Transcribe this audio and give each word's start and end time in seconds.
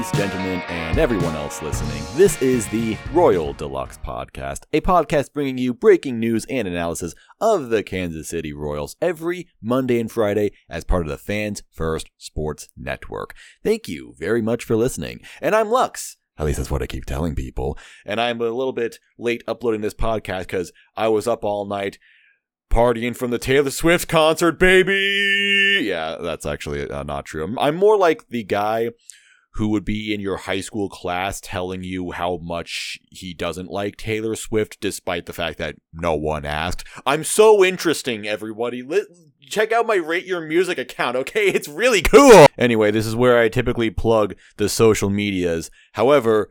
ladies, 0.00 0.18
gentlemen, 0.18 0.62
and 0.68 0.98
everyone 0.98 1.34
else 1.36 1.60
listening. 1.60 2.02
This 2.16 2.40
is 2.40 2.66
the 2.68 2.96
Royal 3.12 3.52
Deluxe 3.52 3.98
Podcast, 3.98 4.62
a 4.72 4.80
podcast 4.80 5.34
bringing 5.34 5.58
you 5.58 5.74
breaking 5.74 6.18
news 6.18 6.46
and 6.48 6.66
analysis 6.66 7.14
of 7.38 7.68
the 7.68 7.82
Kansas 7.82 8.30
City 8.30 8.54
Royals 8.54 8.96
every 9.02 9.46
Monday 9.60 10.00
and 10.00 10.10
Friday 10.10 10.52
as 10.70 10.84
part 10.84 11.02
of 11.02 11.10
the 11.10 11.18
Fans 11.18 11.62
First 11.70 12.08
Sports 12.16 12.70
Network. 12.78 13.34
Thank 13.62 13.88
you 13.88 14.14
very 14.16 14.40
much 14.40 14.64
for 14.64 14.74
listening. 14.74 15.20
And 15.42 15.54
I'm 15.54 15.68
Lux. 15.68 16.16
At 16.38 16.46
least 16.46 16.56
that's 16.56 16.70
what 16.70 16.82
I 16.82 16.86
keep 16.86 17.04
telling 17.04 17.34
people. 17.34 17.76
And 18.06 18.18
I'm 18.18 18.40
a 18.40 18.44
little 18.44 18.72
bit 18.72 19.00
late 19.18 19.44
uploading 19.46 19.82
this 19.82 19.92
podcast 19.92 20.42
because 20.42 20.72
I 20.96 21.08
was 21.08 21.26
up 21.26 21.44
all 21.44 21.66
night 21.66 21.98
partying 22.72 23.14
from 23.14 23.32
the 23.32 23.38
Taylor 23.38 23.68
Swift 23.68 24.08
concert, 24.08 24.58
baby. 24.58 25.80
Yeah, 25.82 26.16
that's 26.18 26.46
actually 26.46 26.88
uh, 26.88 27.02
not 27.02 27.26
true. 27.26 27.44
I'm, 27.44 27.58
I'm 27.58 27.76
more 27.76 27.98
like 27.98 28.28
the 28.28 28.44
guy 28.44 28.92
who 29.54 29.68
would 29.68 29.84
be 29.84 30.14
in 30.14 30.20
your 30.20 30.36
high 30.36 30.60
school 30.60 30.88
class 30.88 31.40
telling 31.40 31.82
you 31.82 32.12
how 32.12 32.38
much 32.38 32.98
he 33.10 33.34
doesn't 33.34 33.70
like 33.70 33.96
Taylor 33.96 34.36
Swift 34.36 34.78
despite 34.80 35.26
the 35.26 35.32
fact 35.32 35.58
that 35.58 35.76
no 35.92 36.14
one 36.14 36.44
asked. 36.44 36.84
I'm 37.04 37.24
so 37.24 37.64
interesting, 37.64 38.26
everybody. 38.28 38.86
Check 39.48 39.72
out 39.72 39.86
my 39.86 39.96
Rate 39.96 40.26
Your 40.26 40.40
Music 40.40 40.78
account, 40.78 41.16
okay? 41.16 41.48
It's 41.60 41.68
really 41.68 42.00
cool. 42.00 42.46
Anyway, 42.56 42.90
this 42.90 43.06
is 43.06 43.16
where 43.16 43.38
I 43.38 43.48
typically 43.48 43.90
plug 43.90 44.34
the 44.56 44.68
social 44.68 45.10
medias. 45.10 45.70
However, 45.92 46.48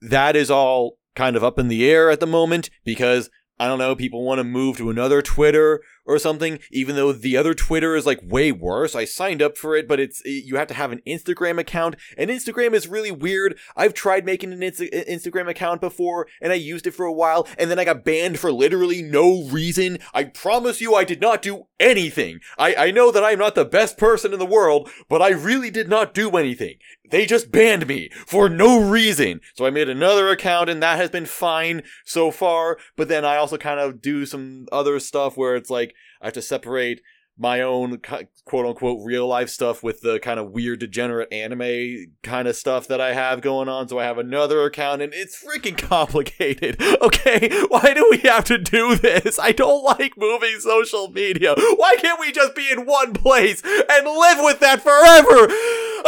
that 0.00 0.36
is 0.36 0.50
all 0.50 0.98
kind 1.14 1.36
of 1.36 1.42
up 1.42 1.58
in 1.58 1.68
the 1.68 1.88
air 1.88 2.10
at 2.10 2.20
the 2.20 2.26
moment 2.26 2.70
because 2.84 3.28
I 3.58 3.66
don't 3.66 3.78
know, 3.78 3.96
people 3.96 4.24
want 4.24 4.38
to 4.38 4.44
move 4.44 4.76
to 4.76 4.90
another 4.90 5.22
Twitter 5.22 5.80
or 6.06 6.18
something, 6.18 6.58
even 6.70 6.96
though 6.96 7.12
the 7.12 7.36
other 7.36 7.54
Twitter 7.54 7.96
is 7.96 8.06
like 8.06 8.20
way 8.22 8.52
worse. 8.52 8.94
I 8.94 9.04
signed 9.04 9.42
up 9.42 9.58
for 9.58 9.76
it, 9.76 9.88
but 9.88 10.00
it's, 10.00 10.22
eh, 10.24 10.40
you 10.44 10.56
have 10.56 10.68
to 10.68 10.74
have 10.74 10.92
an 10.92 11.02
Instagram 11.06 11.58
account, 11.58 11.96
and 12.16 12.30
Instagram 12.30 12.72
is 12.72 12.88
really 12.88 13.10
weird. 13.10 13.58
I've 13.76 13.94
tried 13.94 14.24
making 14.24 14.52
an 14.52 14.60
Insta- 14.60 14.88
eh, 14.92 15.04
Instagram 15.08 15.48
account 15.48 15.80
before, 15.80 16.28
and 16.40 16.52
I 16.52 16.56
used 16.56 16.86
it 16.86 16.92
for 16.92 17.04
a 17.04 17.12
while, 17.12 17.46
and 17.58 17.70
then 17.70 17.78
I 17.78 17.84
got 17.84 18.04
banned 18.04 18.38
for 18.38 18.52
literally 18.52 19.02
no 19.02 19.44
reason. 19.44 19.98
I 20.14 20.24
promise 20.24 20.80
you 20.80 20.94
I 20.94 21.04
did 21.04 21.20
not 21.20 21.42
do 21.42 21.66
anything. 21.80 22.40
I, 22.56 22.74
I 22.74 22.90
know 22.90 23.10
that 23.10 23.24
I'm 23.24 23.38
not 23.38 23.54
the 23.54 23.64
best 23.64 23.98
person 23.98 24.32
in 24.32 24.38
the 24.38 24.46
world, 24.46 24.88
but 25.08 25.20
I 25.20 25.30
really 25.30 25.70
did 25.70 25.88
not 25.88 26.14
do 26.14 26.30
anything. 26.30 26.76
They 27.10 27.26
just 27.26 27.50
banned 27.50 27.86
me 27.86 28.10
for 28.26 28.48
no 28.48 28.80
reason. 28.80 29.40
So 29.54 29.66
I 29.66 29.70
made 29.70 29.88
another 29.88 30.28
account, 30.28 30.70
and 30.70 30.82
that 30.82 30.98
has 30.98 31.10
been 31.10 31.26
fine 31.26 31.82
so 32.04 32.30
far, 32.30 32.78
but 32.96 33.08
then 33.08 33.24
I 33.24 33.36
also 33.36 33.58
kind 33.58 33.80
of 33.80 34.00
do 34.00 34.26
some 34.26 34.66
other 34.72 34.98
stuff 34.98 35.36
where 35.36 35.56
it's 35.56 35.70
like, 35.70 35.95
I 36.20 36.26
have 36.26 36.34
to 36.34 36.42
separate 36.42 37.00
my 37.38 37.60
own 37.60 37.98
quote 37.98 38.66
unquote 38.66 39.00
real 39.04 39.26
life 39.26 39.50
stuff 39.50 39.82
with 39.82 40.00
the 40.00 40.18
kind 40.20 40.40
of 40.40 40.52
weird 40.52 40.80
degenerate 40.80 41.30
anime 41.30 42.14
kind 42.22 42.48
of 42.48 42.56
stuff 42.56 42.88
that 42.88 43.00
I 43.00 43.12
have 43.12 43.42
going 43.42 43.68
on. 43.68 43.88
So 43.88 43.98
I 43.98 44.04
have 44.04 44.18
another 44.18 44.64
account 44.64 45.02
and 45.02 45.12
it's 45.12 45.44
freaking 45.44 45.76
complicated. 45.78 46.80
Okay. 46.80 47.50
Why 47.68 47.92
do 47.94 48.06
we 48.10 48.18
have 48.28 48.44
to 48.44 48.58
do 48.58 48.96
this? 48.96 49.38
I 49.38 49.52
don't 49.52 49.84
like 49.84 50.16
moving 50.16 50.58
social 50.60 51.10
media. 51.10 51.54
Why 51.56 51.96
can't 51.98 52.20
we 52.20 52.32
just 52.32 52.54
be 52.54 52.70
in 52.70 52.86
one 52.86 53.12
place 53.12 53.62
and 53.64 54.06
live 54.06 54.38
with 54.40 54.60
that 54.60 54.80
forever? 54.80 55.52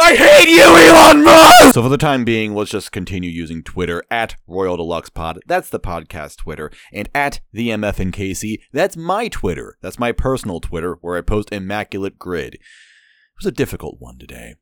I 0.01 0.15
hate 0.15 0.47
you, 0.47 0.63
Elon 0.63 1.25
Musk! 1.25 1.73
So 1.73 1.83
for 1.83 1.89
the 1.89 1.97
time 1.97 2.23
being, 2.23 2.55
let's 2.55 2.71
just 2.71 2.93
continue 2.93 3.29
using 3.29 3.63
Twitter 3.63 4.01
at 4.09 4.37
Royal 4.47 4.77
Deluxe 4.77 5.09
Pod. 5.09 5.41
That's 5.45 5.69
the 5.69 5.79
podcast 5.79 6.37
Twitter. 6.37 6.71
And 6.93 7.09
at 7.13 7.41
the 7.51 7.67
MF 7.67 7.99
and 7.99 8.13
Casey. 8.13 8.61
That's 8.71 8.95
my 8.95 9.27
Twitter. 9.27 9.77
That's 9.81 9.99
my 9.99 10.13
personal 10.13 10.61
Twitter 10.61 10.97
where 11.01 11.17
I 11.17 11.21
post 11.21 11.51
immaculate 11.51 12.17
grid. 12.17 12.53
It 12.53 12.61
was 13.37 13.45
a 13.45 13.51
difficult 13.51 13.97
one 13.99 14.17
today. 14.17 14.55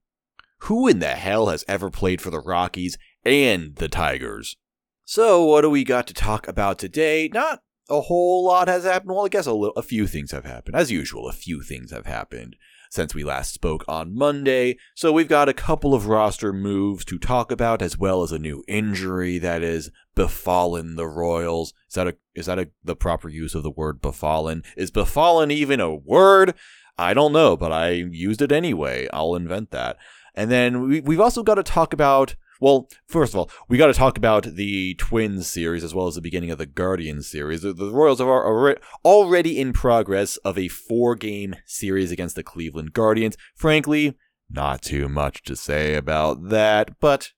Who 0.62 0.88
in 0.88 1.00
the 1.00 1.10
hell 1.10 1.50
has 1.50 1.64
ever 1.68 1.92
played 1.92 2.20
for 2.20 2.32
the 2.32 2.42
Rockies 2.42 2.98
and 3.24 3.76
the 3.76 3.88
Tigers? 3.88 4.58
So, 5.06 5.46
what 5.46 5.62
do 5.62 5.70
we 5.70 5.84
got 5.84 6.08
to 6.08 6.16
talk 6.16 6.48
about 6.48 6.80
today? 6.80 7.30
Not 7.32 7.62
a 7.90 8.02
whole 8.02 8.44
lot 8.44 8.68
has 8.68 8.86
happened. 8.86 9.12
Well, 9.12 9.26
I 9.26 9.30
guess 9.30 9.46
a, 9.46 9.54
little, 9.54 9.76
a 9.78 9.84
few 9.84 10.08
things 10.08 10.32
have 10.32 10.46
happened. 10.46 10.76
As 10.76 10.92
usual, 10.92 11.30
a 11.30 11.34
few 11.34 11.62
things 11.62 11.92
have 11.92 12.08
happened 12.08 12.56
since 12.90 13.14
we 13.14 13.24
last 13.24 13.54
spoke 13.54 13.84
on 13.88 14.16
Monday. 14.16 14.78
So 14.96 15.12
we've 15.12 15.28
got 15.28 15.50
a 15.50 15.54
couple 15.54 15.94
of 15.94 16.08
roster 16.08 16.54
moves 16.54 17.06
to 17.06 17.18
talk 17.18 17.52
about, 17.52 17.82
as 17.82 17.98
well 17.98 18.24
as 18.24 18.32
a 18.32 18.40
new 18.40 18.64
injury 18.68 19.38
that 19.40 19.64
is 19.64 19.92
befallen 20.16 20.96
the 20.96 21.08
Royals. 21.08 21.74
Is 21.90 21.96
that 21.96 22.08
a 22.08 22.18
is 22.36 22.46
that 22.48 22.60
a, 22.60 22.70
the 22.84 22.96
proper 22.96 23.30
use 23.30 23.56
of 23.56 23.64
the 23.64 23.72
word 23.72 24.02
befallen? 24.02 24.64
Is 24.76 24.92
befallen 24.92 25.52
even 25.52 25.80
a 25.80 25.94
word? 25.94 26.54
I 26.98 27.14
don't 27.14 27.34
know, 27.34 27.56
but 27.56 27.72
I 27.72 27.90
used 27.90 28.42
it 28.42 28.52
anyway. 28.52 29.08
I'll 29.14 29.36
invent 29.36 29.72
that. 29.72 29.98
And 30.34 30.52
then 30.52 30.88
we, 30.88 31.02
we've 31.02 31.20
also 31.20 31.44
got 31.44 31.56
to 31.56 31.64
talk 31.64 31.94
about 31.94 32.36
well, 32.60 32.90
first 33.08 33.34
of 33.34 33.40
all, 33.40 33.50
we 33.68 33.78
got 33.78 33.88
to 33.88 33.94
talk 33.94 34.18
about 34.18 34.44
the 34.44 34.96
Twins 34.96 35.48
series 35.48 35.84
as 35.84 35.94
well 35.94 36.08
as 36.08 36.16
the 36.16 36.22
beginning 36.22 36.52
of 36.52 36.58
the 36.58 36.66
Guardians 36.66 37.30
series. 37.30 37.62
The, 37.62 37.74
the 37.74 37.92
Royals 37.92 38.22
are 38.22 38.78
already 39.06 39.60
in 39.60 39.74
progress 39.74 40.38
of 40.38 40.58
a 40.58 40.68
four 40.68 41.16
game 41.16 41.56
series 41.66 42.12
against 42.12 42.36
the 42.36 42.44
Cleveland 42.44 42.94
Guardians. 42.94 43.38
Frankly, 43.56 44.18
not 44.50 44.82
too 44.82 45.10
much 45.10 45.44
to 45.44 45.56
say 45.56 45.96
about 45.96 46.50
that, 46.50 47.00
but 47.00 47.32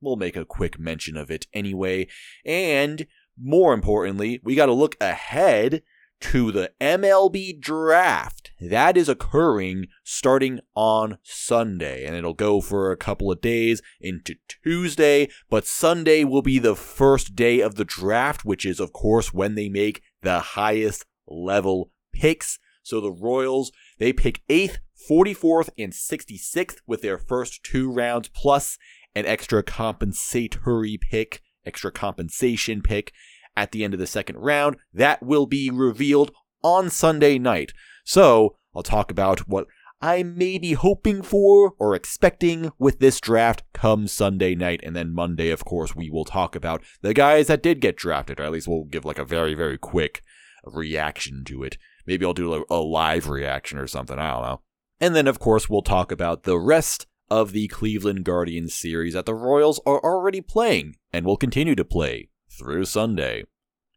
we'll 0.00 0.16
make 0.16 0.36
a 0.36 0.44
quick 0.44 0.78
mention 0.78 1.16
of 1.16 1.30
it 1.30 1.46
anyway. 1.52 2.08
And 2.44 3.06
more 3.40 3.72
importantly, 3.72 4.40
we 4.42 4.54
got 4.54 4.66
to 4.66 4.72
look 4.72 4.96
ahead 5.00 5.82
to 6.20 6.50
the 6.50 6.72
MLB 6.80 7.60
draft. 7.60 8.47
That 8.60 8.96
is 8.96 9.08
occurring 9.08 9.86
starting 10.02 10.60
on 10.74 11.18
Sunday, 11.22 12.04
and 12.04 12.16
it'll 12.16 12.34
go 12.34 12.60
for 12.60 12.90
a 12.90 12.96
couple 12.96 13.30
of 13.30 13.40
days 13.40 13.80
into 14.00 14.34
Tuesday. 14.64 15.28
But 15.48 15.66
Sunday 15.66 16.24
will 16.24 16.42
be 16.42 16.58
the 16.58 16.74
first 16.74 17.36
day 17.36 17.60
of 17.60 17.76
the 17.76 17.84
draft, 17.84 18.44
which 18.44 18.66
is, 18.66 18.80
of 18.80 18.92
course, 18.92 19.32
when 19.32 19.54
they 19.54 19.68
make 19.68 20.02
the 20.22 20.40
highest 20.40 21.04
level 21.26 21.92
picks. 22.12 22.58
So 22.82 23.00
the 23.00 23.12
Royals, 23.12 23.70
they 23.98 24.12
pick 24.12 24.42
8th, 24.48 24.78
44th, 25.08 25.70
and 25.78 25.92
66th 25.92 26.78
with 26.86 27.02
their 27.02 27.18
first 27.18 27.62
two 27.62 27.92
rounds, 27.92 28.28
plus 28.28 28.76
an 29.14 29.26
extra 29.26 29.62
compensatory 29.62 30.98
pick, 30.98 31.42
extra 31.64 31.92
compensation 31.92 32.82
pick 32.82 33.12
at 33.56 33.72
the 33.72 33.84
end 33.84 33.94
of 33.94 34.00
the 34.00 34.06
second 34.06 34.36
round. 34.36 34.76
That 34.92 35.22
will 35.22 35.46
be 35.46 35.70
revealed 35.70 36.32
on 36.62 36.90
Sunday 36.90 37.38
night. 37.38 37.72
So 38.08 38.56
I'll 38.74 38.82
talk 38.82 39.10
about 39.10 39.40
what 39.40 39.66
I 40.00 40.22
may 40.22 40.56
be 40.56 40.72
hoping 40.72 41.20
for 41.20 41.74
or 41.78 41.94
expecting 41.94 42.72
with 42.78 43.00
this 43.00 43.20
draft 43.20 43.64
come 43.74 44.06
Sunday 44.06 44.54
night. 44.54 44.80
And 44.82 44.96
then 44.96 45.12
Monday, 45.12 45.50
of 45.50 45.66
course, 45.66 45.94
we 45.94 46.08
will 46.08 46.24
talk 46.24 46.56
about 46.56 46.82
the 47.02 47.12
guys 47.12 47.48
that 47.48 47.62
did 47.62 47.82
get 47.82 47.98
drafted, 47.98 48.40
or 48.40 48.44
at 48.44 48.52
least 48.52 48.66
we'll 48.66 48.84
give 48.84 49.04
like 49.04 49.18
a 49.18 49.26
very, 49.26 49.52
very 49.52 49.76
quick 49.76 50.22
reaction 50.64 51.44
to 51.48 51.62
it. 51.62 51.76
Maybe 52.06 52.24
I'll 52.24 52.32
do 52.32 52.64
a, 52.70 52.76
live 52.76 53.28
reaction 53.28 53.76
or 53.76 53.86
something. 53.86 54.18
I 54.18 54.30
don't 54.30 54.42
know. 54.42 54.60
And 55.02 55.14
then, 55.14 55.26
of 55.26 55.38
course, 55.38 55.68
we'll 55.68 55.82
talk 55.82 56.10
about 56.10 56.44
the 56.44 56.58
rest 56.58 57.06
of 57.30 57.52
the 57.52 57.68
Cleveland 57.68 58.24
Guardians 58.24 58.72
series 58.74 59.12
that 59.12 59.26
the 59.26 59.34
Royals 59.34 59.82
are 59.84 60.00
already 60.02 60.40
playing 60.40 60.96
and 61.12 61.26
will 61.26 61.36
continue 61.36 61.74
to 61.74 61.84
play 61.84 62.30
through 62.58 62.86
Sunday. 62.86 63.44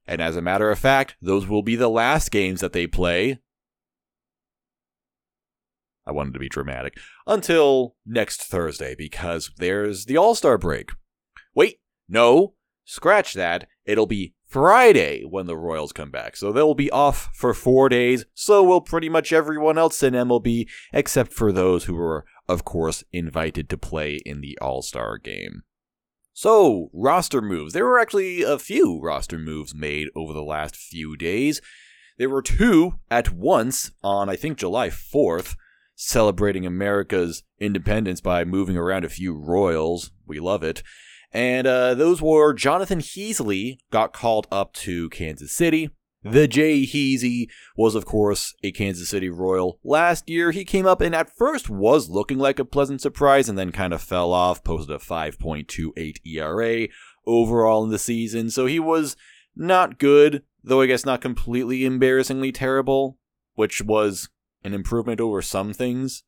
And 0.06 0.22
as 0.22 0.36
a 0.36 0.42
matter 0.42 0.70
of 0.70 0.80
fact, 0.80 1.16
those 1.22 1.48
will 1.48 1.64
be 1.64 1.78
the 1.78 1.88
last 1.88 2.30
games 2.30 2.60
that 2.60 2.74
they 2.74 2.88
play. 2.88 3.40
I 6.06 6.12
wanted 6.12 6.34
to 6.34 6.40
be 6.40 6.50
dramatic. 6.50 6.98
Until 7.28 7.96
next 8.06 8.44
Thursday, 8.44 8.96
because 8.96 9.52
there's 9.58 10.06
the 10.06 10.18
All 10.18 10.36
Star 10.36 10.58
break. 10.58 10.92
Wait, 11.54 11.80
no, 12.08 12.54
scratch 12.86 13.34
that. 13.34 13.68
It'll 13.86 14.08
be 14.08 14.34
Friday 14.48 15.24
when 15.24 15.46
the 15.46 15.58
Royals 15.58 15.94
come 15.94 16.12
back. 16.12 16.36
So 16.36 16.52
they'll 16.52 16.74
be 16.74 16.92
off 16.92 17.30
for 17.34 17.54
four 17.54 17.88
days. 17.88 18.26
So 18.34 18.64
will 18.64 18.82
pretty 18.82 19.10
much 19.10 19.32
everyone 19.32 19.78
else 19.78 20.04
in 20.04 20.14
MLB, 20.14 20.68
except 20.92 21.32
for 21.32 21.52
those 21.52 21.86
who 21.86 21.96
were, 21.96 22.26
of 22.50 22.66
course, 22.66 23.04
invited 23.12 23.70
to 23.70 23.78
play 23.78 24.20
in 24.26 24.42
the 24.42 24.58
All 24.60 24.82
Star 24.82 25.18
game. 25.18 25.64
So, 26.34 26.90
roster 26.94 27.42
moves. 27.42 27.74
There 27.74 27.86
were 27.86 28.00
actually 28.00 28.42
a 28.42 28.58
few 28.58 29.00
roster 29.02 29.38
moves 29.38 29.76
made 29.76 30.08
over 30.16 30.34
the 30.34 30.44
last 30.44 30.76
few 30.76 31.16
days. 31.18 31.62
There 32.18 32.30
were 32.30 32.42
two 32.42 33.00
at 33.10 33.32
once 33.32 33.92
on, 34.04 34.30
I 34.30 34.36
think, 34.36 34.58
July 34.58 34.90
4th, 34.90 35.56
celebrating 36.02 36.66
America's 36.66 37.44
independence 37.60 38.22
by 38.22 38.44
moving 38.44 38.76
around 38.76 39.06
a 39.06 39.10
few 39.10 39.36
royals. 39.36 40.12
We 40.26 40.40
love 40.40 40.64
it. 40.64 40.82
And 41.32 41.68
uh, 41.68 41.94
those 41.94 42.22
were 42.22 42.54
Jonathan 42.54 43.00
Heasley 43.00 43.78
got 43.92 44.12
called 44.12 44.48
up 44.52 44.74
to 44.74 45.10
Kansas 45.10 45.52
City. 45.52 45.92
The 46.24 46.48
Jay 46.48 46.86
Heasy 46.86 47.50
was, 47.78 47.94
of 47.96 48.06
course, 48.06 48.54
a 48.64 48.72
Kansas 48.72 49.10
City 49.10 49.30
Royal. 49.30 49.80
Last 49.84 50.30
year, 50.30 50.52
he 50.52 50.66
came 50.66 50.86
up 50.86 51.02
and 51.02 51.16
at 51.16 51.36
first 51.36 51.70
was 51.70 52.10
looking 52.10 52.38
like 52.38 52.60
a 52.60 52.66
pleasant 52.66 53.02
surprise 53.02 53.48
and 53.48 53.58
then 53.58 53.72
kind 53.72 53.94
of 53.94 54.02
fell 54.02 54.34
off, 54.34 54.64
posted 54.64 54.96
a 54.96 55.00
5.28 55.00 56.18
ERA 56.26 56.88
overall 57.26 57.84
in 57.84 57.92
the 57.92 58.00
season. 58.00 58.50
So 58.50 58.66
he 58.66 58.80
was 58.80 59.16
not 59.56 60.00
good, 60.00 60.44
though 60.64 60.82
I 60.82 60.88
guess 60.88 61.06
not 61.06 61.22
completely 61.22 61.86
embarrassingly 61.86 62.52
terrible, 62.52 63.18
which 63.56 63.82
was 63.82 64.30
an 64.64 64.74
improvement 64.74 65.20
over 65.20 65.42
some 65.42 65.74
things, 65.74 66.24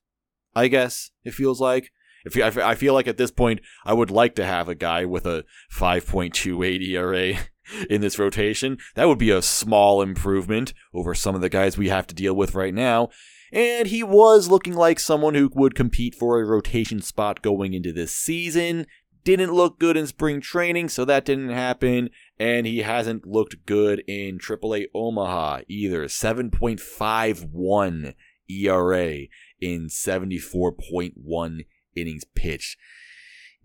I 0.56 0.68
guess, 0.68 1.12
it 1.24 1.34
feels 1.34 1.60
like. 1.60 1.92
If 2.26 2.38
you, 2.38 2.44
I 2.46 2.76
feel 2.76 2.94
like 2.94 3.08
at 3.08 3.18
this 3.18 3.32
point, 3.32 3.60
I 3.84 3.92
would 3.92 4.10
like 4.10 4.36
to 4.36 4.46
have 4.46 4.70
a 4.70 4.76
guy 4.76 5.04
with 5.04 5.26
a 5.26 5.44
5.28 5.74 6.82
ERA 6.88 7.34
in 7.90 8.02
this 8.02 8.18
rotation. 8.18 8.78
That 8.96 9.10
would 9.10 9.18
be 9.18 9.30
a 9.30 9.42
small 9.42 10.02
improvement 10.02 10.74
over 10.94 11.14
some 11.14 11.36
of 11.36 11.42
the 11.42 11.50
guys 11.50 11.78
we 11.78 11.90
have 11.90 12.08
to 12.08 12.16
deal 12.16 12.34
with 12.34 12.56
right 12.56 12.74
now. 12.74 13.10
And 13.52 13.88
he 13.88 14.04
was 14.04 14.50
looking 14.50 14.74
like 14.74 15.00
someone 15.00 15.36
who 15.36 15.50
would 15.54 15.76
compete 15.76 16.16
for 16.16 16.40
a 16.40 16.46
rotation 16.46 17.02
spot 17.02 17.44
going 17.44 17.74
into 17.74 17.92
this 17.92 18.16
season. 18.16 18.88
Didn't 19.24 19.54
look 19.54 19.80
good 19.80 19.96
in 19.96 20.08
spring 20.08 20.42
training, 20.42 20.90
so 20.90 21.06
that 21.06 21.24
didn't 21.26 21.50
happen. 21.50 22.10
And 22.38 22.68
he 22.68 22.80
hasn't 22.80 23.26
looked 23.26 23.66
good 23.66 24.04
in 24.08 24.38
AAA 24.38 24.88
Omaha 24.94 25.62
either. 25.68 26.06
7.51 26.06 28.14
ERA 28.50 29.18
in 29.62 29.88
74.1 29.88 31.66
innings 31.96 32.24
pitched. 32.36 32.78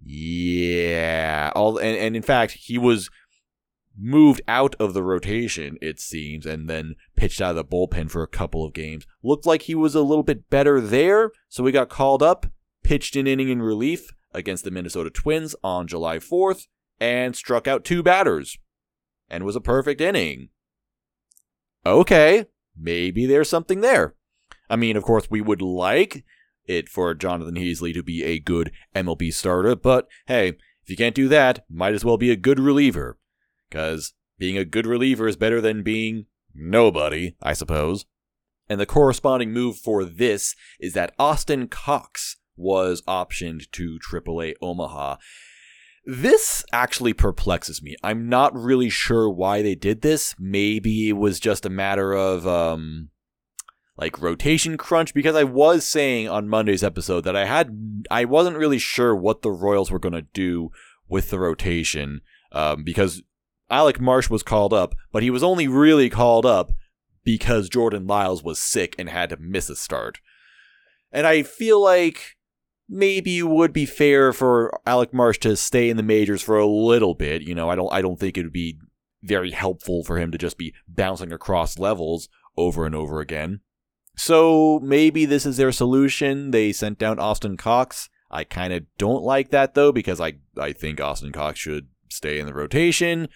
Yeah. 0.04 1.50
All 1.56 1.78
and, 1.78 1.96
and 1.96 2.14
in 2.14 2.22
fact, 2.22 2.52
he 2.52 2.78
was 2.78 3.10
moved 4.00 4.40
out 4.46 4.76
of 4.78 4.94
the 4.94 5.02
rotation, 5.02 5.76
it 5.82 5.98
seems, 5.98 6.46
and 6.46 6.70
then 6.70 6.94
pitched 7.16 7.40
out 7.40 7.50
of 7.50 7.56
the 7.56 7.64
bullpen 7.64 8.08
for 8.08 8.22
a 8.22 8.28
couple 8.28 8.64
of 8.64 8.72
games. 8.72 9.04
Looked 9.24 9.44
like 9.44 9.62
he 9.62 9.74
was 9.74 9.96
a 9.96 10.02
little 10.02 10.22
bit 10.22 10.48
better 10.50 10.80
there, 10.80 11.32
so 11.48 11.66
he 11.66 11.72
got 11.72 11.88
called 11.88 12.22
up, 12.22 12.46
pitched 12.84 13.16
an 13.16 13.26
inning 13.26 13.48
in 13.48 13.60
relief 13.60 14.12
against 14.32 14.64
the 14.64 14.70
Minnesota 14.70 15.10
Twins 15.10 15.54
on 15.62 15.86
July 15.86 16.18
4th, 16.18 16.66
and 17.00 17.36
struck 17.36 17.66
out 17.66 17.84
two 17.84 18.02
batters. 18.02 18.58
And 19.28 19.44
was 19.44 19.56
a 19.56 19.60
perfect 19.60 20.00
inning. 20.00 20.48
Okay, 21.84 22.46
maybe 22.76 23.26
there's 23.26 23.48
something 23.48 23.80
there. 23.80 24.14
I 24.70 24.76
mean, 24.76 24.96
of 24.96 25.04
course, 25.04 25.30
we 25.30 25.40
would 25.40 25.62
like 25.62 26.24
it 26.64 26.88
for 26.88 27.14
Jonathan 27.14 27.54
Heasley 27.54 27.94
to 27.94 28.02
be 28.02 28.24
a 28.24 28.38
good 28.38 28.72
MLB 28.94 29.32
starter, 29.32 29.74
but 29.74 30.08
hey, 30.26 30.48
if 30.82 30.90
you 30.90 30.96
can't 30.96 31.14
do 31.14 31.28
that, 31.28 31.64
might 31.68 31.94
as 31.94 32.04
well 32.04 32.16
be 32.16 32.30
a 32.30 32.36
good 32.36 32.58
reliever. 32.58 33.18
Because 33.68 34.14
being 34.38 34.56
a 34.56 34.64
good 34.64 34.86
reliever 34.86 35.28
is 35.28 35.36
better 35.36 35.60
than 35.60 35.82
being 35.82 36.26
nobody, 36.54 37.36
I 37.42 37.52
suppose. 37.52 38.06
And 38.68 38.80
the 38.80 38.86
corresponding 38.86 39.52
move 39.52 39.76
for 39.76 40.04
this 40.04 40.54
is 40.78 40.92
that 40.94 41.14
Austin 41.18 41.68
Cox 41.68 42.36
was 42.58 43.02
optioned 43.02 43.70
to 43.72 43.98
AAA 43.98 44.54
Omaha. 44.60 45.16
This 46.04 46.64
actually 46.72 47.12
perplexes 47.12 47.82
me. 47.82 47.94
I'm 48.02 48.28
not 48.28 48.54
really 48.54 48.88
sure 48.88 49.28
why 49.28 49.62
they 49.62 49.74
did 49.74 50.00
this. 50.00 50.34
Maybe 50.38 51.10
it 51.10 51.16
was 51.18 51.38
just 51.38 51.66
a 51.66 51.70
matter 51.70 52.14
of 52.14 52.46
um, 52.46 53.10
like 53.96 54.22
rotation 54.22 54.76
crunch 54.76 55.12
because 55.12 55.36
I 55.36 55.44
was 55.44 55.84
saying 55.84 56.28
on 56.28 56.48
Monday's 56.48 56.84
episode 56.84 57.24
that 57.24 57.36
I 57.36 57.44
had 57.44 58.04
I 58.10 58.24
wasn't 58.24 58.56
really 58.56 58.78
sure 58.78 59.14
what 59.14 59.42
the 59.42 59.50
Royals 59.50 59.90
were 59.90 59.98
going 59.98 60.14
to 60.14 60.22
do 60.22 60.70
with 61.08 61.30
the 61.30 61.38
rotation 61.38 62.22
um, 62.52 62.84
because 62.84 63.22
Alec 63.70 64.00
Marsh 64.00 64.30
was 64.30 64.42
called 64.42 64.72
up, 64.72 64.94
but 65.12 65.22
he 65.22 65.30
was 65.30 65.42
only 65.42 65.68
really 65.68 66.08
called 66.08 66.46
up 66.46 66.72
because 67.22 67.68
Jordan 67.68 68.06
Lyles 68.06 68.42
was 68.42 68.58
sick 68.58 68.94
and 68.98 69.10
had 69.10 69.28
to 69.30 69.36
miss 69.36 69.68
a 69.68 69.76
start. 69.76 70.20
And 71.12 71.26
I 71.26 71.42
feel 71.42 71.82
like 71.82 72.37
maybe 72.88 73.38
it 73.38 73.48
would 73.48 73.72
be 73.72 73.86
fair 73.86 74.32
for 74.32 74.80
Alec 74.86 75.12
Marsh 75.12 75.38
to 75.38 75.56
stay 75.56 75.90
in 75.90 75.96
the 75.96 76.02
majors 76.02 76.42
for 76.42 76.58
a 76.58 76.66
little 76.66 77.14
bit. 77.14 77.42
You 77.42 77.54
know, 77.54 77.68
I 77.68 77.76
don't 77.76 77.92
I 77.92 78.00
don't 78.00 78.18
think 78.18 78.36
it 78.38 78.44
would 78.44 78.52
be 78.52 78.78
very 79.22 79.50
helpful 79.50 80.04
for 80.04 80.18
him 80.18 80.30
to 80.30 80.38
just 80.38 80.58
be 80.58 80.74
bouncing 80.86 81.32
across 81.32 81.78
levels 81.78 82.28
over 82.56 82.86
and 82.86 82.94
over 82.94 83.20
again. 83.20 83.60
So 84.16 84.80
maybe 84.82 85.24
this 85.24 85.46
is 85.46 85.56
their 85.56 85.72
solution. 85.72 86.50
They 86.50 86.72
sent 86.72 86.98
down 86.98 87.18
Austin 87.18 87.56
Cox. 87.56 88.08
I 88.30 88.44
kind 88.44 88.72
of 88.72 88.84
don't 88.96 89.22
like 89.22 89.50
that 89.50 89.74
though 89.74 89.92
because 89.92 90.20
I 90.20 90.34
I 90.56 90.72
think 90.72 91.00
Austin 91.00 91.32
Cox 91.32 91.58
should 91.58 91.88
stay 92.08 92.38
in 92.38 92.46
the 92.46 92.54
rotation. 92.54 93.28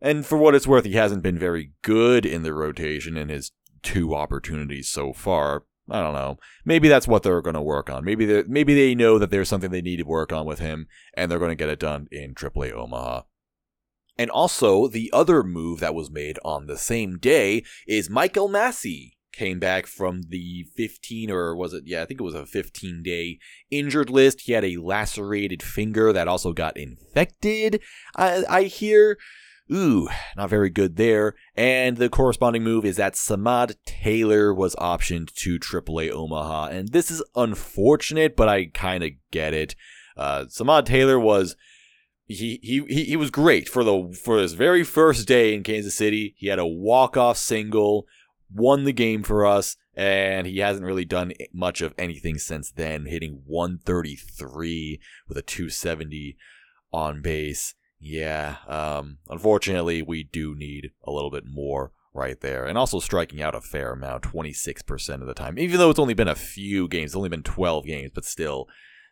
And 0.00 0.24
for 0.24 0.38
what 0.38 0.54
it's 0.54 0.66
worth, 0.66 0.84
he 0.84 0.92
hasn't 0.92 1.24
been 1.24 1.38
very 1.38 1.72
good 1.82 2.24
in 2.24 2.44
the 2.44 2.54
rotation 2.54 3.16
in 3.16 3.28
his 3.28 3.50
two 3.82 4.14
opportunities 4.14 4.88
so 4.88 5.12
far. 5.12 5.64
I 5.90 6.00
don't 6.00 6.14
know. 6.14 6.38
Maybe 6.64 6.88
that's 6.88 7.08
what 7.08 7.22
they're 7.22 7.42
going 7.42 7.54
to 7.54 7.62
work 7.62 7.88
on. 7.88 8.04
Maybe 8.04 8.26
they 8.26 8.44
maybe 8.46 8.74
they 8.74 8.94
know 8.94 9.18
that 9.18 9.30
there's 9.30 9.48
something 9.48 9.70
they 9.70 9.82
need 9.82 9.96
to 9.96 10.04
work 10.04 10.32
on 10.32 10.46
with 10.46 10.58
him, 10.58 10.86
and 11.14 11.30
they're 11.30 11.38
going 11.38 11.50
to 11.50 11.56
get 11.56 11.70
it 11.70 11.80
done 11.80 12.08
in 12.10 12.34
AAA 12.34 12.72
Omaha. 12.72 13.22
And 14.18 14.30
also, 14.30 14.88
the 14.88 15.10
other 15.12 15.42
move 15.44 15.80
that 15.80 15.94
was 15.94 16.10
made 16.10 16.38
on 16.44 16.66
the 16.66 16.76
same 16.76 17.18
day 17.18 17.62
is 17.86 18.10
Michael 18.10 18.48
Massey 18.48 19.18
came 19.32 19.60
back 19.60 19.86
from 19.86 20.22
the 20.30 20.66
15 20.76 21.30
or 21.30 21.54
was 21.54 21.72
it 21.72 21.84
yeah 21.86 22.02
i 22.02 22.04
think 22.04 22.18
it 22.18 22.24
was 22.24 22.34
a 22.34 22.44
15 22.44 23.04
day 23.04 23.38
injured 23.70 24.10
list 24.10 24.40
he 24.40 24.52
had 24.52 24.64
a 24.64 24.78
lacerated 24.78 25.62
finger 25.62 26.12
that 26.12 26.26
also 26.26 26.52
got 26.52 26.76
infected 26.76 27.80
i, 28.16 28.44
I 28.48 28.62
hear 28.64 29.16
ooh 29.72 30.08
not 30.36 30.48
very 30.48 30.70
good 30.70 30.96
there 30.96 31.34
and 31.56 31.96
the 31.96 32.08
corresponding 32.08 32.62
move 32.62 32.84
is 32.84 32.96
that 32.96 33.14
samad 33.14 33.74
taylor 33.84 34.54
was 34.54 34.74
optioned 34.76 35.32
to 35.34 35.58
aaa 35.58 36.10
omaha 36.10 36.66
and 36.66 36.88
this 36.92 37.10
is 37.10 37.22
unfortunate 37.36 38.36
but 38.36 38.48
i 38.48 38.66
kind 38.66 39.04
of 39.04 39.10
get 39.30 39.52
it 39.52 39.74
uh, 40.16 40.44
samad 40.48 40.84
taylor 40.84 41.18
was 41.18 41.56
he, 42.28 42.60
he 42.62 43.04
he 43.04 43.16
was 43.16 43.30
great 43.30 43.68
for 43.68 43.82
the 43.82 44.14
for 44.22 44.38
his 44.38 44.52
very 44.52 44.84
first 44.84 45.26
day 45.26 45.54
in 45.54 45.62
Kansas 45.62 45.96
City. 45.96 46.34
He 46.36 46.48
had 46.48 46.58
a 46.58 46.66
walk 46.66 47.16
off 47.16 47.38
single 47.38 48.06
won 48.52 48.84
the 48.84 48.92
game 48.92 49.22
for 49.22 49.46
us, 49.46 49.76
and 49.94 50.46
he 50.46 50.58
hasn't 50.58 50.84
really 50.84 51.04
done 51.04 51.32
much 51.52 51.80
of 51.80 51.94
anything 51.98 52.38
since 52.38 52.70
then, 52.70 53.06
hitting 53.06 53.42
133 53.46 55.00
with 55.26 55.38
a 55.38 55.42
270 55.42 56.36
on 56.92 57.22
base. 57.22 57.74
Yeah, 58.00 58.56
um, 58.66 59.18
unfortunately, 59.28 60.02
we 60.02 60.22
do 60.22 60.54
need 60.54 60.92
a 61.04 61.10
little 61.10 61.30
bit 61.30 61.44
more 61.46 61.92
right 62.14 62.40
there. 62.40 62.66
And 62.66 62.78
also 62.78 63.00
striking 63.00 63.42
out 63.42 63.54
a 63.54 63.60
fair 63.60 63.92
amount, 63.92 64.24
26% 64.24 65.20
of 65.20 65.26
the 65.26 65.34
time. 65.34 65.58
Even 65.58 65.78
though 65.78 65.90
it's 65.90 65.98
only 65.98 66.14
been 66.14 66.28
a 66.28 66.34
few 66.34 66.88
games, 66.88 67.10
it's 67.10 67.16
only 67.16 67.28
been 67.28 67.42
12 67.42 67.86
games, 67.86 68.10
but 68.14 68.24
still. 68.24 68.68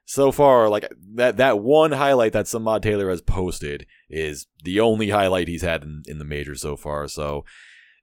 So 0.08 0.30
far, 0.30 0.68
like 0.68 0.88
that 1.14 1.36
that 1.38 1.58
one 1.58 1.90
highlight 1.90 2.32
that 2.32 2.44
Samad 2.44 2.82
Taylor 2.82 3.10
has 3.10 3.20
posted 3.20 3.86
is 4.08 4.46
the 4.62 4.78
only 4.78 5.10
highlight 5.10 5.48
he's 5.48 5.62
had 5.62 5.82
in, 5.82 6.02
in 6.06 6.18
the 6.18 6.24
majors 6.24 6.62
so 6.62 6.76
far. 6.76 7.08
So 7.08 7.44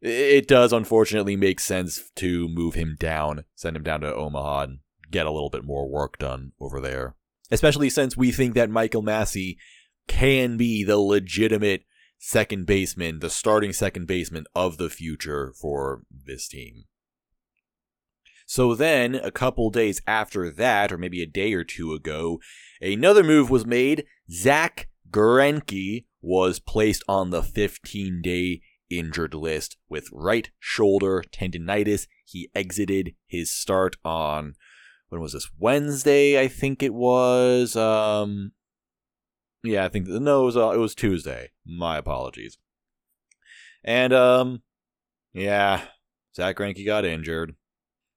it 0.02 0.50
does 0.50 0.74
unfortunately 0.74 1.38
make 1.38 1.62
sense 1.62 2.12
to 2.18 2.50
move 2.50 2.74
him 2.74 2.98
down, 3.00 3.46
send 3.56 3.78
him 3.78 3.84
down 3.84 4.02
to 4.02 4.14
Omaha, 4.14 4.64
and 4.64 4.80
get 5.12 5.26
a 5.26 5.32
little 5.32 5.50
bit 5.50 5.64
more 5.64 5.88
work 5.88 6.18
done 6.18 6.52
over 6.60 6.82
there. 6.82 7.16
Especially 7.50 7.90
since 7.90 8.18
we 8.18 8.34
think 8.34 8.54
that 8.56 8.70
Michael 8.70 9.02
Massey 9.02 9.58
can 10.08 10.58
be 10.58 10.84
the 10.84 10.98
legitimate 10.98 11.84
second 12.20 12.66
baseman, 12.66 13.20
the 13.20 13.30
starting 13.30 13.74
second 13.74 14.08
baseman 14.08 14.46
of 14.56 14.78
the 14.78 14.90
future 14.90 15.54
for 15.60 16.04
this 16.10 16.48
team. 16.48 16.86
So 18.46 18.76
then, 18.76 19.16
a 19.16 19.32
couple 19.32 19.70
days 19.70 20.02
after 20.06 20.50
that, 20.52 20.92
or 20.92 20.98
maybe 20.98 21.22
a 21.22 21.28
day 21.28 21.54
or 21.54 21.64
two 21.64 21.94
ago, 21.94 22.40
another 22.82 23.24
move 23.24 23.50
was 23.50 23.66
made. 23.66 24.06
Zach 24.32 24.90
Greinke 25.10 26.06
was 26.22 26.60
placed 26.60 27.04
on 27.08 27.30
the 27.30 27.44
15 27.44 28.22
day 28.22 28.62
injured 28.90 29.34
list 29.34 29.78
with 29.90 30.10
right 30.12 30.52
shoulder 30.60 31.24
tendonitis. 31.32 32.08
He 32.26 32.50
exited 32.54 33.16
his 33.26 33.52
start 33.52 33.96
on 34.04 34.56
when 35.10 35.22
was 35.22 35.34
this 35.34 35.52
Wednesday? 35.60 36.40
I 36.40 36.48
think 36.48 36.82
it 36.82 36.94
was. 36.94 37.76
Um, 37.76 38.52
yeah, 39.64 39.86
I 39.86 39.90
think 39.90 40.08
no, 40.08 40.42
it 40.42 40.46
was 40.46 40.58
uh, 40.58 40.70
it 40.72 40.78
was 40.78 40.94
Tuesday. 40.94 41.52
My 41.66 41.98
apologies. 41.98 42.58
And 43.84 44.14
um, 44.14 44.62
yeah, 45.34 45.82
Zach 46.36 46.58
Greinke 46.58 46.86
got 46.86 47.06
injured. 47.06 47.56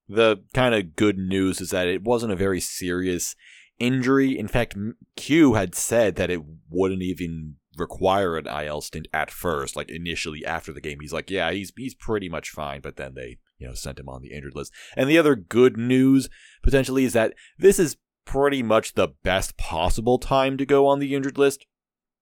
The 0.09 0.43
kind 0.53 0.73
of 0.73 0.95
good 0.95 1.17
news 1.17 1.59
is 1.59 1.71
that 1.71 1.87
it 1.87 2.03
wasn't 2.03 2.31
a 2.31 2.37
very 2.37 2.61
serious 2.61 3.35
injury. 3.79 4.37
In 4.37 4.47
fact, 4.47 4.75
Q 5.15 5.53
had 5.53 5.75
said 5.75 6.15
that 6.15 6.29
it 6.29 6.41
wouldn't 6.69 7.01
even 7.01 7.55
require 7.77 8.37
an 8.37 8.47
IL 8.47 8.81
stint 8.81 9.07
at 9.13 9.31
first, 9.31 9.75
like 9.75 9.89
initially 9.89 10.45
after 10.45 10.73
the 10.73 10.81
game. 10.81 10.99
He's 11.01 11.13
like, 11.13 11.29
yeah, 11.29 11.51
he's 11.51 11.71
he's 11.77 11.95
pretty 11.95 12.29
much 12.29 12.49
fine, 12.49 12.81
but 12.81 12.97
then 12.97 13.13
they 13.15 13.37
you 13.57 13.67
know 13.67 13.73
sent 13.73 13.99
him 13.99 14.09
on 14.09 14.21
the 14.21 14.33
injured 14.33 14.55
list. 14.55 14.73
And 14.95 15.09
the 15.09 15.17
other 15.17 15.35
good 15.35 15.77
news 15.77 16.29
potentially 16.63 17.05
is 17.05 17.13
that 17.13 17.33
this 17.57 17.79
is 17.79 17.97
pretty 18.27 18.61
much 18.61 18.93
the 18.93 19.07
best 19.23 19.57
possible 19.57 20.19
time 20.19 20.57
to 20.57 20.65
go 20.65 20.85
on 20.85 20.99
the 20.99 21.15
injured 21.15 21.37
list 21.37 21.65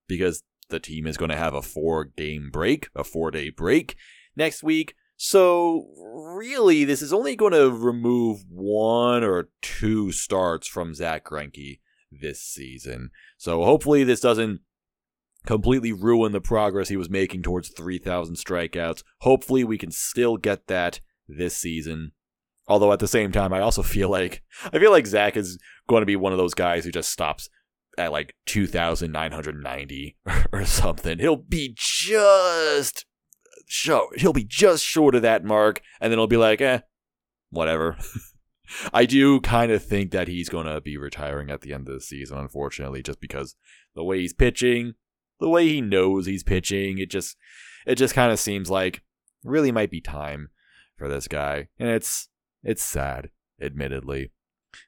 because 0.08 0.44
the 0.70 0.80
team 0.80 1.06
is 1.06 1.18
going 1.18 1.32
to 1.32 1.38
have 1.38 1.54
a 1.54 1.62
four 1.62 2.06
game 2.06 2.50
break, 2.52 2.90
a 2.96 3.04
four 3.04 3.32
day 3.32 3.50
break 3.50 3.96
next 4.36 4.64
week. 4.64 4.96
So 5.18 5.88
really, 5.98 6.84
this 6.84 7.02
is 7.02 7.12
only 7.12 7.36
going 7.36 7.54
to 7.54 7.72
remove 7.72 8.44
one 8.50 9.24
or 9.24 9.50
two 9.62 10.12
starts 10.12 10.68
from 10.68 10.94
Zach 10.94 11.26
Greinke 11.26 11.80
this 12.12 12.42
season. 12.42 13.10
So 13.38 13.64
hopefully 13.64 14.04
this 14.04 14.20
doesn't 14.20 14.62
completely 15.46 15.94
ruin 15.94 16.32
the 16.32 16.42
progress 16.42 16.90
he 16.90 16.98
was 16.98 17.10
making 17.10 17.44
towards 17.44 17.70
3,000 17.70 18.36
strikeouts. 18.36 19.04
Hopefully, 19.22 19.64
we 19.64 19.78
can 19.78 19.92
still 19.92 20.38
get 20.38 20.68
that 20.68 21.00
this 21.28 21.56
season. 21.56 22.12
Although 22.68 22.94
at 22.94 23.00
the 23.00 23.08
same 23.08 23.32
time, 23.32 23.54
I 23.54 23.60
also 23.60 23.84
feel 23.84 24.10
like 24.10 24.42
I 24.74 24.80
feel 24.80 24.92
like 24.92 25.08
Zach 25.08 25.38
is 25.38 25.60
going 25.88 26.02
to 26.02 26.08
be 26.08 26.16
one 26.16 26.32
of 26.32 26.38
those 26.38 26.54
guys 26.54 26.84
who 26.84 26.92
just 26.92 27.12
stops 27.12 27.50
at 27.98 28.12
like 28.12 28.36
2,990 28.48 30.18
or 30.52 30.66
something. 30.66 31.20
He'll 31.20 31.36
be 31.36 31.74
just 31.78 33.06
short. 33.68 34.20
He'll 34.20 34.34
be 34.34 34.44
just 34.44 34.84
short 34.84 35.16
of 35.16 35.22
that 35.22 35.44
mark, 35.44 35.82
and 36.00 36.12
then 36.12 36.20
he'll 36.20 36.28
be 36.28 36.38
like, 36.38 36.62
eh, 36.62 36.80
whatever. 37.50 37.98
I 38.94 39.06
do 39.06 39.40
kind 39.42 39.72
of 39.72 39.84
think 39.84 40.12
that 40.12 40.28
he's 40.28 40.50
going 40.50 40.66
to 40.66 40.82
be 40.82 40.98
retiring 40.98 41.52
at 41.52 41.62
the 41.62 41.74
end 41.74 41.88
of 41.88 41.94
the 41.94 42.02
season, 42.02 42.38
unfortunately, 42.38 43.04
just 43.04 43.22
because 43.22 43.56
the 43.94 44.04
way 44.04 44.22
he's 44.22 44.34
pitching, 44.34 44.96
the 45.40 45.50
way 45.50 45.68
he 45.68 45.82
knows 45.82 46.26
he's 46.26 46.44
pitching, 46.44 46.98
it 46.98 47.12
just 47.12 47.38
it 47.86 47.96
just 47.96 48.16
kind 48.16 48.32
of 48.32 48.40
seems 48.40 48.70
like 48.70 49.04
really 49.44 49.72
might 49.72 49.92
be 49.92 50.02
time 50.02 50.50
for 50.98 51.08
this 51.08 51.28
guy, 51.28 51.68
and 51.78 51.90
it's 51.90 52.30
it's 52.66 52.84
sad, 52.84 53.30
admittedly. 53.62 54.32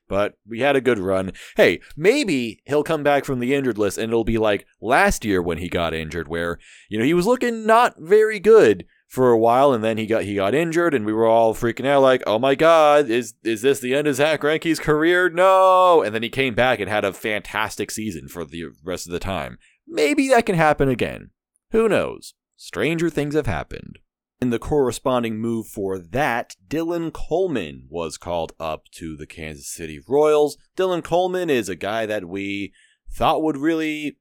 But 0.10 0.34
we 0.46 0.60
had 0.60 0.76
a 0.76 0.82
good 0.82 1.00
run. 1.00 1.32
Hey, 1.56 1.80
maybe 1.96 2.62
he'll 2.66 2.84
come 2.84 3.04
back 3.04 3.24
from 3.24 3.40
the 3.40 3.54
injured 3.54 3.78
list 3.78 3.98
and 3.98 4.10
it'll 4.10 4.24
be 4.24 4.38
like 4.38 4.66
last 4.82 5.24
year 5.24 5.42
when 5.42 5.60
he 5.60 5.70
got 5.70 5.94
injured, 5.94 6.28
where, 6.28 6.60
you 6.90 6.98
know, 6.98 7.06
he 7.06 7.14
was 7.14 7.26
looking 7.26 7.66
not 7.66 7.96
very 7.98 8.40
good 8.40 8.86
for 9.08 9.32
a 9.32 9.38
while 9.38 9.72
and 9.72 9.84
then 9.84 9.98
he 9.98 10.06
got 10.06 10.24
he 10.24 10.36
got 10.36 10.54
injured 10.54 10.94
and 10.94 11.06
we 11.06 11.14
were 11.14 11.26
all 11.26 11.54
freaking 11.54 11.86
out 11.86 12.02
like, 12.02 12.22
oh 12.28 12.40
my 12.40 12.56
god, 12.56 13.10
is 13.10 13.36
is 13.44 13.62
this 13.62 13.80
the 13.80 13.96
end 13.96 14.08
of 14.08 14.16
Zach 14.16 14.42
Greinke's 14.42 14.80
career? 14.80 15.30
No. 15.30 16.02
And 16.02 16.14
then 16.14 16.24
he 16.24 16.30
came 16.30 16.56
back 16.56 16.80
and 16.80 16.90
had 16.90 17.06
a 17.06 17.14
fantastic 17.14 17.92
season 17.92 18.28
for 18.28 18.44
the 18.44 18.66
rest 18.84 19.08
of 19.08 19.14
the 19.14 19.20
time. 19.20 19.58
Maybe 19.88 20.28
that 20.30 20.46
can 20.46 20.56
happen 20.56 20.90
again. 20.90 21.32
Who 21.72 21.88
knows? 21.88 22.34
Stranger 22.58 23.10
things 23.10 23.36
have 23.36 23.46
happened. 23.46 24.00
In 24.40 24.52
the 24.52 24.60
corresponding 24.60 25.40
move 25.40 25.66
for 25.68 25.98
that, 25.98 26.56
Dylan 26.68 27.12
Coleman 27.12 27.88
was 27.90 28.18
called 28.18 28.54
up 28.60 28.84
to 28.92 29.18
the 29.18 29.26
Kansas 29.26 29.68
City 29.68 30.00
Royals. 30.08 30.58
Dylan 30.76 31.04
Coleman 31.04 31.50
is 31.50 31.70
a 31.70 31.76
guy 31.76 32.06
that 32.06 32.26
we 32.26 32.72
thought 33.12 33.42
would 33.42 33.58
really 33.58 34.18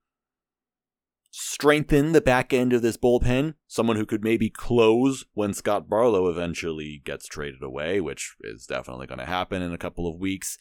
strengthen 1.30 2.12
the 2.12 2.23
back 2.23 2.54
end 2.54 2.73
of 2.73 2.80
this 2.80 2.96
bullpen. 2.96 3.54
Someone 3.66 3.96
who 3.96 4.06
could 4.06 4.25
maybe 4.25 4.49
close 4.49 5.26
when 5.35 5.52
Scott 5.52 5.87
Barlow 5.87 6.28
eventually 6.28 7.02
gets 7.04 7.26
traded 7.26 7.62
away, 7.62 8.00
which 8.00 8.37
is 8.40 8.64
definitely 8.64 9.06
going 9.06 9.18
to 9.18 9.26
happen 9.26 9.61
in 9.61 9.75
a 9.75 9.78
couple 9.78 10.08
of 10.08 10.18
weeks. 10.18 10.56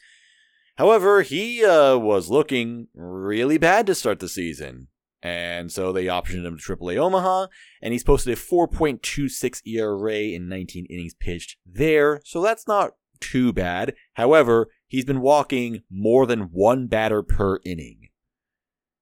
However, 0.77 1.21
he 1.21 1.63
uh, 1.63 1.97
was 1.97 2.29
looking 2.29 2.89
really 2.93 3.57
bad 3.57 3.88
to 3.88 3.95
start 3.95 4.19
the 4.19 4.27
season. 4.27 4.89
And 5.25 5.72
so 5.72 5.91
they 5.91 6.05
optioned 6.05 6.46
him 6.46 6.55
to 6.55 6.75
AAA 6.75 6.98
Omaha, 6.98 7.48
and 7.82 7.94
he's 7.94 8.03
posted 8.03 8.38
a 8.38 8.39
4.26 8.39 9.65
ERA 9.65 10.17
in 10.20 10.48
19 10.48 10.86
innings 10.86 11.15
pitched 11.15 11.58
there. 11.65 12.22
So 12.24 12.44
that's 12.44 12.67
not 12.67 12.91
too 13.20 13.51
bad. 13.51 13.96
However, 14.13 14.67
he's 14.88 15.03
been 15.03 15.22
walking 15.22 15.82
more 15.89 16.27
than 16.27 16.51
one 16.51 16.86
batter 16.86 17.24
per 17.24 17.58
inning. 17.65 18.10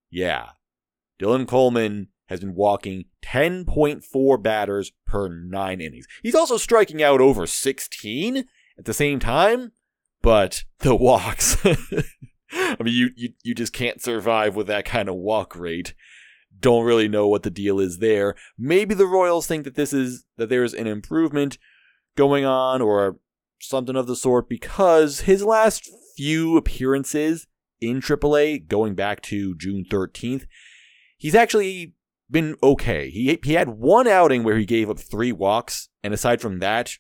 Yeah. 0.10 0.52
Dylan 1.22 1.46
Coleman 1.46 2.08
has 2.28 2.40
been 2.40 2.56
walking 2.56 3.04
10.4 3.26 4.42
batters 4.42 4.94
per 5.06 5.28
nine 5.28 5.82
innings. 5.82 6.08
He's 6.22 6.36
also 6.36 6.56
striking 6.56 7.04
out 7.04 7.20
over 7.20 7.46
16 7.46 8.46
at 8.78 8.86
the 8.86 8.94
same 8.94 9.20
time, 9.20 9.74
but 10.22 10.64
the 10.80 10.96
walks. 10.96 11.58
I 12.54 12.78
mean, 12.82 12.94
you, 12.94 13.10
you, 13.18 13.30
you 13.44 13.54
just 13.54 13.74
can't 13.74 14.02
survive 14.02 14.56
with 14.56 14.68
that 14.68 14.86
kind 14.86 15.10
of 15.10 15.16
walk 15.16 15.58
rate. 15.58 15.94
Don't 16.64 16.86
really 16.86 17.10
know 17.10 17.28
what 17.28 17.44
the 17.44 17.52
deal 17.52 17.80
is 17.80 18.00
there. 18.00 18.36
Maybe 18.58 18.96
the 18.96 19.06
Royals 19.06 19.46
think 19.46 19.66
that 19.66 19.76
this 19.76 19.92
is 19.92 20.26
that 20.38 20.48
there's 20.48 20.74
an 20.74 20.88
improvement 20.88 21.58
going 22.16 22.46
on 22.46 22.82
or 22.82 23.18
something 23.60 23.96
of 23.96 24.08
the 24.08 24.16
sort 24.16 24.48
because 24.48 25.22
his 25.22 25.44
last 25.44 25.90
few 26.16 26.56
appearances 26.58 27.48
in 27.82 28.00
AAA, 28.00 28.66
going 28.68 28.96
back 28.96 29.22
to 29.24 29.56
June 29.56 29.84
13th, 29.90 30.46
he's 31.18 31.36
actually 31.36 31.94
been 32.32 32.56
okay. 32.64 33.10
He 33.10 33.38
he 33.44 33.54
had 33.54 33.70
one 33.70 34.08
outing 34.08 34.44
where 34.44 34.58
he 34.58 34.66
gave 34.66 34.90
up 34.90 35.00
three 35.00 35.34
walks, 35.34 35.90
and 36.02 36.14
aside 36.14 36.40
from 36.40 36.60
that, 36.60 36.94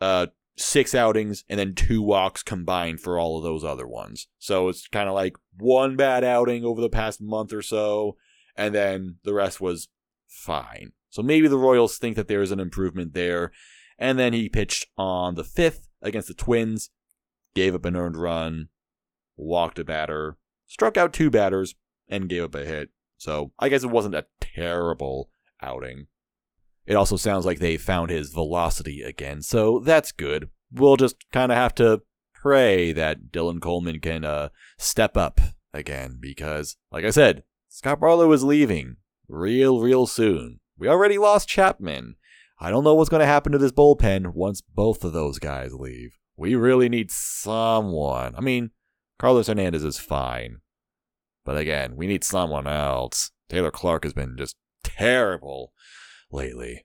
uh, 0.00 0.28
six 0.56 0.94
outings 0.94 1.44
and 1.48 1.58
then 1.58 1.74
two 1.74 2.02
walks 2.02 2.42
combined 2.42 3.00
for 3.00 3.18
all 3.18 3.38
of 3.38 3.42
those 3.42 3.64
other 3.64 3.86
ones. 3.86 4.28
So 4.38 4.68
it's 4.68 4.86
kind 4.88 5.08
of 5.08 5.14
like 5.14 5.36
one 5.60 5.96
bad 5.96 6.24
outing 6.24 6.64
over 6.64 6.80
the 6.80 6.88
past 6.88 7.20
month 7.20 7.52
or 7.52 7.62
so, 7.62 8.16
and 8.56 8.74
then 8.74 9.16
the 9.24 9.34
rest 9.34 9.60
was 9.60 9.88
fine. 10.28 10.92
So 11.10 11.22
maybe 11.22 11.48
the 11.48 11.58
Royals 11.58 11.98
think 11.98 12.16
that 12.16 12.28
there's 12.28 12.52
an 12.52 12.60
improvement 12.60 13.14
there. 13.14 13.52
And 13.98 14.18
then 14.18 14.32
he 14.32 14.48
pitched 14.48 14.86
on 14.96 15.34
the 15.34 15.44
fifth 15.44 15.88
against 16.00 16.28
the 16.28 16.34
Twins, 16.34 16.90
gave 17.54 17.74
up 17.74 17.84
an 17.84 17.96
earned 17.96 18.16
run, 18.16 18.68
walked 19.36 19.78
a 19.78 19.84
batter, 19.84 20.38
struck 20.66 20.96
out 20.96 21.12
two 21.12 21.30
batters, 21.30 21.74
and 22.08 22.28
gave 22.28 22.44
up 22.44 22.54
a 22.54 22.64
hit. 22.64 22.90
So 23.18 23.52
I 23.58 23.68
guess 23.68 23.84
it 23.84 23.90
wasn't 23.90 24.14
a 24.14 24.26
terrible 24.40 25.30
outing. 25.60 26.06
It 26.86 26.94
also 26.94 27.16
sounds 27.16 27.44
like 27.44 27.58
they 27.58 27.76
found 27.76 28.10
his 28.10 28.30
velocity 28.30 29.02
again, 29.02 29.42
so 29.42 29.80
that's 29.80 30.12
good. 30.12 30.48
We'll 30.72 30.96
just 30.96 31.16
kind 31.30 31.52
of 31.52 31.58
have 31.58 31.74
to 31.76 32.02
pray 32.40 32.92
that 32.92 33.30
Dylan 33.30 33.60
Coleman 33.60 34.00
can 34.00 34.24
uh, 34.24 34.48
step 34.78 35.16
up 35.16 35.40
again 35.72 36.18
because, 36.20 36.76
like 36.90 37.04
I 37.04 37.10
said, 37.10 37.44
Scott 37.68 38.00
Barlow 38.00 38.32
is 38.32 38.42
leaving 38.42 38.96
real, 39.28 39.80
real 39.80 40.06
soon. 40.06 40.60
We 40.78 40.88
already 40.88 41.18
lost 41.18 41.48
Chapman. 41.48 42.16
I 42.58 42.70
don't 42.70 42.84
know 42.84 42.94
what's 42.94 43.10
going 43.10 43.20
to 43.20 43.26
happen 43.26 43.52
to 43.52 43.58
this 43.58 43.72
bullpen 43.72 44.34
once 44.34 44.60
both 44.60 45.04
of 45.04 45.12
those 45.12 45.38
guys 45.38 45.74
leave. 45.74 46.18
We 46.36 46.54
really 46.54 46.88
need 46.88 47.10
someone. 47.10 48.34
I 48.36 48.40
mean, 48.40 48.70
Carlos 49.18 49.46
Hernandez 49.46 49.84
is 49.84 49.98
fine. 49.98 50.58
But 51.44 51.56
again, 51.56 51.96
we 51.96 52.06
need 52.06 52.24
someone 52.24 52.66
else. 52.66 53.30
Taylor 53.48 53.70
Clarke 53.70 54.04
has 54.04 54.12
been 54.12 54.36
just 54.38 54.56
terrible 54.84 55.72
lately. 56.30 56.84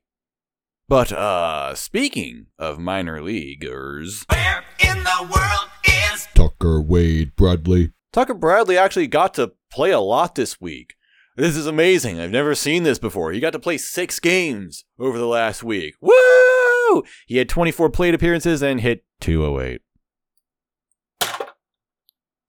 But 0.87 1.11
uh 1.11 1.73
speaking 1.73 2.47
of 2.59 2.77
minor 2.77 3.21
leaguers, 3.21 4.23
Where 4.29 4.63
in 4.79 5.03
the 5.03 5.29
world 5.33 5.69
is 5.83 6.27
Tucker 6.35 6.79
Wade 6.79 7.35
Bradley. 7.35 7.93
Tucker 8.13 8.35
Bradley 8.35 8.77
actually 8.77 9.07
got 9.07 9.33
to 9.33 9.53
play 9.71 9.91
a 9.91 9.99
lot 9.99 10.35
this 10.35 10.61
week. 10.61 10.93
This 11.35 11.57
is 11.57 11.65
amazing. 11.65 12.19
I've 12.19 12.31
never 12.31 12.55
seen 12.55 12.83
this 12.83 12.99
before. 12.99 13.31
He 13.33 13.41
got 13.41 13.51
to 13.51 13.59
play 13.59 13.77
6 13.77 14.19
games 14.21 14.85
over 14.97 15.17
the 15.17 15.27
last 15.27 15.63
week. 15.63 15.95
Woo! 15.99 17.03
He 17.27 17.37
had 17.37 17.49
24 17.49 17.89
plate 17.89 18.13
appearances 18.13 18.63
and 18.63 18.79
hit 18.79 19.03
208. 19.19 19.81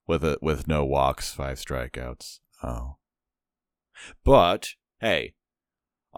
With 0.07 0.23
a 0.23 0.37
with 0.41 0.67
no 0.69 0.85
walks, 0.85 1.33
5 1.33 1.57
strikeouts. 1.57 2.39
Oh. 2.63 2.95
But 4.23 4.69
hey, 5.01 5.33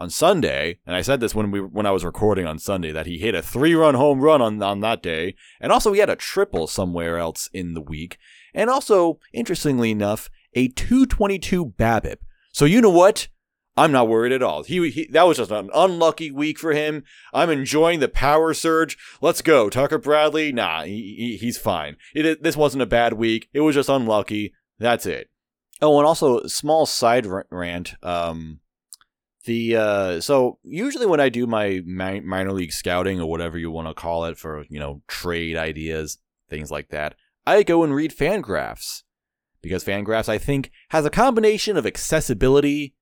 on 0.00 0.08
Sunday, 0.08 0.78
and 0.86 0.96
I 0.96 1.02
said 1.02 1.20
this 1.20 1.34
when 1.34 1.50
we 1.50 1.60
when 1.60 1.84
I 1.84 1.90
was 1.90 2.04
recording 2.04 2.46
on 2.46 2.58
Sunday 2.58 2.90
that 2.90 3.06
he 3.06 3.18
hit 3.18 3.34
a 3.34 3.42
three-run 3.42 3.94
home 3.94 4.20
run 4.20 4.40
on 4.40 4.62
on 4.62 4.80
that 4.80 5.02
day, 5.02 5.34
and 5.60 5.70
also 5.70 5.92
he 5.92 6.00
had 6.00 6.10
a 6.10 6.16
triple 6.16 6.66
somewhere 6.66 7.18
else 7.18 7.50
in 7.52 7.74
the 7.74 7.82
week, 7.82 8.16
and 8.54 8.70
also 8.70 9.20
interestingly 9.32 9.90
enough, 9.90 10.30
a 10.54 10.68
222 10.68 11.66
BABIP. 11.66 12.16
So 12.52 12.64
you 12.64 12.80
know 12.80 12.90
what? 12.90 13.28
I'm 13.76 13.92
not 13.92 14.08
worried 14.08 14.32
at 14.32 14.42
all. 14.42 14.64
He, 14.64 14.90
he 14.90 15.06
that 15.12 15.26
was 15.26 15.36
just 15.36 15.50
an 15.50 15.70
unlucky 15.74 16.30
week 16.30 16.58
for 16.58 16.72
him. 16.72 17.04
I'm 17.32 17.50
enjoying 17.50 18.00
the 18.00 18.08
power 18.08 18.52
surge. 18.54 18.96
Let's 19.20 19.42
go, 19.42 19.68
Tucker 19.68 19.98
Bradley. 19.98 20.50
Nah, 20.50 20.82
he, 20.82 21.14
he, 21.16 21.36
he's 21.36 21.58
fine. 21.58 21.96
It, 22.14 22.42
this 22.42 22.56
wasn't 22.56 22.82
a 22.82 22.86
bad 22.86 23.12
week. 23.12 23.48
It 23.52 23.60
was 23.60 23.74
just 23.74 23.88
unlucky. 23.88 24.54
That's 24.78 25.06
it. 25.06 25.30
Oh, 25.82 25.98
and 25.98 26.06
also 26.06 26.46
small 26.46 26.84
side 26.84 27.26
rant. 27.50 27.94
Um, 28.02 28.60
the 29.44 29.76
uh, 29.76 30.20
so 30.20 30.58
usually 30.62 31.06
when 31.06 31.20
I 31.20 31.28
do 31.28 31.46
my 31.46 31.80
mi- 31.84 32.20
minor 32.20 32.52
league 32.52 32.72
scouting 32.72 33.20
or 33.20 33.30
whatever 33.30 33.58
you 33.58 33.70
want 33.70 33.88
to 33.88 33.94
call 33.94 34.24
it 34.26 34.36
for 34.36 34.64
you 34.68 34.78
know 34.78 35.02
trade 35.08 35.56
ideas, 35.56 36.18
things 36.48 36.70
like 36.70 36.88
that, 36.88 37.14
I 37.46 37.62
go 37.62 37.82
and 37.82 37.94
read 37.94 38.16
Fangraphs 38.16 39.02
because 39.62 39.84
Fangraphs 39.84 40.28
I 40.28 40.38
think 40.38 40.70
has 40.90 41.04
a 41.06 41.10
combination 41.10 41.76
of 41.76 41.86
accessibility 41.86 42.94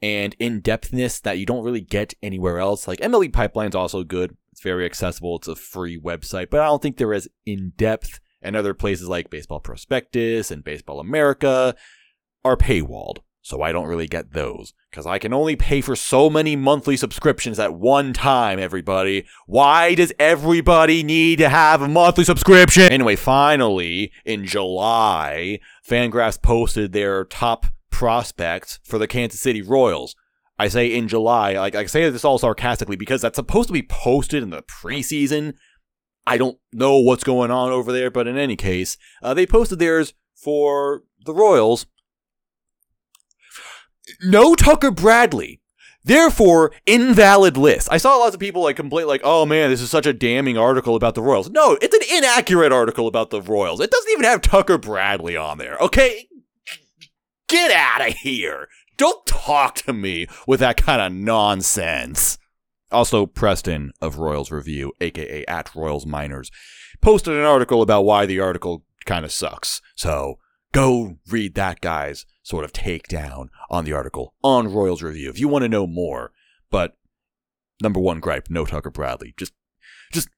and 0.00 0.36
in 0.38 0.60
depthness 0.62 1.20
that 1.22 1.38
you 1.38 1.46
don't 1.46 1.64
really 1.64 1.80
get 1.80 2.14
anywhere 2.22 2.58
else. 2.58 2.86
Like 2.86 3.00
MLB 3.00 3.32
Pipeline's 3.32 3.74
also 3.74 4.04
good; 4.04 4.36
it's 4.52 4.62
very 4.62 4.84
accessible. 4.84 5.36
It's 5.36 5.48
a 5.48 5.56
free 5.56 5.98
website, 5.98 6.50
but 6.50 6.60
I 6.60 6.66
don't 6.66 6.80
think 6.80 6.96
they're 6.96 7.14
as 7.14 7.28
in 7.44 7.72
depth. 7.76 8.20
And 8.42 8.54
other 8.54 8.74
places 8.74 9.08
like 9.08 9.30
Baseball 9.30 9.58
Prospectus 9.58 10.52
and 10.52 10.62
Baseball 10.62 11.00
America 11.00 11.74
are 12.44 12.56
paywalled. 12.56 13.18
So 13.46 13.62
I 13.62 13.70
don't 13.70 13.86
really 13.86 14.08
get 14.08 14.32
those 14.32 14.74
because 14.90 15.06
I 15.06 15.20
can 15.20 15.32
only 15.32 15.54
pay 15.54 15.80
for 15.80 15.94
so 15.94 16.28
many 16.28 16.56
monthly 16.56 16.96
subscriptions 16.96 17.60
at 17.60 17.74
one 17.74 18.12
time, 18.12 18.58
everybody. 18.58 19.24
Why 19.46 19.94
does 19.94 20.12
everybody 20.18 21.04
need 21.04 21.38
to 21.38 21.48
have 21.48 21.80
a 21.80 21.86
monthly 21.86 22.24
subscription? 22.24 22.90
Anyway, 22.90 23.14
finally, 23.14 24.10
in 24.24 24.46
July, 24.46 25.60
Fangraphs 25.88 26.42
posted 26.42 26.90
their 26.90 27.24
top 27.24 27.66
prospects 27.88 28.80
for 28.82 28.98
the 28.98 29.06
Kansas 29.06 29.38
City 29.38 29.62
Royals. 29.62 30.16
I 30.58 30.66
say 30.66 30.92
in 30.92 31.06
July, 31.06 31.52
like 31.52 31.76
I 31.76 31.86
say 31.86 32.10
this 32.10 32.24
all 32.24 32.38
sarcastically 32.38 32.96
because 32.96 33.22
that's 33.22 33.36
supposed 33.36 33.68
to 33.68 33.72
be 33.72 33.84
posted 33.84 34.42
in 34.42 34.50
the 34.50 34.62
preseason. 34.62 35.54
I 36.26 36.36
don't 36.36 36.58
know 36.72 36.98
what's 36.98 37.22
going 37.22 37.52
on 37.52 37.70
over 37.70 37.92
there, 37.92 38.10
but 38.10 38.26
in 38.26 38.36
any 38.36 38.56
case, 38.56 38.96
uh, 39.22 39.34
they 39.34 39.46
posted 39.46 39.78
theirs 39.78 40.14
for 40.34 41.04
the 41.24 41.32
Royals. 41.32 41.86
No 44.22 44.54
Tucker 44.54 44.90
Bradley. 44.90 45.60
Therefore, 46.04 46.70
invalid 46.86 47.56
list. 47.56 47.88
I 47.90 47.98
saw 47.98 48.16
lots 48.16 48.34
of 48.34 48.40
people 48.40 48.62
like 48.62 48.76
complain, 48.76 49.08
like, 49.08 49.22
"Oh 49.24 49.44
man, 49.44 49.70
this 49.70 49.80
is 49.80 49.90
such 49.90 50.06
a 50.06 50.12
damning 50.12 50.56
article 50.56 50.94
about 50.94 51.16
the 51.16 51.22
Royals." 51.22 51.50
No, 51.50 51.76
it's 51.82 51.96
an 51.96 52.16
inaccurate 52.16 52.70
article 52.70 53.08
about 53.08 53.30
the 53.30 53.42
Royals. 53.42 53.80
It 53.80 53.90
doesn't 53.90 54.12
even 54.12 54.24
have 54.24 54.40
Tucker 54.40 54.78
Bradley 54.78 55.36
on 55.36 55.58
there. 55.58 55.76
Okay, 55.78 56.28
get 57.48 57.72
out 57.72 58.06
of 58.06 58.14
here. 58.18 58.68
Don't 58.96 59.26
talk 59.26 59.74
to 59.76 59.92
me 59.92 60.28
with 60.46 60.60
that 60.60 60.76
kind 60.76 61.02
of 61.02 61.12
nonsense. 61.12 62.38
Also, 62.92 63.26
Preston 63.26 63.90
of 64.00 64.18
Royals 64.18 64.52
Review, 64.52 64.92
aka 65.00 65.44
at 65.46 65.74
Royals 65.74 66.06
Minors, 66.06 66.52
posted 67.00 67.34
an 67.34 67.44
article 67.44 67.82
about 67.82 68.04
why 68.04 68.26
the 68.26 68.38
article 68.38 68.84
kind 69.06 69.24
of 69.24 69.32
sucks. 69.32 69.82
So 69.96 70.38
go 70.76 71.16
read 71.30 71.54
that 71.54 71.80
guy's 71.80 72.26
sort 72.42 72.62
of 72.62 72.70
takedown 72.70 73.48
on 73.70 73.86
the 73.86 73.94
article 73.94 74.34
on 74.42 74.70
Royals 74.70 75.02
Review 75.02 75.30
if 75.30 75.40
you 75.40 75.48
want 75.48 75.62
to 75.62 75.70
know 75.70 75.86
more. 75.86 76.32
But 76.70 76.98
number 77.80 77.98
one 77.98 78.20
gripe, 78.20 78.50
no 78.50 78.66
Tucker 78.66 78.90
Bradley. 78.90 79.32
Just, 79.38 79.54
just 80.12 80.28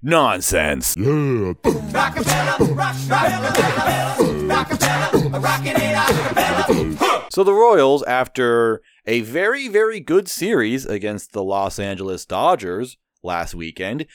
nonsense. 0.00 0.94
Yeah. 0.96 1.04
Rockapella, 1.04 2.76
rock, 2.76 2.94
rockapella, 2.94 4.48
rockapella, 4.48 5.42
rockin' 5.42 5.74
it 5.74 5.96
acapella. 5.96 7.32
So 7.32 7.42
the 7.42 7.52
Royals, 7.52 8.04
after 8.04 8.80
a 9.06 9.22
very, 9.22 9.66
very 9.66 9.98
good 9.98 10.28
series 10.28 10.86
against 10.86 11.32
the 11.32 11.42
Los 11.42 11.80
Angeles 11.80 12.24
Dodgers 12.24 12.96
last 13.24 13.56
weekend, 13.56 14.06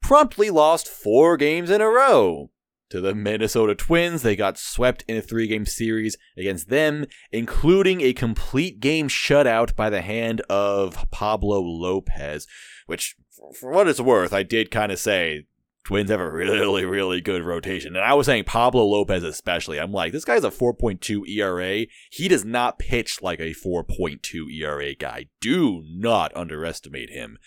promptly 0.00 0.48
lost 0.48 0.88
four 0.88 1.36
games 1.36 1.68
in 1.68 1.82
a 1.82 1.88
row. 1.88 2.48
To 2.90 3.02
the 3.02 3.14
Minnesota 3.14 3.74
Twins, 3.74 4.22
they 4.22 4.34
got 4.34 4.56
swept 4.56 5.04
in 5.06 5.18
a 5.18 5.22
three 5.22 5.46
game 5.46 5.66
series 5.66 6.16
against 6.38 6.70
them, 6.70 7.04
including 7.30 8.00
a 8.00 8.14
complete 8.14 8.80
game 8.80 9.08
shutout 9.08 9.76
by 9.76 9.90
the 9.90 10.00
hand 10.00 10.40
of 10.48 11.10
Pablo 11.10 11.60
Lopez, 11.60 12.46
which, 12.86 13.14
for 13.58 13.70
what 13.70 13.88
it's 13.88 14.00
worth, 14.00 14.32
I 14.32 14.42
did 14.42 14.70
kind 14.70 14.90
of 14.90 14.98
say 14.98 15.44
Twins 15.84 16.10
have 16.10 16.20
a 16.20 16.30
really, 16.30 16.86
really 16.86 17.20
good 17.20 17.42
rotation. 17.42 17.94
And 17.94 18.04
I 18.04 18.14
was 18.14 18.24
saying 18.24 18.44
Pablo 18.44 18.84
Lopez 18.84 19.22
especially. 19.22 19.78
I'm 19.78 19.92
like, 19.92 20.12
this 20.12 20.24
guy's 20.24 20.44
a 20.44 20.50
4.2 20.50 21.28
ERA. 21.28 21.86
He 22.10 22.28
does 22.28 22.44
not 22.44 22.78
pitch 22.78 23.20
like 23.20 23.40
a 23.40 23.54
4.2 23.54 24.50
ERA 24.50 24.94
guy. 24.94 25.26
Do 25.42 25.82
not 25.86 26.34
underestimate 26.34 27.10
him. 27.10 27.38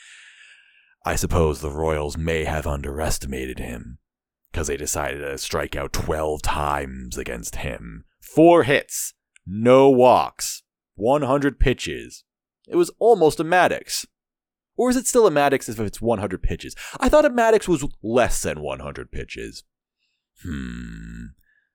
I 1.03 1.15
suppose 1.15 1.61
the 1.61 1.71
Royals 1.71 2.15
may 2.15 2.43
have 2.43 2.67
underestimated 2.67 3.57
him 3.57 3.97
because 4.51 4.67
they 4.67 4.77
decided 4.77 5.19
to 5.19 5.37
strike 5.37 5.75
out 5.75 5.93
12 5.93 6.41
times 6.41 7.17
against 7.17 7.57
him. 7.57 8.05
Four 8.19 8.63
hits, 8.63 9.13
no 9.45 9.89
walks, 9.89 10.63
100 10.95 11.59
pitches. 11.59 12.23
It 12.67 12.75
was 12.75 12.91
almost 12.99 13.39
a 13.39 13.43
Maddux. 13.43 14.05
Or 14.77 14.89
is 14.89 14.95
it 14.95 15.07
still 15.07 15.27
a 15.27 15.31
Maddux 15.31 15.69
if 15.69 15.79
it's 15.79 16.01
100 16.01 16.41
pitches? 16.41 16.75
I 16.99 17.09
thought 17.09 17.25
a 17.25 17.29
Maddux 17.29 17.67
was 17.67 17.85
less 18.01 18.41
than 18.41 18.61
100 18.61 19.11
pitches. 19.11 19.63
Hmm. 20.43 21.25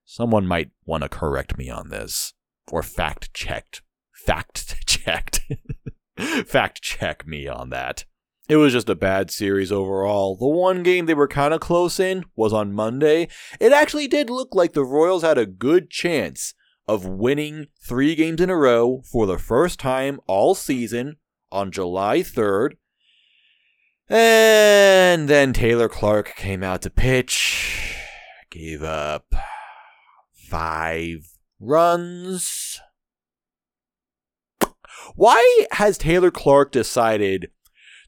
Someone 0.05 0.47
might 0.47 0.71
want 0.85 1.03
to 1.03 1.09
correct 1.09 1.59
me 1.59 1.69
on 1.69 1.91
this. 1.91 2.33
Or 2.71 2.83
fact 2.83 3.33
checked. 3.35 3.83
Fact 4.13 4.87
checked. 4.87 5.41
fact 6.47 6.83
check 6.83 7.27
me 7.27 7.47
on 7.47 7.71
that. 7.71 8.05
It 8.49 8.57
was 8.57 8.73
just 8.73 8.89
a 8.89 8.95
bad 8.95 9.33
series 9.33 9.73
overall. 9.73 10.37
The 10.37 10.47
one 10.47 10.85
game 10.85 11.07
they 11.07 11.15
were 11.15 11.27
kind 11.27 11.53
of 11.53 11.61
close 11.61 11.99
in 11.99 12.25
was 12.37 12.53
on 12.53 12.73
Monday. 12.73 13.29
It 13.59 13.73
actually 13.73 14.07
did 14.07 14.31
look 14.31 14.55
like 14.55 14.73
the 14.73 14.85
Royals 14.85 15.23
had 15.23 15.37
a 15.37 15.47
good 15.47 15.91
chance 15.91 16.55
of 16.87 17.05
winning 17.05 17.67
three 17.85 18.15
games 18.15 18.41
in 18.41 18.49
a 18.49 18.57
row 18.57 19.03
for 19.11 19.27
the 19.27 19.39
first 19.39 19.81
time 19.81 20.21
all 20.29 20.55
season 20.55 21.17
on 21.51 21.73
July 21.73 22.21
3rd. 22.21 22.75
And 24.09 25.29
then 25.29 25.53
Taylor 25.53 25.89
Clarke 25.89 26.37
came 26.37 26.63
out 26.63 26.83
to 26.83 26.91
pitch, 26.91 27.97
gave 28.51 28.85
up 28.85 29.35
five 30.33 31.29
runs. 31.59 32.81
Why 35.17 35.67
has 35.73 35.99
Taylor 35.99 36.31
Clarke 36.31 36.71
decided 36.71 37.51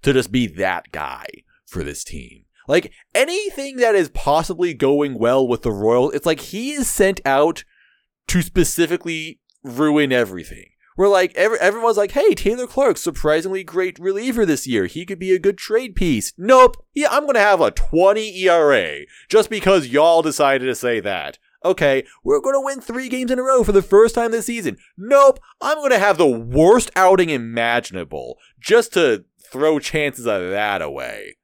to 0.02 0.12
just 0.12 0.32
be 0.32 0.46
that 0.46 0.90
guy 0.92 1.26
for 1.66 1.82
this 1.82 2.04
team? 2.04 2.44
Like 2.66 2.92
anything 3.14 3.76
that 3.78 3.94
is 3.94 4.10
possibly 4.10 4.74
going 4.74 5.18
well 5.18 5.46
with 5.46 5.62
the 5.62 5.72
Royals, 5.72 6.14
it's 6.14 6.26
like 6.26 6.40
he 6.40 6.72
is 6.72 6.88
sent 6.88 7.20
out 7.24 7.64
to 8.28 8.42
specifically 8.42 9.40
ruin 9.64 10.12
everything. 10.12 10.66
We're 10.98 11.08
like 11.08 11.34
every, 11.36 11.58
everyone's 11.60 11.96
like, 11.96 12.10
"Hey, 12.10 12.34
Taylor 12.34 12.66
Clarke, 12.66 12.98
surprisingly 12.98 13.62
great 13.62 13.98
reliever 14.00 14.44
this 14.44 14.66
year. 14.66 14.86
He 14.86 15.06
could 15.06 15.20
be 15.20 15.32
a 15.32 15.38
good 15.38 15.56
trade 15.56 15.94
piece." 15.94 16.32
Nope. 16.36 16.84
Yeah, 16.92 17.08
I'm 17.10 17.24
gonna 17.24 17.38
have 17.38 17.60
a 17.60 17.70
20 17.70 18.36
ERA 18.42 19.06
just 19.28 19.48
because 19.48 19.86
y'all 19.86 20.22
decided 20.22 20.66
to 20.66 20.74
say 20.74 20.98
that. 21.00 21.38
Okay, 21.64 22.04
we're 22.24 22.40
gonna 22.40 22.60
win 22.60 22.80
three 22.80 23.08
games 23.08 23.30
in 23.30 23.38
a 23.38 23.42
row 23.42 23.62
for 23.62 23.72
the 23.72 23.80
first 23.80 24.16
time 24.16 24.32
this 24.32 24.46
season. 24.46 24.76
Nope. 24.96 25.38
I'm 25.60 25.78
gonna 25.78 26.00
have 26.00 26.18
the 26.18 26.26
worst 26.26 26.90
outing 26.96 27.30
imaginable 27.30 28.36
just 28.60 28.92
to 28.94 29.24
throw 29.50 29.78
chances 29.78 30.26
of 30.26 30.50
that 30.50 30.82
away. 30.82 31.36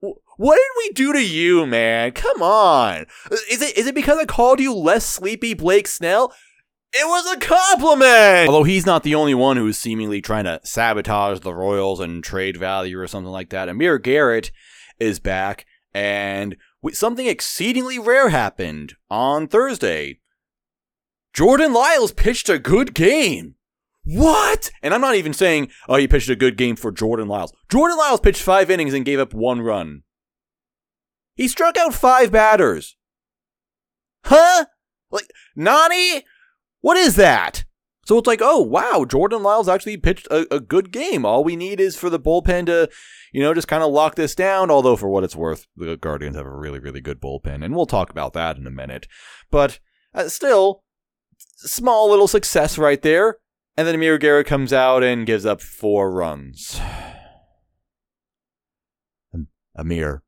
What 0.00 0.56
did 0.56 0.88
we 0.88 0.92
do 0.92 1.12
to 1.12 1.24
you, 1.24 1.66
man? 1.66 2.12
Come 2.12 2.42
on. 2.42 3.06
Is 3.50 3.60
it 3.60 3.76
is 3.76 3.86
it 3.86 3.94
because 3.94 4.18
I 4.18 4.24
called 4.24 4.60
you 4.60 4.72
less 4.72 5.04
sleepy 5.04 5.54
Blake 5.54 5.88
Snell? 5.88 6.32
It 6.92 7.06
was 7.06 7.26
a 7.30 7.38
compliment! 7.38 8.48
Although 8.48 8.64
he's 8.64 8.86
not 8.86 9.02
the 9.02 9.14
only 9.14 9.34
one 9.34 9.58
who's 9.58 9.76
seemingly 9.76 10.22
trying 10.22 10.44
to 10.44 10.60
sabotage 10.64 11.40
the 11.40 11.52
Royals 11.52 12.00
and 12.00 12.24
trade 12.24 12.56
value 12.56 12.98
or 12.98 13.06
something 13.06 13.30
like 13.30 13.50
that. 13.50 13.68
Amir 13.68 13.98
Garrett 13.98 14.50
is 14.98 15.20
back, 15.20 15.66
and 15.92 16.56
something 16.92 17.26
exceedingly 17.26 17.98
rare 17.98 18.30
happened 18.30 18.94
on 19.10 19.48
Thursday. 19.48 20.20
Jordan 21.34 21.74
Lyles 21.74 22.12
pitched 22.12 22.48
a 22.48 22.58
good 22.58 22.94
game. 22.94 23.56
What? 24.10 24.70
And 24.82 24.94
I'm 24.94 25.02
not 25.02 25.16
even 25.16 25.34
saying, 25.34 25.68
oh, 25.86 25.96
he 25.96 26.08
pitched 26.08 26.30
a 26.30 26.36
good 26.36 26.56
game 26.56 26.76
for 26.76 26.90
Jordan 26.90 27.28
Lyles. 27.28 27.52
Jordan 27.70 27.98
Lyles 27.98 28.20
pitched 28.20 28.40
five 28.40 28.70
innings 28.70 28.94
and 28.94 29.04
gave 29.04 29.20
up 29.20 29.34
one 29.34 29.60
run. 29.60 30.02
He 31.34 31.46
struck 31.46 31.76
out 31.76 31.92
five 31.92 32.32
batters. 32.32 32.96
Huh? 34.24 34.64
Like, 35.10 35.30
Nani? 35.54 36.24
What 36.80 36.96
is 36.96 37.16
that? 37.16 37.66
So 38.06 38.16
it's 38.16 38.26
like, 38.26 38.40
oh, 38.42 38.62
wow, 38.62 39.04
Jordan 39.06 39.42
Lyles 39.42 39.68
actually 39.68 39.98
pitched 39.98 40.26
a, 40.28 40.46
a 40.54 40.58
good 40.58 40.90
game. 40.90 41.26
All 41.26 41.44
we 41.44 41.54
need 41.54 41.78
is 41.78 41.94
for 41.94 42.08
the 42.08 42.18
bullpen 42.18 42.64
to, 42.64 42.88
you 43.30 43.42
know, 43.42 43.52
just 43.52 43.68
kind 43.68 43.82
of 43.82 43.92
lock 43.92 44.14
this 44.14 44.34
down. 44.34 44.70
Although, 44.70 44.96
for 44.96 45.10
what 45.10 45.24
it's 45.24 45.36
worth, 45.36 45.66
the 45.76 45.98
Guardians 45.98 46.36
have 46.36 46.46
a 46.46 46.50
really, 46.50 46.78
really 46.78 47.02
good 47.02 47.20
bullpen. 47.20 47.62
And 47.62 47.76
we'll 47.76 47.84
talk 47.84 48.08
about 48.08 48.32
that 48.32 48.56
in 48.56 48.66
a 48.66 48.70
minute. 48.70 49.06
But 49.50 49.80
uh, 50.14 50.30
still, 50.30 50.82
small 51.36 52.08
little 52.08 52.26
success 52.26 52.78
right 52.78 53.02
there. 53.02 53.36
And 53.78 53.86
then 53.86 53.94
Amir 53.94 54.18
Garrett 54.18 54.48
comes 54.48 54.72
out 54.72 55.04
and 55.04 55.24
gives 55.24 55.46
up 55.46 55.60
four 55.60 56.10
runs. 56.10 56.80
Amir, 59.76 60.24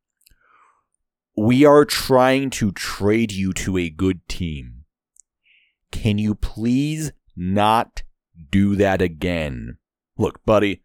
we 1.36 1.64
are 1.64 1.84
trying 1.84 2.50
to 2.50 2.70
trade 2.70 3.32
you 3.32 3.52
to 3.54 3.76
a 3.76 3.90
good 3.90 4.20
team. 4.28 4.84
Can 5.90 6.16
you 6.16 6.36
please 6.36 7.10
not 7.34 8.04
do 8.52 8.76
that 8.76 9.02
again? 9.02 9.78
Look, 10.16 10.44
buddy, 10.44 10.84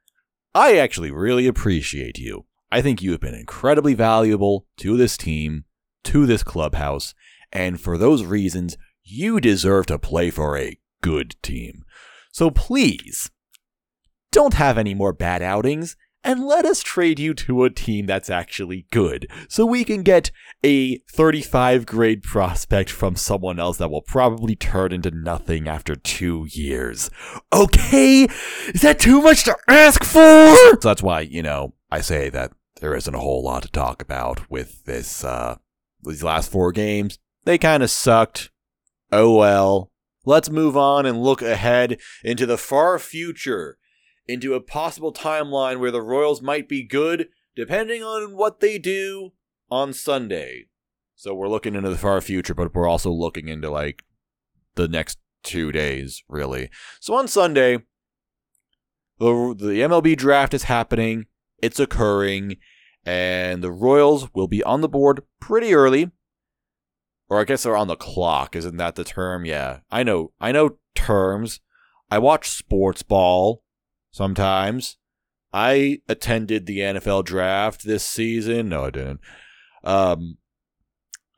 I 0.56 0.78
actually 0.78 1.12
really 1.12 1.46
appreciate 1.46 2.18
you. 2.18 2.48
I 2.72 2.82
think 2.82 3.00
you 3.00 3.12
have 3.12 3.22
been 3.22 3.36
incredibly 3.36 3.94
valuable 3.94 4.66
to 4.78 4.98
this 4.98 5.18
team, 5.18 5.66
to 6.06 6.26
this 6.26 6.42
clubhouse, 6.42 7.14
and 7.52 7.80
for 7.80 7.96
those 7.96 8.26
reasons, 8.26 8.76
you 9.04 9.40
deserve 9.40 9.86
to 9.86 10.00
play 10.00 10.32
for 10.32 10.58
a 10.58 10.80
good 11.04 11.36
team. 11.44 11.84
So 12.36 12.52
please, 12.52 13.32
don't 14.34 14.56
have 14.56 14.78
any 14.78 14.94
more 14.94 15.14
bad 15.14 15.42
outings 15.42 15.96
and 16.22 16.46
let 16.46 16.66
us 16.66 16.84
trade 16.84 17.18
you 17.18 17.34
to 17.34 17.64
a 17.64 17.70
team 17.70 18.08
that's 18.08 18.30
actually 18.30 18.88
good 18.92 19.32
so 19.48 19.66
we 19.66 19.86
can 19.86 20.04
get 20.04 20.32
a 20.62 20.98
35 21.14 21.86
grade 21.86 22.24
prospect 22.24 22.90
from 22.90 23.16
someone 23.16 23.58
else 23.58 23.78
that 23.78 23.90
will 23.90 24.02
probably 24.02 24.54
turn 24.54 24.92
into 24.92 25.12
nothing 25.12 25.70
after 25.70 25.96
two 25.96 26.46
years. 26.50 27.10
Okay? 27.54 28.28
Is 28.68 28.82
that 28.82 29.00
too 29.00 29.22
much 29.22 29.46
to 29.46 29.56
ask 29.70 30.04
for? 30.04 30.58
So 30.58 30.76
that's 30.82 31.02
why, 31.02 31.22
you 31.22 31.42
know, 31.42 31.74
I 31.90 32.02
say 32.02 32.30
that 32.32 32.52
there 32.82 32.96
isn't 32.96 33.16
a 33.16 33.20
whole 33.20 33.44
lot 33.46 33.64
to 33.64 33.72
talk 33.72 34.02
about 34.02 34.52
with 34.52 34.84
this, 34.84 35.24
uh, 35.24 35.56
these 36.04 36.22
last 36.22 36.52
four 36.52 36.74
games. 36.74 37.18
They 37.46 37.58
kind 37.58 37.82
of 37.82 37.90
sucked. 37.90 38.52
Oh 39.10 39.38
well. 39.38 39.94
Let's 40.26 40.50
move 40.50 40.76
on 40.76 41.06
and 41.06 41.22
look 41.22 41.42
ahead 41.42 42.00
into 42.24 42.46
the 42.46 42.58
far 42.58 43.00
future 43.00 43.78
into 44.28 44.54
a 44.54 44.62
possible 44.62 45.14
timeline 45.14 45.80
where 45.80 45.92
the 45.92 46.02
Royals 46.02 46.42
might 46.42 46.68
be 46.68 46.84
good, 46.84 47.28
depending 47.56 48.04
on 48.04 48.36
what 48.36 48.60
they 48.60 48.78
do 48.78 49.34
on 49.70 49.94
Sunday. 49.94 50.66
So 51.16 51.34
we're 51.34 51.48
looking 51.48 51.76
into 51.76 51.90
the 51.90 51.98
far 51.98 52.20
future, 52.22 52.54
but 52.54 52.74
we're 52.74 52.88
also 52.88 53.12
looking 53.12 53.48
into 53.48 53.70
like 53.70 54.04
the 54.76 54.88
next 54.88 55.20
two 55.44 55.72
days, 55.72 56.24
really. 56.28 56.70
So 57.00 57.14
on 57.16 57.28
Sunday, 57.28 57.80
the 59.20 59.56
the 59.58 59.82
MLB 59.82 60.18
draft 60.18 60.54
is 60.54 60.64
happening. 60.64 61.28
It's 61.60 61.80
occurring, 61.80 62.58
and 63.06 63.64
the 63.64 63.72
Royals 63.72 64.34
will 64.34 64.48
be 64.48 64.64
on 64.64 64.82
the 64.82 64.90
board 64.90 65.22
pretty 65.40 65.74
early. 65.74 66.12
Or 67.30 67.40
I 67.40 67.44
guess 67.44 67.64
they're 67.64 67.78
on 67.78 67.88
the 67.88 67.96
clock. 67.96 68.56
Isn't 68.56 68.78
that 68.78 68.96
the 68.96 69.04
term? 69.04 69.46
Yeah, 69.46 69.80
I 69.92 70.04
know. 70.04 70.32
I 70.40 70.52
know 70.52 70.78
terms. 70.94 71.60
I 72.12 72.20
watch 72.20 72.50
sports 72.50 73.02
ball 73.02 73.64
sometimes. 74.12 74.98
I 75.52 76.00
attended 76.08 76.66
the 76.66 76.80
NFL 76.80 77.26
draft 77.26 77.84
this 77.84 78.04
season. 78.04 78.70
No, 78.70 78.86
I 78.86 78.90
didn't. 78.90 79.20
Um. 79.84 80.38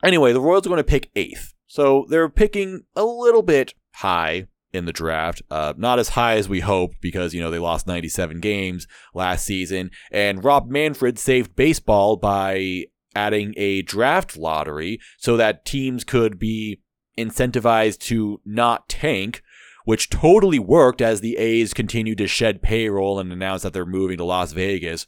Anyway, 0.04 0.32
the 0.32 0.40
Royals 0.40 0.64
are 0.64 0.70
going 0.70 0.76
to 0.78 0.84
pick 0.84 1.10
eighth, 1.16 1.54
so 1.66 2.06
they're 2.08 2.28
picking 2.28 2.84
a 2.94 3.04
little 3.04 3.42
bit 3.42 3.74
high 3.94 4.46
in 4.72 4.84
the 4.84 4.92
draft. 4.92 5.42
Uh, 5.50 5.74
not 5.76 5.98
as 5.98 6.10
high 6.10 6.36
as 6.36 6.48
we 6.48 6.60
hoped 6.60 7.00
because, 7.00 7.34
you 7.34 7.40
know, 7.40 7.50
they 7.50 7.58
lost 7.58 7.86
97 7.86 8.40
games 8.40 8.86
last 9.14 9.44
season. 9.44 9.90
And 10.10 10.44
Rob 10.44 10.68
Manfred 10.68 11.18
saved 11.18 11.56
baseball 11.56 12.16
by 12.16 12.84
adding 13.14 13.54
a 13.56 13.82
draft 13.82 14.36
lottery 14.36 15.00
so 15.18 15.36
that 15.36 15.64
teams 15.64 16.04
could 16.04 16.38
be 16.38 16.80
incentivized 17.18 17.98
to 17.98 18.40
not 18.44 18.88
tank, 18.88 19.42
which 19.84 20.10
totally 20.10 20.58
worked 20.58 21.00
as 21.00 21.20
the 21.20 21.36
A's 21.36 21.74
continued 21.74 22.18
to 22.18 22.26
shed 22.26 22.62
payroll 22.62 23.18
and 23.18 23.32
announced 23.32 23.64
that 23.64 23.72
they're 23.72 23.86
moving 23.86 24.18
to 24.18 24.24
Las 24.24 24.52
Vegas. 24.52 25.06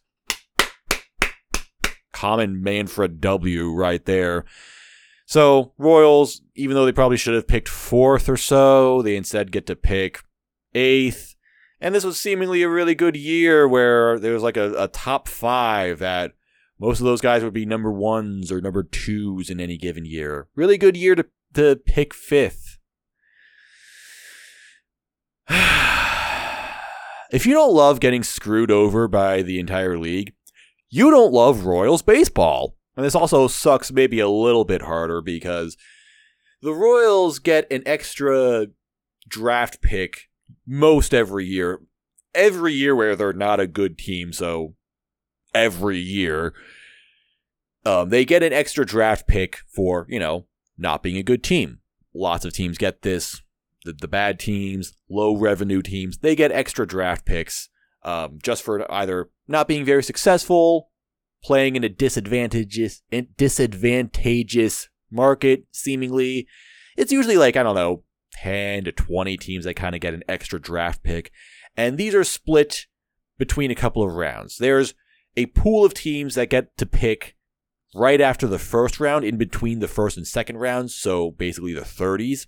Common 2.12 2.62
Manfred 2.62 3.20
W 3.20 3.72
right 3.72 4.04
there. 4.04 4.44
So, 5.24 5.72
Royals, 5.78 6.42
even 6.56 6.74
though 6.74 6.84
they 6.84 6.92
probably 6.92 7.16
should 7.16 7.34
have 7.34 7.46
picked 7.46 7.68
fourth 7.68 8.28
or 8.28 8.36
so, 8.36 9.00
they 9.00 9.16
instead 9.16 9.52
get 9.52 9.64
to 9.68 9.76
pick 9.76 10.20
eighth. 10.74 11.36
And 11.80 11.94
this 11.94 12.04
was 12.04 12.18
seemingly 12.18 12.62
a 12.62 12.68
really 12.68 12.94
good 12.94 13.16
year 13.16 13.66
where 13.66 14.18
there 14.18 14.34
was 14.34 14.42
like 14.42 14.56
a, 14.56 14.74
a 14.74 14.88
top 14.88 15.28
five 15.28 16.00
that 16.00 16.32
most 16.80 16.98
of 16.98 17.04
those 17.04 17.20
guys 17.20 17.44
would 17.44 17.52
be 17.52 17.66
number 17.66 17.92
ones 17.92 18.50
or 18.50 18.62
number 18.62 18.82
twos 18.82 19.50
in 19.50 19.60
any 19.60 19.76
given 19.76 20.06
year. 20.06 20.48
Really 20.56 20.78
good 20.78 20.96
year 20.96 21.14
to, 21.14 21.26
to 21.52 21.76
pick 21.76 22.14
fifth. 22.14 22.78
if 25.50 27.44
you 27.44 27.52
don't 27.52 27.74
love 27.74 28.00
getting 28.00 28.22
screwed 28.22 28.70
over 28.70 29.06
by 29.08 29.42
the 29.42 29.58
entire 29.58 29.98
league, 29.98 30.32
you 30.88 31.10
don't 31.10 31.34
love 31.34 31.66
Royals 31.66 32.00
baseball. 32.00 32.76
And 32.96 33.04
this 33.04 33.14
also 33.14 33.46
sucks 33.46 33.92
maybe 33.92 34.18
a 34.18 34.28
little 34.28 34.64
bit 34.64 34.80
harder 34.82 35.20
because 35.20 35.76
the 36.62 36.72
Royals 36.72 37.38
get 37.40 37.70
an 37.70 37.82
extra 37.84 38.68
draft 39.28 39.82
pick 39.82 40.30
most 40.66 41.12
every 41.12 41.44
year. 41.44 41.80
Every 42.34 42.72
year 42.72 42.96
where 42.96 43.16
they're 43.16 43.34
not 43.34 43.60
a 43.60 43.66
good 43.66 43.98
team, 43.98 44.32
so 44.32 44.76
every 45.54 45.98
year 45.98 46.54
um, 47.84 48.10
they 48.10 48.24
get 48.24 48.42
an 48.42 48.52
extra 48.52 48.84
draft 48.84 49.26
pick 49.26 49.60
for, 49.68 50.06
you 50.08 50.18
know, 50.18 50.46
not 50.76 51.02
being 51.02 51.16
a 51.16 51.22
good 51.22 51.42
team. 51.42 51.78
Lots 52.14 52.44
of 52.44 52.52
teams 52.52 52.78
get 52.78 53.02
this. 53.02 53.42
The, 53.84 53.92
the 53.92 54.08
bad 54.08 54.38
teams, 54.38 54.92
low 55.08 55.36
revenue 55.36 55.80
teams, 55.80 56.18
they 56.18 56.36
get 56.36 56.52
extra 56.52 56.86
draft 56.86 57.24
picks 57.24 57.70
um, 58.02 58.38
just 58.42 58.62
for 58.62 58.90
either 58.92 59.30
not 59.48 59.68
being 59.68 59.84
very 59.84 60.02
successful, 60.02 60.90
playing 61.42 61.76
in 61.76 61.84
a 61.84 61.88
disadvantageous 61.88 63.02
disadvantageous 63.36 64.88
market. 65.10 65.64
Seemingly, 65.72 66.46
it's 66.96 67.12
usually 67.12 67.38
like 67.38 67.56
I 67.56 67.62
don't 67.62 67.74
know, 67.74 68.04
ten 68.32 68.84
to 68.84 68.92
twenty 68.92 69.38
teams 69.38 69.64
that 69.64 69.74
kind 69.74 69.94
of 69.94 70.02
get 70.02 70.12
an 70.12 70.24
extra 70.28 70.60
draft 70.60 71.02
pick, 71.02 71.30
and 71.74 71.96
these 71.96 72.14
are 72.14 72.24
split 72.24 72.86
between 73.38 73.70
a 73.70 73.74
couple 73.74 74.02
of 74.02 74.12
rounds. 74.12 74.58
There's 74.58 74.92
a 75.36 75.46
pool 75.46 75.84
of 75.84 75.94
teams 75.94 76.34
that 76.34 76.50
get 76.50 76.76
to 76.76 76.86
pick 76.86 77.36
right 77.94 78.20
after 78.20 78.46
the 78.46 78.58
first 78.58 79.00
round, 79.00 79.24
in 79.24 79.36
between 79.36 79.80
the 79.80 79.88
first 79.88 80.16
and 80.16 80.26
second 80.26 80.58
rounds, 80.58 80.94
so 80.94 81.30
basically 81.32 81.72
the 81.72 81.80
30s. 81.80 82.46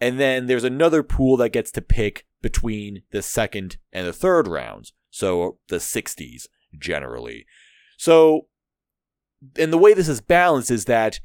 And 0.00 0.20
then 0.20 0.46
there's 0.46 0.64
another 0.64 1.02
pool 1.02 1.36
that 1.38 1.50
gets 1.50 1.70
to 1.72 1.80
pick 1.80 2.26
between 2.42 3.02
the 3.12 3.22
second 3.22 3.78
and 3.92 4.06
the 4.06 4.12
third 4.12 4.46
rounds, 4.46 4.92
so 5.10 5.58
the 5.68 5.76
60s 5.76 6.46
generally. 6.78 7.46
So, 7.96 8.48
and 9.58 9.72
the 9.72 9.78
way 9.78 9.94
this 9.94 10.08
is 10.08 10.20
balanced 10.20 10.70
is 10.70 10.84
that 10.84 11.20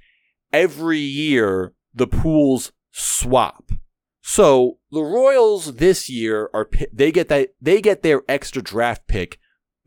every 0.53 0.99
year 0.99 1.73
the 1.93 2.07
pools 2.07 2.71
swap. 2.91 3.71
So 4.21 4.77
the 4.91 5.01
Royals 5.01 5.75
this 5.75 6.09
year 6.09 6.49
are 6.53 6.69
they 6.93 7.11
get 7.11 7.27
that 7.29 7.53
they 7.59 7.81
get 7.81 8.03
their 8.03 8.21
extra 8.29 8.61
draft 8.61 9.07
pick 9.07 9.39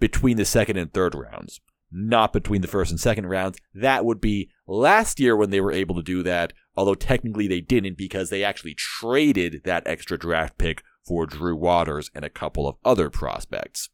between 0.04 0.36
the 0.36 0.44
second 0.44 0.76
and 0.76 0.92
third 0.92 1.14
rounds, 1.14 1.62
not 1.90 2.30
between 2.30 2.60
the 2.60 2.68
first 2.68 2.90
and 2.90 3.00
second 3.00 3.24
rounds. 3.24 3.56
That 3.74 4.04
would 4.04 4.20
be 4.20 4.50
last 4.66 5.18
year 5.18 5.34
when 5.34 5.48
they 5.48 5.62
were 5.62 5.72
able 5.72 5.94
to 5.94 6.02
do 6.02 6.22
that, 6.24 6.52
although 6.76 6.94
technically 6.94 7.48
they 7.48 7.62
didn't 7.62 7.96
because 7.96 8.28
they 8.28 8.44
actually 8.44 8.74
traded 8.74 9.62
that 9.64 9.86
extra 9.86 10.18
draft 10.18 10.58
pick 10.58 10.82
for 11.06 11.24
Drew 11.24 11.56
Waters 11.56 12.10
and 12.14 12.22
a 12.22 12.28
couple 12.28 12.68
of 12.68 12.76
other 12.84 13.08
prospects. 13.08 13.88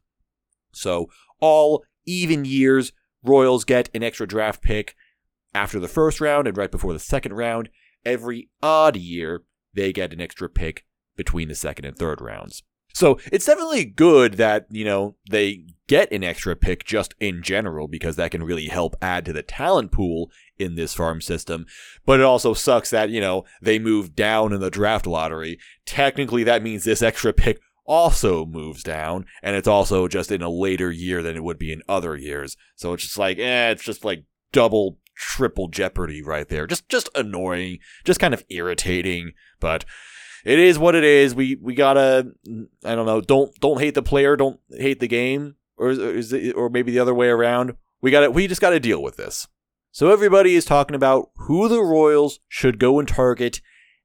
So 0.72 1.10
all 1.38 1.84
even 2.06 2.44
years, 2.44 2.90
Royals 3.22 3.64
get 3.64 3.88
an 3.94 4.02
extra 4.02 4.26
draft 4.26 4.62
pick 4.62 4.96
after 5.54 5.78
the 5.78 5.86
first 5.86 6.20
round 6.20 6.48
and 6.48 6.56
right 6.56 6.72
before 6.72 6.92
the 6.92 6.98
second 6.98 7.34
round. 7.34 7.68
Every 8.04 8.48
odd 8.64 8.96
year, 8.96 9.44
they 9.74 9.92
get 9.92 10.12
an 10.12 10.20
extra 10.20 10.48
pick 10.48 10.84
between 11.14 11.46
the 11.46 11.54
second 11.54 11.84
and 11.84 11.96
third 11.96 12.20
rounds. 12.20 12.64
So 12.94 13.18
it's 13.32 13.46
definitely 13.46 13.84
good 13.84 14.34
that, 14.34 14.66
you 14.70 14.84
know, 14.84 15.16
they 15.30 15.64
get 15.86 16.12
an 16.12 16.22
extra 16.22 16.54
pick 16.54 16.84
just 16.84 17.14
in 17.20 17.42
general 17.42 17.88
because 17.88 18.16
that 18.16 18.30
can 18.30 18.42
really 18.42 18.66
help 18.66 18.94
add 19.02 19.24
to 19.24 19.32
the 19.32 19.42
talent 19.42 19.90
pool 19.92 20.30
in 20.58 20.74
this 20.74 20.94
farm 20.94 21.20
system. 21.20 21.66
But 22.06 22.20
it 22.20 22.26
also 22.26 22.54
sucks 22.54 22.90
that, 22.90 23.10
you 23.10 23.20
know, 23.20 23.44
they 23.60 23.78
move 23.78 24.14
down 24.14 24.52
in 24.52 24.60
the 24.60 24.70
draft 24.70 25.06
lottery. 25.06 25.58
Technically, 25.86 26.44
that 26.44 26.62
means 26.62 26.84
this 26.84 27.02
extra 27.02 27.32
pick 27.32 27.60
also 27.86 28.46
moves 28.46 28.84
down, 28.84 29.26
and 29.42 29.56
it's 29.56 29.66
also 29.66 30.06
just 30.06 30.30
in 30.30 30.42
a 30.42 30.48
later 30.48 30.92
year 30.92 31.22
than 31.22 31.34
it 31.34 31.42
would 31.42 31.58
be 31.58 31.72
in 31.72 31.82
other 31.88 32.16
years. 32.16 32.56
So 32.76 32.92
it's 32.92 33.02
just 33.02 33.18
like, 33.18 33.38
eh, 33.38 33.70
it's 33.70 33.82
just 33.82 34.04
like 34.04 34.24
double, 34.52 34.98
triple 35.16 35.66
jeopardy 35.66 36.22
right 36.22 36.48
there. 36.48 36.68
Just, 36.68 36.88
just 36.88 37.08
annoying, 37.16 37.78
just 38.04 38.20
kind 38.20 38.32
of 38.32 38.44
irritating, 38.48 39.32
but 39.58 39.84
it 40.44 40.58
is 40.58 40.78
what 40.78 40.94
it 40.94 41.04
is. 41.04 41.34
We, 41.34 41.56
we 41.56 41.74
gotta, 41.74 42.32
I 42.84 42.94
don't 42.94 43.06
know, 43.06 43.20
don't, 43.20 43.54
don't 43.60 43.80
hate 43.80 43.94
the 43.94 44.02
player, 44.02 44.36
don't 44.36 44.60
hate 44.70 45.00
the 45.00 45.08
game, 45.08 45.56
or 45.76 45.90
is 45.90 46.32
it, 46.32 46.54
or 46.54 46.68
maybe 46.68 46.92
the 46.92 46.98
other 46.98 47.14
way 47.14 47.28
around. 47.28 47.76
We 48.00 48.10
gotta, 48.10 48.30
we 48.30 48.46
just 48.46 48.60
gotta 48.60 48.80
deal 48.80 49.02
with 49.02 49.16
this. 49.16 49.48
So 49.92 50.10
everybody 50.10 50.54
is 50.54 50.64
talking 50.64 50.94
about 50.94 51.30
who 51.36 51.68
the 51.68 51.82
Royals 51.82 52.40
should 52.48 52.78
go 52.78 52.98
and 52.98 53.08
target 53.08 53.60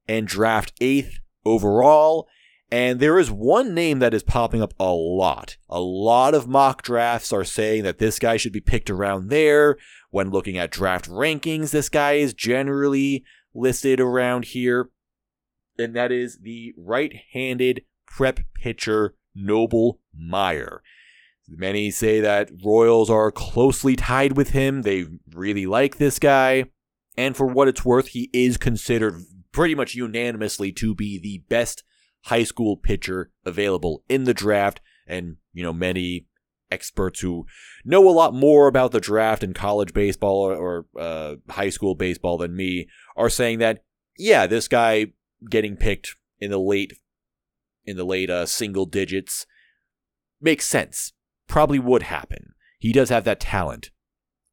and 0.07 0.27
draft 0.27 0.73
eighth 0.81 1.19
overall 1.45 2.27
and 2.71 2.99
there 2.99 3.19
is 3.19 3.29
one 3.29 3.73
name 3.73 3.99
that 3.99 4.13
is 4.13 4.23
popping 4.23 4.61
up 4.61 4.73
a 4.79 4.91
lot. 4.91 5.57
A 5.69 5.79
lot 5.79 6.33
of 6.33 6.47
mock 6.47 6.81
drafts 6.81 7.31
are 7.31 7.43
saying 7.43 7.83
that 7.83 7.99
this 7.99 8.19
guy 8.19 8.37
should 8.37 8.53
be 8.53 8.61
picked 8.61 8.89
around 8.89 9.29
there. 9.29 9.77
When 10.09 10.31
looking 10.31 10.57
at 10.57 10.71
draft 10.71 11.09
rankings, 11.09 11.71
this 11.71 11.89
guy 11.89 12.13
is 12.13 12.33
generally 12.33 13.23
listed 13.53 13.99
around 13.99 14.45
here. 14.45 14.89
And 15.77 15.95
that 15.95 16.11
is 16.11 16.39
the 16.39 16.73
right 16.77 17.13
handed 17.33 17.83
prep 18.07 18.39
pitcher, 18.53 19.15
Noble 19.33 19.99
Meyer. 20.17 20.81
Many 21.47 21.91
say 21.91 22.21
that 22.21 22.49
Royals 22.63 23.09
are 23.09 23.31
closely 23.31 23.95
tied 23.95 24.35
with 24.35 24.49
him. 24.51 24.81
They 24.81 25.05
really 25.33 25.65
like 25.65 25.97
this 25.97 26.17
guy. 26.17 26.65
And 27.17 27.37
for 27.37 27.45
what 27.45 27.67
it's 27.67 27.85
worth, 27.85 28.07
he 28.09 28.29
is 28.33 28.57
considered 28.57 29.21
pretty 29.51 29.75
much 29.75 29.95
unanimously 29.95 30.71
to 30.73 30.95
be 30.95 31.19
the 31.19 31.43
best 31.49 31.83
high 32.25 32.43
school 32.43 32.77
pitcher 32.77 33.31
available 33.45 34.03
in 34.09 34.23
the 34.23 34.33
draft. 34.33 34.81
And, 35.07 35.37
you 35.53 35.63
know, 35.63 35.73
many 35.73 36.25
experts 36.71 37.19
who 37.19 37.45
know 37.85 38.09
a 38.09 38.11
lot 38.11 38.33
more 38.33 38.67
about 38.67 38.91
the 38.91 38.99
draft 38.99 39.43
and 39.43 39.53
college 39.53 39.93
baseball 39.93 40.37
or, 40.37 40.55
or 40.55 40.85
uh, 40.99 41.35
high 41.49 41.69
school 41.69 41.93
baseball 41.93 42.37
than 42.37 42.55
me 42.55 42.87
are 43.15 43.29
saying 43.29 43.59
that, 43.59 43.83
yeah, 44.17 44.47
this 44.47 44.67
guy 44.67 45.07
getting 45.49 45.75
picked 45.75 46.15
in 46.39 46.51
the 46.51 46.59
late, 46.59 46.93
in 47.85 47.97
the 47.97 48.05
late 48.05 48.29
uh, 48.29 48.45
single 48.45 48.85
digits 48.85 49.45
makes 50.41 50.67
sense. 50.67 51.13
Probably 51.47 51.79
would 51.79 52.03
happen. 52.03 52.53
He 52.79 52.91
does 52.91 53.09
have 53.09 53.23
that 53.25 53.39
talent. 53.39 53.91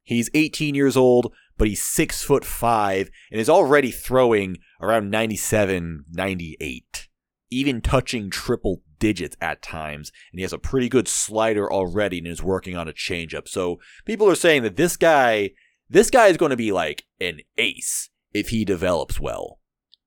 He's 0.03 0.29
18 0.33 0.75
years 0.75 0.97
old, 0.97 1.33
but 1.57 1.67
he's 1.67 1.81
six 1.81 2.23
foot 2.23 2.43
five 2.43 3.09
and 3.31 3.39
is 3.39 3.49
already 3.49 3.91
throwing 3.91 4.57
around 4.81 5.09
97, 5.09 6.05
98 6.11 7.07
even 7.53 7.81
touching 7.81 8.29
triple 8.29 8.81
digits 8.99 9.37
at 9.39 9.61
times, 9.61 10.11
and 10.31 10.39
he 10.39 10.41
has 10.41 10.53
a 10.53 10.57
pretty 10.57 10.89
good 10.89 11.07
slider 11.07 11.71
already 11.71 12.17
and 12.17 12.27
is 12.27 12.43
working 12.43 12.75
on 12.75 12.87
a 12.87 12.93
changeup. 12.93 13.47
So 13.47 13.79
people 14.05 14.29
are 14.29 14.35
saying 14.35 14.63
that 14.63 14.75
this 14.75 14.97
guy, 14.97 15.51
this 15.89 16.09
guy 16.09 16.27
is 16.27 16.37
going 16.37 16.49
to 16.49 16.57
be 16.57 16.71
like 16.71 17.05
an 17.21 17.39
ace 17.57 18.09
if 18.33 18.49
he 18.49 18.65
develops 18.65 19.19
well. 19.19 19.59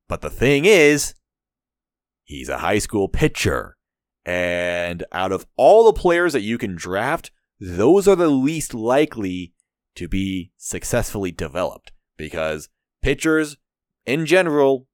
But 0.08 0.20
the 0.20 0.30
thing 0.30 0.64
is, 0.64 1.14
he's 2.24 2.48
a 2.48 2.58
high 2.58 2.78
school 2.78 3.08
pitcher. 3.08 3.76
And 4.24 5.04
out 5.12 5.32
of 5.32 5.46
all 5.56 5.86
the 5.86 5.98
players 5.98 6.32
that 6.32 6.42
you 6.42 6.58
can 6.58 6.74
draft, 6.74 7.30
those 7.60 8.06
are 8.08 8.16
the 8.16 8.28
least 8.28 8.74
likely 8.74 9.52
to 9.94 10.08
be 10.08 10.52
successfully 10.56 11.32
developed 11.32 11.92
because 12.16 12.68
pitchers 13.02 13.56
in 14.04 14.26
general 14.26 14.86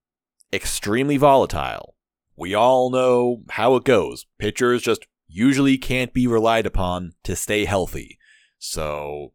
extremely 0.53 1.17
volatile. 1.17 1.97
We 2.37 2.55
all 2.55 2.91
know 2.91 3.43
how 3.51 3.77
it 3.77 3.85
goes. 3.85 4.27
Pitchers 4.39 4.83
just 4.83 5.07
usually 5.29 5.79
can't 5.79 6.13
be 6.13 6.27
relied 6.27 6.67
upon 6.67 7.13
to 7.25 7.35
stay 7.35 7.65
healthy. 7.65 8.19
So 8.59 9.33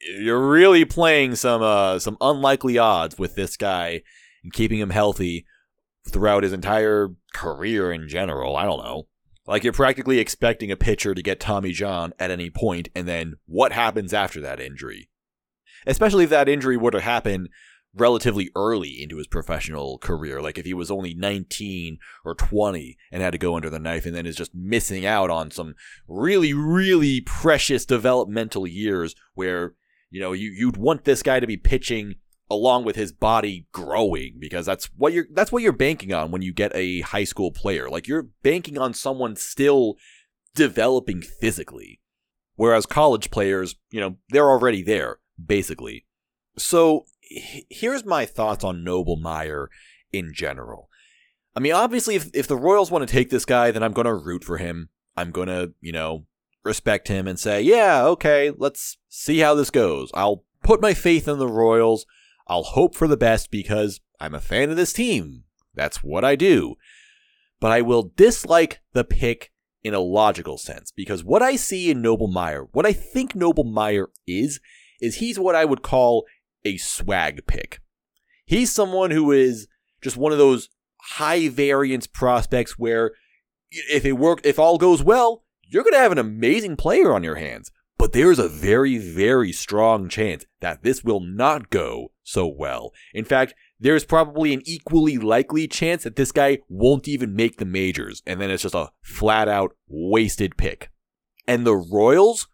you're 0.00 0.48
really 0.48 0.84
playing 0.84 1.36
some 1.36 1.62
uh, 1.62 1.98
some 1.98 2.16
unlikely 2.20 2.76
odds 2.76 3.18
with 3.18 3.34
this 3.34 3.56
guy 3.56 4.02
and 4.42 4.52
keeping 4.52 4.78
him 4.78 4.90
healthy 4.90 5.46
throughout 6.08 6.42
his 6.42 6.52
entire 6.52 7.10
career 7.32 7.92
in 7.92 8.08
general. 8.08 8.56
I 8.56 8.64
don't 8.64 8.84
know. 8.84 9.06
Like 9.46 9.64
you're 9.64 9.72
practically 9.72 10.18
expecting 10.18 10.70
a 10.70 10.76
pitcher 10.76 11.14
to 11.14 11.22
get 11.22 11.40
Tommy 11.40 11.72
John 11.72 12.12
at 12.18 12.30
any 12.30 12.50
point, 12.50 12.88
and 12.94 13.08
then 13.08 13.34
what 13.46 13.72
happens 13.72 14.14
after 14.14 14.40
that 14.40 14.60
injury? 14.60 15.08
Especially 15.86 16.24
if 16.24 16.30
that 16.30 16.48
injury 16.48 16.76
were 16.76 16.92
to 16.92 17.00
happen 17.00 17.48
relatively 17.94 18.50
early 18.54 19.02
into 19.02 19.16
his 19.16 19.26
professional 19.26 19.98
career. 19.98 20.40
Like 20.40 20.58
if 20.58 20.64
he 20.64 20.74
was 20.74 20.90
only 20.90 21.14
19 21.14 21.98
or 22.24 22.34
20 22.34 22.96
and 23.10 23.22
had 23.22 23.32
to 23.32 23.38
go 23.38 23.56
under 23.56 23.68
the 23.68 23.78
knife 23.78 24.06
and 24.06 24.14
then 24.14 24.26
is 24.26 24.36
just 24.36 24.54
missing 24.54 25.04
out 25.04 25.30
on 25.30 25.50
some 25.50 25.74
really, 26.08 26.54
really 26.54 27.20
precious 27.20 27.84
developmental 27.84 28.66
years 28.66 29.14
where, 29.34 29.74
you 30.10 30.20
know, 30.20 30.32
you, 30.32 30.50
you'd 30.50 30.76
want 30.76 31.04
this 31.04 31.22
guy 31.22 31.40
to 31.40 31.46
be 31.46 31.56
pitching 31.56 32.14
along 32.50 32.84
with 32.84 32.96
his 32.96 33.12
body 33.12 33.66
growing 33.72 34.36
because 34.38 34.66
that's 34.66 34.86
what 34.96 35.12
you're 35.12 35.26
that's 35.32 35.50
what 35.50 35.62
you're 35.62 35.72
banking 35.72 36.12
on 36.12 36.30
when 36.30 36.42
you 36.42 36.52
get 36.52 36.74
a 36.74 37.00
high 37.00 37.24
school 37.24 37.50
player. 37.50 37.88
Like 37.88 38.06
you're 38.06 38.28
banking 38.42 38.78
on 38.78 38.94
someone 38.94 39.36
still 39.36 39.96
developing 40.54 41.22
physically. 41.22 42.00
Whereas 42.56 42.86
college 42.86 43.30
players, 43.30 43.76
you 43.90 44.00
know, 44.00 44.16
they're 44.28 44.50
already 44.50 44.82
there, 44.82 45.18
basically. 45.42 46.06
So 46.58 47.06
here's 47.20 48.04
my 48.04 48.26
thoughts 48.26 48.62
on 48.62 48.84
Noble 48.84 49.16
Meyer 49.16 49.70
in 50.12 50.32
general. 50.34 50.88
I 51.56 51.60
mean, 51.60 51.72
obviously, 51.72 52.14
if, 52.14 52.30
if 52.34 52.46
the 52.46 52.56
Royals 52.56 52.90
want 52.90 53.06
to 53.06 53.12
take 53.12 53.30
this 53.30 53.44
guy, 53.44 53.70
then 53.70 53.82
I'm 53.82 53.92
going 53.92 54.06
to 54.06 54.14
root 54.14 54.44
for 54.44 54.58
him. 54.58 54.88
I'm 55.16 55.30
going 55.30 55.48
to, 55.48 55.72
you 55.80 55.92
know, 55.92 56.26
respect 56.64 57.08
him 57.08 57.26
and 57.26 57.38
say, 57.38 57.62
yeah, 57.62 58.04
okay, 58.04 58.52
let's 58.56 58.96
see 59.08 59.38
how 59.38 59.54
this 59.54 59.70
goes. 59.70 60.10
I'll 60.14 60.44
put 60.62 60.80
my 60.80 60.94
faith 60.94 61.28
in 61.28 61.38
the 61.38 61.48
Royals. 61.48 62.06
I'll 62.46 62.62
hope 62.62 62.94
for 62.94 63.06
the 63.06 63.16
best 63.16 63.50
because 63.50 64.00
I'm 64.20 64.34
a 64.34 64.40
fan 64.40 64.70
of 64.70 64.76
this 64.76 64.92
team. 64.92 65.44
That's 65.74 66.02
what 66.02 66.24
I 66.24 66.36
do. 66.36 66.76
But 67.60 67.72
I 67.72 67.80
will 67.80 68.12
dislike 68.16 68.80
the 68.92 69.04
pick 69.04 69.52
in 69.82 69.94
a 69.94 70.00
logical 70.00 70.58
sense 70.58 70.92
because 70.92 71.24
what 71.24 71.42
I 71.42 71.56
see 71.56 71.90
in 71.90 72.02
Noble 72.02 72.28
Meyer, 72.28 72.68
what 72.72 72.86
I 72.86 72.92
think 72.92 73.34
Noble 73.34 73.64
Meyer 73.64 74.10
is, 74.26 74.60
is 75.00 75.16
he's 75.16 75.38
what 75.38 75.54
I 75.54 75.64
would 75.64 75.82
call 75.82 76.24
a 76.64 76.76
swag 76.76 77.46
pick. 77.46 77.80
He's 78.44 78.70
someone 78.70 79.10
who 79.10 79.32
is 79.32 79.66
just 80.02 80.16
one 80.16 80.32
of 80.32 80.38
those 80.38 80.68
high 81.00 81.48
variance 81.48 82.06
prospects 82.06 82.78
where 82.78 83.12
if 83.70 84.04
it 84.04 84.12
worked, 84.12 84.46
if 84.46 84.58
all 84.58 84.78
goes 84.78 85.02
well, 85.02 85.44
you're 85.66 85.82
going 85.82 85.94
to 85.94 85.98
have 85.98 86.12
an 86.12 86.18
amazing 86.18 86.76
player 86.76 87.12
on 87.12 87.24
your 87.24 87.36
hands. 87.36 87.72
But 88.02 88.10
there's 88.10 88.40
a 88.40 88.48
very, 88.48 88.98
very 88.98 89.52
strong 89.52 90.08
chance 90.08 90.44
that 90.60 90.82
this 90.82 91.04
will 91.04 91.20
not 91.20 91.70
go 91.70 92.10
so 92.24 92.48
well. 92.48 92.90
In 93.14 93.24
fact, 93.24 93.54
there's 93.78 94.04
probably 94.04 94.52
an 94.52 94.60
equally 94.64 95.18
likely 95.18 95.68
chance 95.68 96.02
that 96.02 96.16
this 96.16 96.32
guy 96.32 96.58
won't 96.68 97.06
even 97.06 97.36
make 97.36 97.58
the 97.58 97.64
majors, 97.64 98.20
and 98.26 98.40
then 98.40 98.50
it's 98.50 98.64
just 98.64 98.74
a 98.74 98.90
flat 99.02 99.46
out 99.46 99.76
wasted 99.86 100.56
pick. 100.56 100.90
And 101.46 101.64
the 101.64 101.76
Royals 101.76 102.48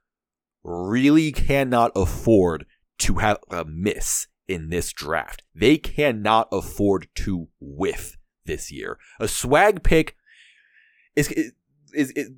really 0.63 1.33
cannot 1.33 1.93
afford 1.97 2.67
to 2.99 3.15
have 3.15 3.39
a 3.51 3.65
miss 3.65 4.27
in 4.49 4.69
this 4.69 4.93
draft. 4.93 5.45
They 5.55 5.79
cannot 5.79 6.49
afford 6.53 7.09
to 7.21 7.49
whiff 7.59 8.19
this 8.45 8.71
year. 8.71 8.99
A 9.19 9.27
swag 9.27 9.83
pick 9.83 10.15
is, 11.17 11.33
is, 11.33 11.53
is, 11.95 12.11
is 12.11 12.29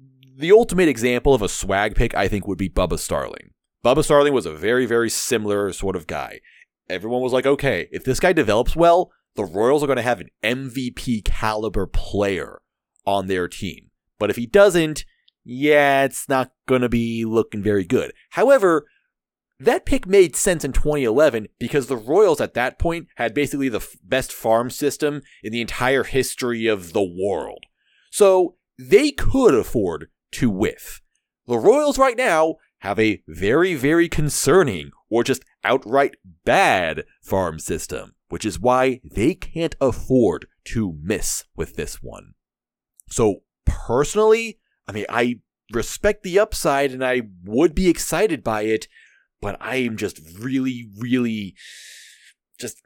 the 0.40 0.52
ultimate 0.52 0.88
example 0.88 1.34
of 1.34 1.42
a 1.42 1.48
swag 1.48 1.94
pick, 1.94 2.14
I 2.14 2.26
think, 2.26 2.46
would 2.46 2.58
be 2.58 2.70
Bubba 2.70 2.98
Starling. 2.98 3.50
Bubba 3.84 4.02
Starling 4.02 4.32
was 4.32 4.46
a 4.46 4.54
very, 4.54 4.86
very 4.86 5.10
similar 5.10 5.72
sort 5.72 5.96
of 5.96 6.06
guy. 6.06 6.40
Everyone 6.88 7.20
was 7.20 7.32
like, 7.32 7.46
okay, 7.46 7.88
if 7.92 8.04
this 8.04 8.20
guy 8.20 8.32
develops 8.32 8.74
well, 8.74 9.12
the 9.36 9.44
Royals 9.44 9.82
are 9.82 9.86
going 9.86 9.96
to 9.96 10.02
have 10.02 10.20
an 10.20 10.30
MVP 10.42 11.24
caliber 11.24 11.86
player 11.86 12.62
on 13.06 13.26
their 13.26 13.48
team. 13.48 13.90
But 14.18 14.30
if 14.30 14.36
he 14.36 14.46
doesn't, 14.46 15.04
yeah, 15.44 16.04
it's 16.04 16.28
not 16.28 16.52
going 16.66 16.82
to 16.82 16.88
be 16.88 17.24
looking 17.24 17.62
very 17.62 17.84
good. 17.84 18.12
However, 18.30 18.86
that 19.58 19.84
pick 19.84 20.06
made 20.06 20.36
sense 20.36 20.64
in 20.64 20.72
2011 20.72 21.48
because 21.58 21.86
the 21.86 21.96
Royals 21.96 22.40
at 22.40 22.54
that 22.54 22.78
point 22.78 23.08
had 23.16 23.34
basically 23.34 23.68
the 23.68 23.78
f- 23.78 23.96
best 24.02 24.32
farm 24.32 24.70
system 24.70 25.20
in 25.42 25.52
the 25.52 25.60
entire 25.60 26.04
history 26.04 26.66
of 26.66 26.94
the 26.94 27.02
world. 27.02 27.64
So 28.10 28.56
they 28.78 29.10
could 29.10 29.54
afford 29.54 30.08
to 30.32 30.50
whiff. 30.50 31.00
The 31.46 31.58
Royals 31.58 31.98
right 31.98 32.16
now 32.16 32.56
have 32.78 32.98
a 32.98 33.22
very, 33.26 33.74
very 33.74 34.08
concerning 34.08 34.90
or 35.08 35.24
just 35.24 35.44
outright 35.64 36.16
bad 36.44 37.04
farm 37.22 37.58
system, 37.58 38.14
which 38.28 38.44
is 38.44 38.58
why 38.58 39.00
they 39.04 39.34
can't 39.34 39.74
afford 39.80 40.46
to 40.64 40.96
miss 41.02 41.44
with 41.56 41.76
this 41.76 42.02
one. 42.02 42.34
So 43.08 43.40
personally, 43.64 44.58
I 44.86 44.92
mean, 44.92 45.06
I 45.08 45.40
respect 45.72 46.22
the 46.22 46.38
upside 46.38 46.92
and 46.92 47.04
I 47.04 47.22
would 47.44 47.74
be 47.74 47.88
excited 47.88 48.42
by 48.42 48.62
it, 48.62 48.88
but 49.40 49.56
I 49.60 49.76
am 49.76 49.96
just 49.96 50.20
really, 50.38 50.88
really 50.98 51.54
just 52.58 52.80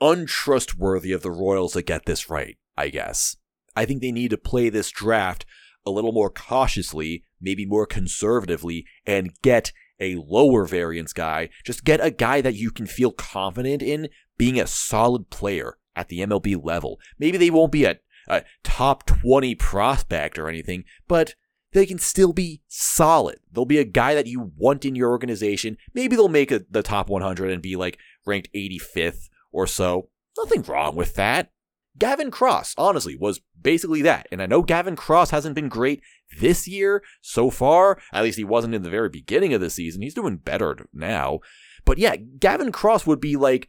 untrustworthy 0.00 1.12
of 1.12 1.22
the 1.22 1.30
Royals 1.30 1.72
to 1.74 1.82
get 1.82 2.06
this 2.06 2.30
right, 2.30 2.58
I 2.76 2.88
guess. 2.88 3.36
I 3.76 3.84
think 3.84 4.00
they 4.00 4.12
need 4.12 4.30
to 4.30 4.38
play 4.38 4.70
this 4.70 4.90
draft 4.90 5.46
a 5.88 5.90
little 5.90 6.12
more 6.12 6.30
cautiously, 6.30 7.24
maybe 7.40 7.66
more 7.66 7.86
conservatively, 7.86 8.86
and 9.06 9.32
get 9.42 9.72
a 10.00 10.16
lower 10.16 10.64
variance 10.64 11.12
guy. 11.12 11.48
Just 11.64 11.84
get 11.84 12.04
a 12.04 12.10
guy 12.10 12.40
that 12.40 12.54
you 12.54 12.70
can 12.70 12.86
feel 12.86 13.12
confident 13.12 13.82
in 13.82 14.08
being 14.36 14.60
a 14.60 14.66
solid 14.66 15.30
player 15.30 15.78
at 15.96 16.08
the 16.08 16.20
MLB 16.20 16.62
level. 16.62 17.00
Maybe 17.18 17.38
they 17.38 17.50
won't 17.50 17.72
be 17.72 17.84
a, 17.84 17.98
a 18.28 18.44
top 18.62 19.04
20 19.06 19.54
prospect 19.56 20.38
or 20.38 20.48
anything, 20.48 20.84
but 21.08 21.34
they 21.72 21.84
can 21.84 21.98
still 21.98 22.32
be 22.32 22.62
solid. 22.68 23.40
They'll 23.52 23.64
be 23.64 23.78
a 23.78 23.84
guy 23.84 24.14
that 24.14 24.26
you 24.26 24.52
want 24.56 24.84
in 24.84 24.94
your 24.94 25.10
organization. 25.10 25.76
Maybe 25.92 26.16
they'll 26.16 26.28
make 26.28 26.50
a, 26.50 26.64
the 26.70 26.82
top 26.82 27.10
100 27.10 27.50
and 27.50 27.60
be 27.60 27.76
like 27.76 27.98
ranked 28.26 28.48
85th 28.54 29.28
or 29.52 29.66
so. 29.66 30.08
Nothing 30.36 30.62
wrong 30.62 30.94
with 30.94 31.14
that. 31.16 31.50
Gavin 31.98 32.30
Cross, 32.30 32.74
honestly, 32.78 33.16
was 33.16 33.40
basically 33.60 34.02
that. 34.02 34.28
And 34.30 34.40
I 34.40 34.46
know 34.46 34.62
Gavin 34.62 34.96
Cross 34.96 35.30
hasn't 35.30 35.54
been 35.54 35.68
great 35.68 36.02
this 36.40 36.68
year 36.68 37.02
so 37.20 37.50
far. 37.50 37.98
At 38.12 38.22
least 38.22 38.38
he 38.38 38.44
wasn't 38.44 38.74
in 38.74 38.82
the 38.82 38.90
very 38.90 39.08
beginning 39.08 39.52
of 39.54 39.60
the 39.60 39.70
season. 39.70 40.02
He's 40.02 40.14
doing 40.14 40.36
better 40.36 40.76
now. 40.92 41.40
But 41.84 41.98
yeah, 41.98 42.16
Gavin 42.16 42.72
Cross 42.72 43.06
would 43.06 43.20
be 43.20 43.36
like 43.36 43.68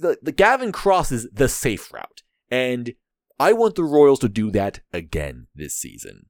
the, 0.00 0.18
the 0.22 0.32
Gavin 0.32 0.72
Cross 0.72 1.12
is 1.12 1.28
the 1.32 1.48
safe 1.48 1.92
route. 1.92 2.22
And 2.50 2.94
I 3.38 3.52
want 3.52 3.74
the 3.74 3.84
Royals 3.84 4.20
to 4.20 4.28
do 4.28 4.50
that 4.52 4.80
again 4.92 5.48
this 5.54 5.74
season. 5.74 6.26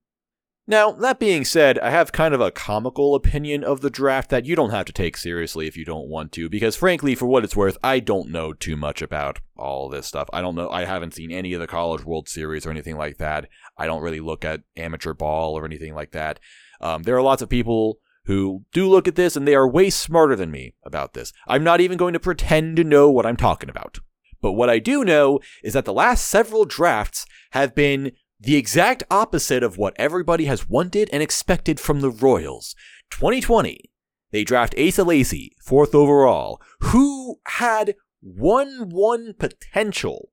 Now, 0.67 0.93
that 0.93 1.19
being 1.19 1.45
said, 1.45 1.79
I 1.81 1.91
have 1.91 2.11
kind 2.11 2.33
of 2.33 2.41
a 2.41 2.51
comical 2.51 3.15
opinion 3.15 3.63
of 3.63 3.83
the 3.83 3.91
draft 3.91 4.31
that 4.31 4.47
you 4.47 4.57
don't 4.57 4.71
have 4.71 4.87
to 4.87 4.95
take 4.95 5.19
seriously 5.19 5.67
if 5.67 5.77
you 5.77 5.85
don't 5.85 6.09
want 6.09 6.33
to, 6.33 6.49
because 6.49 6.75
frankly, 6.75 7.15
for 7.15 7.27
what 7.27 7.45
it's 7.45 7.55
worth, 7.55 7.77
I 7.85 8.01
don't 8.01 8.31
know 8.31 8.55
too 8.55 8.75
much 8.75 9.03
about 9.03 9.41
all 9.59 9.91
this 9.91 10.07
stuff. 10.07 10.27
I 10.33 10.41
don't 10.41 10.55
know, 10.55 10.71
I 10.71 10.87
haven't 10.87 11.13
seen 11.13 11.31
any 11.31 11.53
of 11.53 11.61
the 11.61 11.67
College 11.67 12.07
World 12.07 12.31
Series 12.31 12.65
or 12.65 12.71
anything 12.71 12.97
like 12.97 13.19
that. 13.19 13.47
I 13.77 13.85
don't 13.85 14.03
really 14.03 14.21
look 14.21 14.43
at 14.43 14.63
amateur 14.75 15.13
ball 15.13 15.53
or 15.53 15.67
anything 15.67 15.95
like 15.95 16.13
that. 16.13 16.41
Um, 16.81 17.03
there 17.03 17.17
are 17.17 17.23
lots 17.23 17.43
of 17.43 17.51
people 17.51 17.99
who 18.25 18.65
do 18.73 18.89
look 18.89 19.07
at 19.07 19.17
this 19.17 19.37
and 19.37 19.47
they 19.47 19.55
are 19.55 19.69
way 19.69 19.91
smarter 19.91 20.35
than 20.35 20.51
me 20.51 20.73
about 20.83 21.13
this. 21.13 21.35
I'm 21.47 21.63
not 21.63 21.83
even 21.83 21.99
going 21.99 22.15
to 22.15 22.21
pretend 22.21 22.77
to 22.77 22.85
know 22.85 23.11
what 23.11 23.27
I'm 23.27 23.37
talking 23.37 23.69
about. 23.69 23.99
But 24.41 24.53
what 24.53 24.71
I 24.71 24.79
do 24.79 25.05
know 25.05 25.41
is 25.63 25.73
that 25.75 25.85
the 25.85 25.93
last 25.93 26.27
several 26.27 26.65
drafts 26.65 27.27
have 27.53 27.75
been 27.75 28.13
the 28.41 28.57
exact 28.57 29.03
opposite 29.11 29.63
of 29.63 29.79
what 29.79 29.95
everybody 29.97 30.45
has 30.47 30.69
wanted 30.69 31.09
and 31.13 31.23
expected 31.23 31.81
from 31.81 32.01
the 32.01 32.11
Royals. 32.11 32.75
2020, 33.11 33.91
they 34.33 34.45
draft 34.45 34.75
Asa 34.79 35.05
Lacy, 35.05 35.57
fourth 35.63 35.95
overall, 35.95 36.61
who 36.81 37.37
had 37.47 37.95
1 38.21 38.89
1 38.91 39.35
potential. 39.39 40.31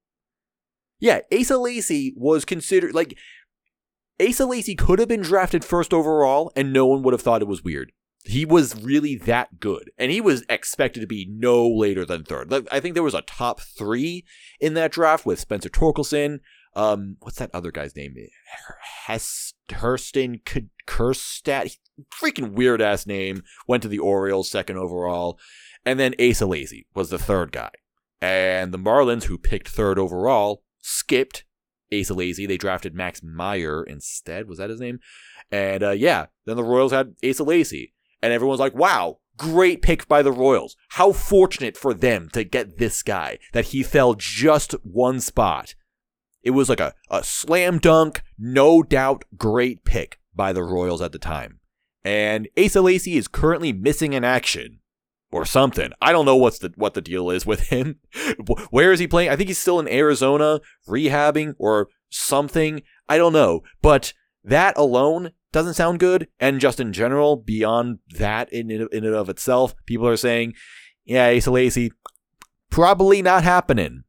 Yeah, 1.00 1.22
Asa 1.32 1.58
Lacy 1.58 2.14
was 2.16 2.46
considered 2.46 2.94
like 2.94 3.18
Asa 4.22 4.46
Lacy 4.46 4.76
could 4.76 5.00
have 5.00 5.08
been 5.08 5.22
drafted 5.22 5.66
first 5.66 5.94
overall, 5.94 6.52
and 6.56 6.72
no 6.72 6.86
one 6.86 7.02
would 7.04 7.14
have 7.14 7.22
thought 7.22 7.42
it 7.42 7.48
was 7.48 7.64
weird. 7.64 7.92
He 8.24 8.46
was 8.46 8.80
really 8.84 9.16
that 9.16 9.60
good, 9.60 9.92
and 9.98 10.12
he 10.12 10.22
was 10.22 10.44
expected 10.48 11.00
to 11.00 11.08
be 11.08 11.28
no 11.30 11.68
later 11.68 12.06
than 12.06 12.24
third. 12.24 12.54
I 12.72 12.80
think 12.80 12.94
there 12.94 13.04
was 13.04 13.16
a 13.16 13.24
top 13.24 13.62
three 13.62 14.26
in 14.60 14.76
that 14.76 14.92
draft 14.92 15.26
with 15.26 15.40
Spencer 15.40 15.70
Torkelson. 15.70 16.40
Um, 16.74 17.18
what's 17.20 17.38
that 17.38 17.52
other 17.54 17.72
guy's 17.72 17.96
name? 17.96 18.16
Heston 19.06 20.42
K- 20.46 20.68
Kjerstad, 20.88 21.78
freaking 22.10 22.54
weird 22.54 22.82
ass 22.82 23.06
name. 23.06 23.44
Went 23.68 23.84
to 23.84 23.90
the 23.90 24.00
Orioles 24.00 24.50
second 24.50 24.78
overall, 24.78 25.40
and 25.86 26.00
then 26.00 26.16
Asa 26.20 26.46
Lacy 26.46 26.88
was 26.94 27.10
the 27.10 27.20
third 27.20 27.52
guy. 27.52 27.72
And 28.22 28.74
the 28.74 28.78
Marlins, 28.78 29.24
who 29.24 29.38
picked 29.38 29.68
third 29.68 29.98
overall, 29.98 30.64
skipped 30.80 31.44
Asa 31.92 32.14
Lacy. 32.14 32.46
They 32.46 32.58
drafted 32.58 32.96
Max 32.96 33.22
Meyer 33.24 33.84
instead. 33.84 34.48
Was 34.48 34.60
that 34.60 34.70
his 34.70 34.80
name? 34.80 35.00
And 35.52 35.84
uh, 35.84 35.92
yeah, 35.92 36.28
then 36.46 36.56
the 36.56 36.64
Royals 36.64 36.92
had 36.92 37.16
Asa 37.28 37.44
Lacy. 37.44 37.94
And 38.22 38.32
everyone's 38.32 38.60
like, 38.60 38.76
wow, 38.76 39.18
great 39.38 39.82
pick 39.82 40.08
by 40.08 40.22
the 40.22 40.32
Royals. 40.32 40.76
How 40.90 41.12
fortunate 41.12 41.76
for 41.76 41.94
them 41.94 42.30
to 42.34 42.44
get 42.44 42.78
this 42.78 43.02
guy 43.02 43.40
that 43.54 43.66
he 43.66 43.84
fell 43.84 44.14
just 44.14 44.74
one 44.84 45.20
spot. 45.20 45.74
It 46.44 46.52
was 46.52 46.70
like 46.70 46.80
a, 46.80 46.94
a 47.10 47.24
slam 47.24 47.78
dunk, 47.78 48.24
no 48.38 48.84
doubt 48.84 49.26
great 49.38 49.84
pick 49.84 50.20
by 50.34 50.54
the 50.54 50.64
Royals 50.64 51.02
at 51.02 51.12
the 51.12 51.20
time. 51.20 51.60
And 52.04 52.48
Asa 52.58 52.82
Lacy 52.82 53.16
is 53.18 53.28
currently 53.28 53.72
missing 53.72 54.14
in 54.14 54.24
action 54.24 54.80
or 55.32 55.46
something. 55.46 55.92
I 56.02 56.12
don't 56.12 56.26
know 56.26 56.36
what's 56.36 56.60
the 56.60 56.74
what 56.76 56.94
the 56.94 57.02
deal 57.02 57.30
is 57.30 57.46
with 57.46 57.70
him. 57.70 58.00
Where 58.70 58.92
is 58.92 59.00
he 59.00 59.08
playing? 59.08 59.30
I 59.30 59.36
think 59.36 59.50
he's 59.50 59.60
still 59.60 59.80
in 59.80 59.88
Arizona 59.88 60.62
rehabbing 60.88 61.56
or 61.58 61.90
something. 62.10 62.82
I 63.08 63.18
don't 63.18 63.34
know. 63.34 63.62
But 63.82 64.14
that 64.44 64.78
alone 64.78 65.32
doesn't 65.52 65.76
sound 65.76 66.00
good. 66.00 66.28
And 66.40 66.60
just 66.60 66.80
in 66.80 66.94
general, 66.94 67.38
beyond 67.38 68.00
that 68.16 68.52
in 68.52 68.72
in 68.72 68.88
and 68.92 69.16
of 69.16 69.30
itself, 69.30 69.76
people 69.86 70.08
are 70.08 70.18
saying, 70.18 70.54
yeah, 71.06 71.30
Asa 71.30 71.52
Lacy, 71.52 71.92
probably 72.70 73.22
not 73.22 73.44
happening. 73.44 74.04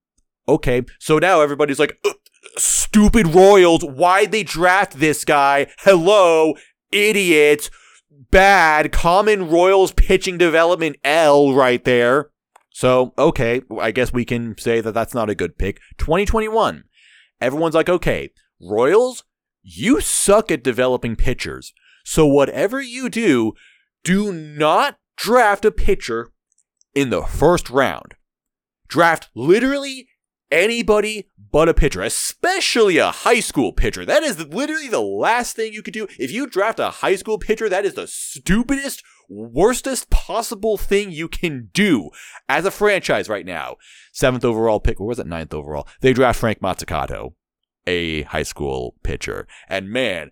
Okay, 0.49 0.83
so 0.99 1.19
now 1.19 1.41
everybody's 1.41 1.79
like, 1.79 2.03
stupid 2.57 3.29
Royals, 3.29 3.83
why'd 3.83 4.33
they 4.33 4.43
draft 4.43 4.99
this 4.99 5.25
guy? 5.25 5.67
Hello, 5.79 6.55
idiots 6.91 7.71
bad 8.33 8.91
common 8.91 9.49
Royals 9.49 9.93
pitching 9.93 10.39
development 10.39 10.97
L 11.05 11.55
right 11.55 11.85
there. 11.85 12.31
So, 12.71 13.13
okay, 13.17 13.63
I 13.81 13.93
guess 13.93 14.13
we 14.13 14.25
can 14.25 14.57
say 14.59 14.81
that 14.81 14.93
that's 14.93 15.15
not 15.15 15.31
a 15.31 15.37
good 15.37 15.59
pick. 15.59 15.79
2021. 15.99 16.85
Everyone's 17.41 17.75
like, 17.75 17.89
okay, 17.89 18.31
Royals, 18.61 19.23
you 19.63 20.01
suck 20.01 20.51
at 20.51 20.65
developing 20.65 21.15
pitchers. 21.15 21.73
So, 22.05 22.27
whatever 22.27 22.81
you 22.81 23.09
do, 23.09 23.53
do 24.03 24.33
not 24.33 24.97
draft 25.17 25.65
a 25.65 25.71
pitcher 25.71 26.31
in 26.95 27.11
the 27.11 27.23
first 27.23 27.69
round. 27.71 28.15
Draft 28.89 29.29
literally 29.35 30.09
anybody 30.53 31.29
but 31.51 31.69
a 31.69 31.75
pitcher, 31.75 32.03
especially 32.03 32.99
a 32.99 33.11
high 33.11 33.41
school 33.41 33.73
pitcher. 33.73 34.05
That 34.05 34.23
is 34.23 34.47
literally 34.47 34.89
the 34.89 35.01
last 35.01 35.57
thing 35.57 35.73
you 35.73 35.83
could 35.83 35.95
do. 35.95 36.07
If 36.19 36.31
you 36.31 36.47
draft 36.47 36.79
a 36.79 36.91
high 36.91 37.17
school 37.17 37.39
pitcher, 37.39 37.69
that 37.69 37.85
is 37.85 37.95
the 37.95 38.07
stupidest, 38.07 39.03
worstest 39.29 40.11
possible 40.11 40.77
thing 40.77 41.11
you 41.11 41.29
can 41.29 41.71
do 41.73 42.11
as 42.49 42.65
a 42.65 42.71
franchise 42.71 43.29
right 43.29 43.47
now. 43.47 43.77
Seventh 44.13 44.45
overall 44.45 44.81
pick, 44.81 45.01
or 45.01 45.07
was 45.07 45.19
it 45.19 45.27
ninth 45.27 45.55
overall? 45.55 45.89
They 46.01 46.13
draft 46.13 46.39
Frank 46.39 46.61
Mozzicato, 46.61 47.35
a 47.87 48.23
high 48.23 48.45
school 48.45 48.97
pitcher. 49.03 49.47
And 49.69 49.91
man, 49.91 50.31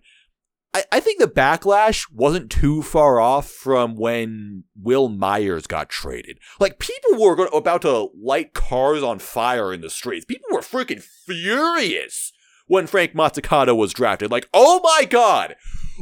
I, 0.73 0.83
I 0.91 0.99
think 0.99 1.19
the 1.19 1.27
backlash 1.27 2.07
wasn't 2.11 2.49
too 2.49 2.81
far 2.81 3.19
off 3.19 3.49
from 3.49 3.95
when 3.95 4.63
Wil 4.75 5.09
Myers 5.09 5.67
got 5.67 5.89
traded. 5.89 6.39
Like 6.59 6.79
people 6.79 7.19
were 7.19 7.35
going, 7.35 7.49
about 7.53 7.81
to 7.83 8.09
light 8.21 8.53
cars 8.53 9.03
on 9.03 9.19
fire 9.19 9.73
in 9.73 9.81
the 9.81 9.89
streets. 9.89 10.25
People 10.25 10.47
were 10.51 10.61
freaking 10.61 11.01
furious 11.01 12.31
when 12.67 12.87
Frank 12.87 13.13
Mozzicato 13.13 13.75
was 13.75 13.93
drafted. 13.93 14.31
Like, 14.31 14.47
oh 14.53 14.79
my 14.81 15.05
god, 15.05 15.55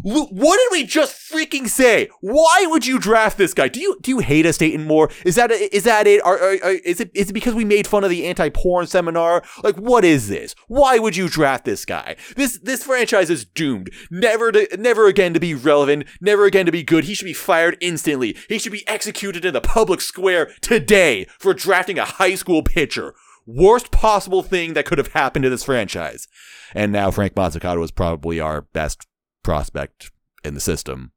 what 0.03 0.57
did 0.57 0.67
we 0.71 0.85
just 0.85 1.31
freaking 1.31 1.67
say? 1.67 2.09
Why 2.21 2.65
would 2.67 2.85
you 2.85 2.99
draft 2.99 3.38
this 3.38 3.53
guy? 3.53 3.67
Do 3.67 3.79
you 3.79 3.97
do 4.01 4.12
you 4.12 4.19
hate 4.19 4.45
us, 4.45 4.57
Dayton 4.57 4.85
Moore? 4.85 5.09
Is 5.25 5.35
that 5.35 5.51
is 5.51 5.83
that 5.83 6.07
it? 6.07 6.23
Are, 6.23 6.38
are, 6.38 6.57
are, 6.63 6.71
is 6.71 6.99
it 6.99 7.12
is 7.13 7.29
it 7.29 7.33
because 7.33 7.55
we 7.55 7.65
made 7.65 7.88
fun 7.88 8.03
of 8.03 8.09
the 8.09 8.25
anti-porn 8.25 8.88
seminar? 8.88 9.43
Like, 9.63 9.75
what 9.77 10.05
is 10.05 10.27
this? 10.27 10.55
Why 10.67 10.99
would 10.99 11.15
you 11.15 11.29
draft 11.29 11.65
this 11.65 11.85
guy? 11.85 12.15
This 12.35 12.59
this 12.59 12.83
franchise 12.83 13.29
is 13.29 13.45
doomed. 13.45 13.89
Never 14.09 14.51
to 14.51 14.77
never 14.77 15.07
again 15.07 15.33
to 15.33 15.39
be 15.39 15.53
relevant. 15.53 16.05
Never 16.21 16.45
again 16.45 16.65
to 16.65 16.71
be 16.71 16.83
good. 16.83 17.05
He 17.05 17.13
should 17.13 17.25
be 17.25 17.33
fired 17.33 17.77
instantly. 17.81 18.38
He 18.47 18.59
should 18.59 18.71
be 18.71 18.88
executed 18.88 19.45
in 19.45 19.53
the 19.53 19.62
public 19.62 20.01
square 20.01 20.51
today 20.62 21.25
for 21.39 21.53
drafting 21.53 21.99
a 21.99 22.05
high 22.05 22.35
school 22.35 22.63
pitcher. 22.63 23.13
Worst 23.45 23.91
possible 23.91 24.43
thing 24.43 24.73
that 24.73 24.85
could 24.85 24.99
have 24.99 25.13
happened 25.13 25.43
to 25.43 25.49
this 25.49 25.63
franchise. 25.63 26.27
And 26.75 26.91
now 26.91 27.09
Frank 27.09 27.33
Mozzicato 27.33 27.83
is 27.83 27.89
probably 27.89 28.39
our 28.39 28.62
best 28.62 29.07
prospect 29.43 30.12
in 30.43 30.54
the 30.54 30.60
system. 30.60 31.12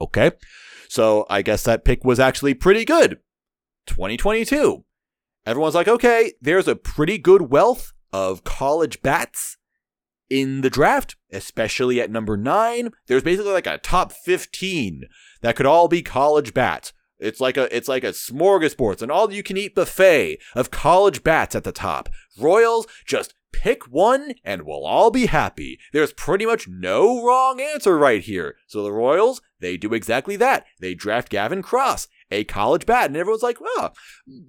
Okay. 0.00 0.32
So 0.88 1.26
I 1.30 1.42
guess 1.42 1.62
that 1.64 1.84
pick 1.84 2.04
was 2.04 2.18
actually 2.18 2.54
pretty 2.54 2.84
good. 2.84 3.18
2022. 3.86 4.84
Everyone's 5.46 5.74
like, 5.74 5.88
okay, 5.88 6.32
there's 6.40 6.68
a 6.68 6.76
pretty 6.76 7.18
good 7.18 7.50
wealth 7.50 7.92
of 8.12 8.44
college 8.44 9.02
bats 9.02 9.56
in 10.28 10.60
the 10.60 10.70
draft, 10.70 11.16
especially 11.32 12.00
at 12.00 12.10
number 12.10 12.36
nine. 12.36 12.90
There's 13.06 13.22
basically 13.22 13.52
like 13.52 13.66
a 13.66 13.78
top 13.78 14.12
15 14.12 15.04
that 15.42 15.56
could 15.56 15.66
all 15.66 15.88
be 15.88 16.02
college 16.02 16.54
bats. 16.54 16.92
It's 17.18 17.40
like 17.40 17.56
a 17.56 17.74
it's 17.74 17.88
like 17.88 18.04
a 18.04 18.12
smorgasbord, 18.12 19.02
an 19.02 19.10
all 19.10 19.32
you 19.32 19.42
can 19.42 19.58
eat 19.58 19.74
buffet 19.74 20.38
of 20.54 20.70
college 20.70 21.22
bats 21.22 21.54
at 21.54 21.64
the 21.64 21.72
top. 21.72 22.08
Royals 22.38 22.86
just 23.04 23.34
Pick 23.52 23.84
one 23.84 24.34
and 24.44 24.62
we'll 24.62 24.84
all 24.84 25.10
be 25.10 25.26
happy. 25.26 25.78
There's 25.92 26.12
pretty 26.12 26.46
much 26.46 26.68
no 26.68 27.24
wrong 27.24 27.60
answer 27.60 27.98
right 27.98 28.22
here. 28.22 28.56
So 28.66 28.82
the 28.82 28.92
Royals, 28.92 29.40
they 29.60 29.76
do 29.76 29.92
exactly 29.92 30.36
that. 30.36 30.66
They 30.80 30.94
draft 30.94 31.28
Gavin 31.28 31.62
Cross, 31.62 32.08
a 32.30 32.44
college 32.44 32.86
bat, 32.86 33.06
and 33.06 33.16
everyone's 33.16 33.42
like, 33.42 33.58
oh, 33.62 33.90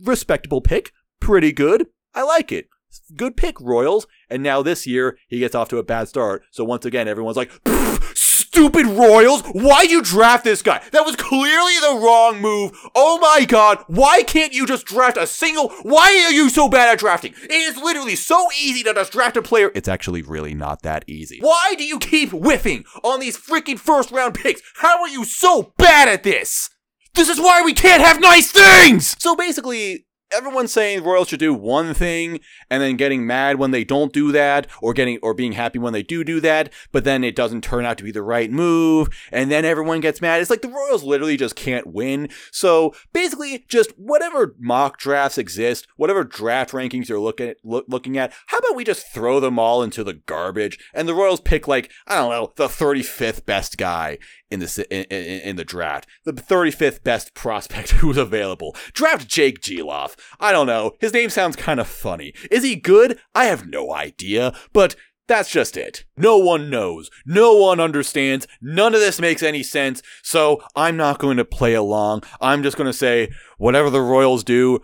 respectable 0.02 0.62
pick. 0.62 0.92
Pretty 1.20 1.52
good. 1.52 1.88
I 2.14 2.24
like 2.24 2.52
it. 2.52 2.68
Good 3.16 3.38
pick, 3.38 3.60
Royals. 3.60 4.06
And 4.30 4.44
now 4.44 4.62
this 4.62 4.86
year, 4.86 5.18
he 5.28 5.40
gets 5.40 5.56
off 5.56 5.70
to 5.70 5.78
a 5.78 5.84
bad 5.84 6.08
start. 6.08 6.44
So 6.52 6.64
once 6.64 6.86
again, 6.86 7.08
everyone's 7.08 7.38
like, 7.38 7.52
stupid 8.32 8.86
Royals. 8.86 9.42
Why'd 9.44 9.92
you 9.92 10.02
draft 10.02 10.44
this 10.44 10.62
guy? 10.62 10.82
That 10.92 11.06
was 11.06 11.16
clearly 11.16 11.74
the 11.80 12.00
wrong 12.04 12.42
move. 12.42 12.72
Oh 12.96 13.20
my 13.20 13.46
god. 13.46 13.84
Why 13.88 14.24
can't 14.24 14.54
you 14.54 14.66
just 14.66 14.86
draft 14.86 15.18
a 15.18 15.28
single? 15.28 15.70
Why 15.84 16.26
are 16.28 16.32
you 16.32 16.50
so 16.50 16.70
bad 16.70 16.90
at 16.90 17.00
drafting? 17.00 17.34
It 17.44 17.52
is 17.52 17.78
literally 17.78 18.16
so 18.16 18.48
easy 18.60 18.84
to 18.84 18.94
just 18.94 19.12
draft 19.12 19.38
a 19.38 19.42
player. 19.42 19.72
It's 19.76 19.88
actually 19.88 20.22
really 20.22 20.54
not 20.54 20.82
that 20.84 21.04
easy. 21.08 21.40
Why 21.40 21.76
do 21.78 21.84
you 21.84 22.00
keep 22.00 22.30
whiffing 22.30 22.86
on 23.04 23.20
these 23.20 23.38
freaking 23.38 23.80
first 23.80 24.12
round 24.12 24.36
picks? 24.36 24.62
How 24.76 25.02
are 25.02 25.10
you 25.10 25.26
so 25.26 25.74
bad 25.78 26.08
at 26.08 26.24
this? 26.24 26.70
This 27.14 27.30
is 27.30 27.40
why 27.40 27.62
we 27.62 27.74
can't 27.74 28.02
have 28.02 28.22
nice 28.22 28.52
things! 28.52 29.18
So 29.20 29.36
basically, 29.36 30.06
everyone's 30.34 30.72
saying 30.72 31.04
Royals 31.04 31.30
should 31.30 31.40
do 31.40 31.54
one 31.54 31.94
thing 31.94 32.40
and 32.70 32.82
then 32.82 32.96
getting 32.96 33.26
mad 33.26 33.58
when 33.58 33.72
they 33.72 33.84
don't 33.84 34.14
do 34.14 34.32
that 34.32 34.68
or 34.82 34.94
getting 34.94 35.20
or 35.22 35.34
being 35.34 35.54
happy 35.54 35.80
when 35.80 35.94
they 35.94 36.04
do 36.04 36.24
do 36.24 36.40
that, 36.42 36.72
but 36.92 37.04
then 37.04 37.24
it 37.24 37.36
doesn't 37.36 37.64
turn 37.64 37.86
out 37.86 37.98
to 37.98 38.04
be 38.04 38.12
the 38.12 38.22
right 38.22 38.52
move 38.52 39.10
and 39.32 39.52
then 39.52 39.66
everyone 39.66 40.00
gets 40.00 40.22
mad. 40.22 40.42
It's 40.42 40.50
like 40.50 40.62
the 40.62 40.70
Royals 40.70 41.04
literally 41.04 41.38
just 41.38 41.56
can't 41.56 41.88
win. 41.88 42.30
So 42.52 42.94
basically 43.14 43.66
just 43.68 43.92
whatever 43.98 44.56
mock 44.60 44.98
drafts 44.98 45.38
exist, 45.38 45.88
whatever 45.98 46.24
draft 46.24 46.72
rankings 46.72 47.10
you're 47.10 47.20
looking 47.20 47.50
at, 47.50 47.58
look, 47.64 47.86
looking 47.88 48.18
at, 48.18 48.34
how 48.48 48.58
about 48.58 48.76
we 48.76 48.84
just 48.84 49.08
throw 49.14 49.40
them 49.40 49.60
all 49.60 49.84
into 49.84 50.04
the 50.04 50.14
garbage 50.14 50.80
and 50.94 51.08
the 51.08 51.16
Royals 51.16 51.42
pick 51.42 51.68
like, 51.68 51.92
I 52.08 52.16
don't 52.16 52.32
know, 52.32 52.54
the 52.56 52.68
35th 52.68 53.46
best 53.46 53.78
guy 53.78 54.18
in 54.52 54.60
the 54.60 54.88
in, 54.92 55.06
in, 55.42 55.56
the 55.56 55.64
draft. 55.64 56.08
The 56.26 56.34
35th 56.34 57.04
best 57.04 57.34
prospect 57.34 57.92
who 57.92 58.08
was 58.08 58.18
available. 58.18 58.76
Draft 58.94 59.28
Jake 59.28 59.62
Gelof. 59.62 60.16
I 60.40 60.52
don't 60.52 60.68
know. 60.68 60.94
His 61.00 61.14
name 61.14 61.30
sounds 61.30 61.56
kind 61.56 61.80
of 61.80 61.88
funny. 61.88 62.34
Is 62.52 62.64
he 62.64 62.76
good? 62.76 63.20
I 63.34 63.46
have 63.46 63.68
no 63.68 63.94
idea, 63.94 64.54
but 64.74 64.96
that's 65.28 65.50
just 65.50 65.78
it. 65.78 66.04
No 66.18 66.38
one 66.38 66.70
knows. 66.70 67.10
No 67.26 67.56
one 67.56 67.80
understands. 67.80 68.48
None 68.62 68.94
of 68.94 69.00
this 69.00 69.22
makes 69.22 69.42
any 69.42 69.64
sense. 69.64 70.02
So 70.22 70.62
I'm 70.76 70.98
not 70.98 71.20
going 71.20 71.38
to 71.38 71.46
play 71.46 71.74
along. 71.74 72.24
I'm 72.42 72.64
just 72.64 72.76
going 72.76 72.88
to 72.90 72.94
say 72.94 73.32
whatever 73.58 73.90
the 73.90 74.02
Royals 74.02 74.44
do, 74.44 74.82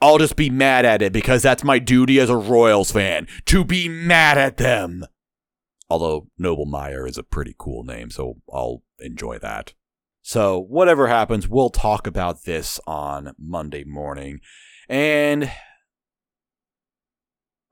I'll 0.00 0.18
just 0.18 0.36
be 0.36 0.50
mad 0.50 0.84
at 0.84 1.02
it 1.02 1.12
because 1.12 1.42
that's 1.42 1.64
my 1.64 1.78
duty 1.78 2.18
as 2.18 2.30
a 2.30 2.36
Royals 2.36 2.90
fan 2.90 3.26
to 3.46 3.64
be 3.64 3.88
mad 3.88 4.38
at 4.38 4.56
them. 4.56 5.04
Although 5.90 6.28
Noble 6.38 6.66
Meyer 6.66 7.06
is 7.06 7.18
a 7.18 7.22
pretty 7.22 7.54
cool 7.56 7.82
name, 7.82 8.10
so 8.10 8.34
I'll 8.52 8.82
enjoy 9.00 9.38
that. 9.38 9.74
So, 10.22 10.58
whatever 10.58 11.06
happens, 11.06 11.48
we'll 11.48 11.70
talk 11.70 12.06
about 12.06 12.44
this 12.44 12.78
on 12.86 13.32
Monday 13.38 13.84
morning. 13.84 14.40
And 14.88 15.50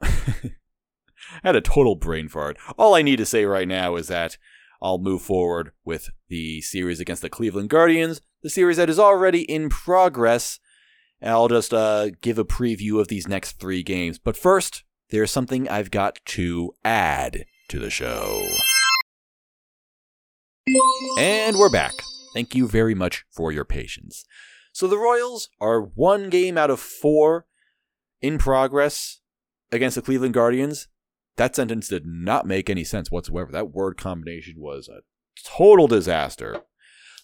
I 0.01 0.09
had 1.43 1.57
a 1.57 1.61
total 1.61 1.97
brain 1.97 2.29
fart. 2.29 2.57
All 2.79 2.95
I 2.95 3.03
need 3.03 3.17
to 3.17 3.27
say 3.27 3.45
right 3.45 3.69
now 3.69 3.97
is 3.97 4.09
that 4.09 4.39
I'll 4.81 4.99
move 4.99 5.23
forward 5.23 5.73
with 5.85 6.11
the 6.29 6.61
series 6.61 7.01
against 7.01 7.23
the 7.23 7.29
Cleveland 7.29 7.71
Guardians, 7.71 8.21
the 8.43 8.51
series 8.51 8.77
that 8.77 8.91
is 8.91 8.99
already 8.99 9.43
in 9.43 9.69
progress. 9.69 10.59
And 11.21 11.33
I'll 11.33 11.49
just 11.49 11.73
uh, 11.73 12.11
give 12.21 12.39
a 12.39 12.45
preview 12.45 13.01
of 13.01 13.09
these 13.09 13.27
next 13.27 13.59
three 13.59 13.83
games. 13.83 14.19
But 14.19 14.37
first, 14.37 14.85
there's 15.11 15.31
something 15.31 15.69
I've 15.69 15.91
got 15.91 16.21
to 16.27 16.75
add 16.85 17.47
to 17.69 17.79
the 17.79 17.91
show. 17.91 18.49
And 21.19 21.59
we're 21.59 21.69
back. 21.69 21.93
Thank 22.35 22.55
you 22.55 22.67
very 22.67 22.95
much 22.95 23.25
for 23.31 23.53
your 23.53 23.65
patience. 23.65 24.25
So 24.73 24.87
the 24.87 24.99
Royals 24.99 25.49
are 25.61 25.81
one 25.81 26.29
game 26.29 26.59
out 26.59 26.71
of 26.71 26.81
four 26.81 27.47
in 28.21 28.37
progress 28.37 29.21
against 29.71 29.95
the 29.95 30.03
Cleveland 30.03 30.35
Guardians. 30.35 30.89
That 31.37 31.55
sentence 31.55 31.89
did 31.89 32.05
not 32.05 32.47
make 32.47 32.69
any 32.69 32.85
sense 32.85 33.11
whatsoever. 33.11 33.53
That 33.53 33.71
word 33.71 33.97
combination 33.97 34.55
was 34.59 34.89
a 34.89 35.03
total 35.45 35.87
disaster. 35.87 36.63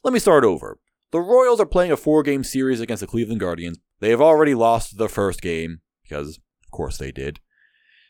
Let 0.04 0.14
me 0.14 0.20
start 0.20 0.44
over. 0.44 0.78
The 1.10 1.20
Royals 1.20 1.60
are 1.60 1.66
playing 1.66 1.92
a 1.92 1.96
four 1.96 2.22
game 2.22 2.44
series 2.44 2.80
against 2.80 3.00
the 3.00 3.06
Cleveland 3.06 3.40
Guardians. 3.40 3.78
They 4.00 4.10
have 4.10 4.20
already 4.20 4.54
lost 4.54 4.98
the 4.98 5.08
first 5.08 5.42
game, 5.42 5.80
because 6.04 6.38
of 6.64 6.70
course 6.70 6.96
they 6.96 7.12
did. 7.12 7.40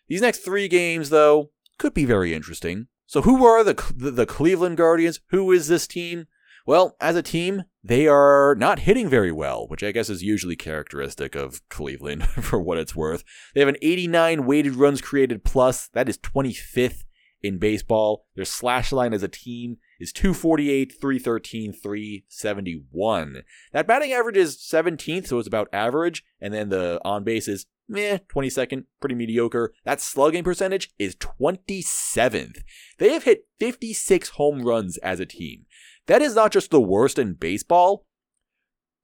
These 0.09 0.21
next 0.21 0.41
three 0.41 0.69
games, 0.69 1.11
though, 1.11 1.51
could 1.79 1.95
be 1.95 2.05
very 2.05 2.35
interesting. 2.35 2.89
So, 3.13 3.21
who 3.21 3.45
are 3.45 3.63
the, 3.63 3.75
the, 3.95 4.25
Cleveland 4.25 4.79
Guardians? 4.79 5.21
Who 5.33 5.53
is 5.53 5.69
this 5.69 5.87
team? 5.87 6.29
Well, 6.67 6.97
as 6.99 7.15
a 7.15 7.23
team, 7.23 7.65
they 7.85 8.07
are 8.07 8.55
not 8.55 8.79
hitting 8.79 9.07
very 9.07 9.31
well, 9.31 9.69
which 9.69 9.83
I 9.83 9.93
guess 9.93 10.09
is 10.09 10.23
usually 10.23 10.57
characteristic 10.57 11.35
of 11.35 11.61
Cleveland 11.69 12.25
for 12.41 12.59
what 12.59 12.79
it's 12.79 12.97
worth. 12.97 13.23
They 13.55 13.61
have 13.61 13.69
an 13.69 13.77
89 13.83 14.47
weighted 14.47 14.77
runs 14.77 15.03
created 15.03 15.45
plus. 15.45 15.91
That 15.93 16.09
is 16.09 16.17
25th 16.17 17.05
in 17.43 17.59
baseball. 17.59 18.25
Their 18.35 18.47
slash 18.47 18.93
line 18.93 19.13
as 19.13 19.23
a 19.23 19.29
team 19.29 19.77
is 20.01 20.11
248, 20.15 20.95
313, 20.99 21.75
371. 21.75 23.43
That 23.75 23.87
batting 23.87 24.15
average 24.15 24.39
is 24.39 24.57
17th, 24.57 25.27
so 25.27 25.39
it's 25.39 25.47
about 25.47 25.69
average. 25.71 26.25
And 26.41 26.55
then 26.55 26.71
the 26.71 26.99
on 27.05 27.25
base 27.25 27.47
is 27.47 27.67
meh, 27.93 28.19
22nd, 28.35 28.85
pretty 29.01 29.15
mediocre. 29.15 29.73
That 29.85 30.01
slugging 30.01 30.43
percentage 30.43 30.91
is 30.99 31.17
27th. 31.17 32.59
They 32.99 33.13
have 33.13 33.25
hit 33.25 33.47
56 33.61 34.31
home 34.31 34.63
runs 34.63 34.97
as 34.99 35.21
a 35.21 35.27
team. 35.27 35.67
That 36.07 36.23
is 36.23 36.35
not 36.35 36.53
just 36.53 36.71
the 36.71 36.81
worst 36.81 37.19
in 37.19 37.35
baseball, 37.35 38.07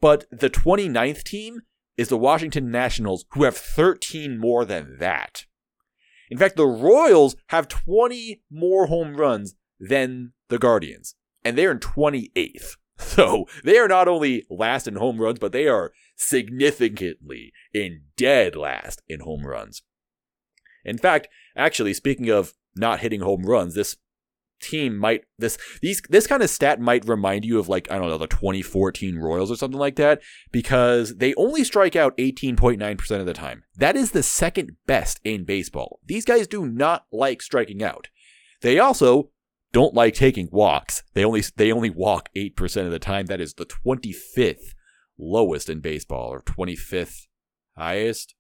but 0.01 0.27
the 0.31 0.51
29th 0.51 1.23
team 1.23 1.61
is 1.97 2.09
the 2.09 2.17
Washington 2.17 2.71
Nationals, 2.71 3.25
who 3.33 3.45
have 3.45 3.57
13 3.57 4.39
more 4.39 4.65
than 4.65 4.99
that. 4.99 5.45
In 6.31 6.39
fact, 6.39 6.57
the 6.57 6.67
Royals 6.67 7.37
have 7.49 7.69
20 7.69 8.43
more 8.51 8.87
home 8.87 9.17
runs 9.17 9.55
than 9.81 10.33
the 10.49 10.59
Guardians, 10.59 11.15
and 11.45 11.57
they're 11.57 11.73
in 11.73 11.79
28th. 11.81 12.77
So 13.01 13.47
they 13.63 13.79
are 13.79 13.87
not 13.87 14.09
only 14.09 14.45
last 14.51 14.89
in 14.89 14.97
home 14.97 15.21
runs, 15.21 15.39
but 15.39 15.53
they 15.53 15.69
are 15.69 15.93
significantly 16.17 17.53
in 17.79 18.03
dead 18.17 18.57
last 18.57 19.03
in 19.09 19.21
home 19.21 19.47
runs. 19.47 19.83
In 20.85 20.99
fact, 20.99 21.29
actually, 21.57 21.95
speaking 21.95 22.29
of 22.29 22.55
not 22.77 23.01
hitting 23.01 23.21
home 23.21 23.43
runs, 23.43 23.75
this 23.75 23.97
team 24.61 24.97
might 24.97 25.23
this 25.39 25.57
these 25.83 26.03
this 26.09 26.27
kind 26.27 26.43
of 26.43 26.51
stat 26.51 26.81
might 26.81 27.09
remind 27.09 27.45
you 27.45 27.59
of 27.59 27.69
like 27.69 27.91
I 27.91 27.99
don't 27.99 28.09
know 28.09 28.19
the 28.19 28.27
2014 28.27 29.17
Royals 29.17 29.51
or 29.51 29.57
something 29.57 29.79
like 29.79 29.97
that 29.97 30.21
because 30.51 31.17
they 31.17 31.35
only 31.35 31.65
strike 31.65 31.97
out 31.97 32.17
18.9% 32.17 33.21
of 33.21 33.27
the 33.27 33.33
time. 33.33 33.63
That 33.77 33.97
is 33.97 34.13
the 34.13 34.23
second 34.23 34.77
best 34.87 35.21
in 35.25 35.45
baseball. 35.45 36.01
These 36.05 36.25
guys 36.25 36.47
do 36.47 36.67
not 36.67 37.07
like 37.13 37.43
striking 37.43 37.83
out. 37.83 38.09
They 38.63 38.79
also 38.79 39.31
don't 39.73 39.95
like 39.95 40.15
taking 40.15 40.49
walks. 40.51 41.03
They 41.15 41.25
only 41.25 41.43
they 41.57 41.73
only 41.73 41.91
walk 41.91 42.29
8% 42.37 42.87
of 42.87 42.91
the 42.91 42.99
time. 42.99 43.27
That 43.27 43.41
is 43.41 43.55
the 43.55 43.67
25th 43.67 44.75
lowest 45.19 45.69
in 45.69 45.81
baseball 45.81 46.29
or 46.29 46.41
25th 46.41 47.27
highest. 47.79 48.35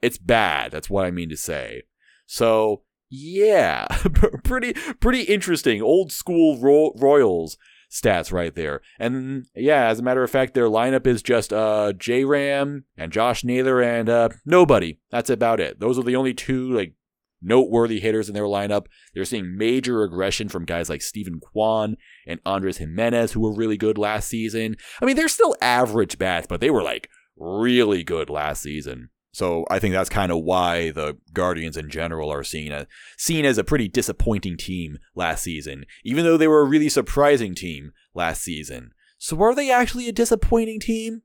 It's 0.00 0.18
bad. 0.18 0.72
That's 0.72 0.90
what 0.90 1.06
I 1.06 1.10
mean 1.10 1.28
to 1.28 1.36
say. 1.36 1.82
So, 2.26 2.82
yeah, 3.08 3.86
pretty 4.44 4.72
pretty 5.00 5.22
interesting 5.22 5.82
old 5.82 6.10
school 6.12 6.58
Ro- 6.58 6.94
Royals 6.96 7.56
stats 7.90 8.32
right 8.32 8.54
there. 8.54 8.80
And 8.98 9.46
yeah, 9.54 9.88
as 9.88 9.98
a 9.98 10.02
matter 10.02 10.22
of 10.22 10.30
fact, 10.30 10.54
their 10.54 10.68
lineup 10.68 11.06
is 11.06 11.22
just 11.22 11.52
uh 11.52 11.92
J 11.92 12.24
Ram 12.24 12.84
and 12.96 13.12
Josh 13.12 13.44
Naylor 13.44 13.82
and 13.82 14.08
uh 14.08 14.30
nobody. 14.46 14.98
That's 15.10 15.30
about 15.30 15.60
it. 15.60 15.78
Those 15.78 15.98
are 15.98 16.02
the 16.02 16.16
only 16.16 16.32
two 16.32 16.72
like 16.72 16.94
noteworthy 17.42 18.00
hitters 18.00 18.28
in 18.28 18.34
their 18.34 18.44
lineup. 18.44 18.86
They're 19.14 19.24
seeing 19.24 19.56
major 19.56 20.02
aggression 20.02 20.48
from 20.48 20.64
guys 20.64 20.88
like 20.88 21.02
Steven 21.02 21.38
Kwan 21.40 21.96
and 22.26 22.40
Andres 22.46 22.78
Gimenez, 22.78 23.32
who 23.32 23.40
were 23.40 23.54
really 23.54 23.76
good 23.76 23.98
last 23.98 24.28
season. 24.28 24.76
I 25.00 25.04
mean, 25.04 25.16
they're 25.16 25.28
still 25.28 25.56
average 25.60 26.18
bats, 26.18 26.46
but 26.46 26.60
they 26.60 26.70
were 26.70 26.82
like 26.82 27.08
really 27.42 28.04
good 28.04 28.30
last 28.30 28.62
season. 28.62 29.10
So 29.34 29.64
I 29.70 29.78
think 29.78 29.94
that's 29.94 30.10
kind 30.10 30.30
of 30.30 30.42
why 30.42 30.90
the 30.90 31.16
Guardians 31.32 31.76
in 31.76 31.88
general 31.88 32.30
are 32.30 32.44
seen 32.44 32.70
as, 32.70 32.86
seen 33.16 33.46
as 33.46 33.56
a 33.56 33.64
pretty 33.64 33.88
disappointing 33.88 34.58
team 34.58 34.98
last 35.14 35.42
season, 35.42 35.86
even 36.04 36.24
though 36.24 36.36
they 36.36 36.48
were 36.48 36.60
a 36.60 36.68
really 36.68 36.90
surprising 36.90 37.54
team 37.54 37.92
last 38.14 38.42
season. 38.42 38.90
So 39.18 39.40
are 39.40 39.54
they 39.54 39.70
actually 39.70 40.08
a 40.08 40.12
disappointing 40.12 40.80
team? 40.80 41.22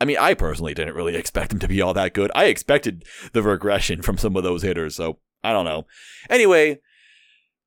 I 0.00 0.04
mean, 0.04 0.18
I 0.18 0.34
personally 0.34 0.74
didn't 0.74 0.94
really 0.94 1.16
expect 1.16 1.50
them 1.50 1.58
to 1.58 1.68
be 1.68 1.80
all 1.80 1.94
that 1.94 2.14
good. 2.14 2.30
I 2.34 2.44
expected 2.44 3.04
the 3.32 3.42
regression 3.42 4.02
from 4.02 4.18
some 4.18 4.36
of 4.36 4.44
those 4.44 4.62
hitters, 4.62 4.94
so 4.94 5.18
I 5.42 5.52
don't 5.52 5.64
know. 5.64 5.86
Anyway, 6.30 6.78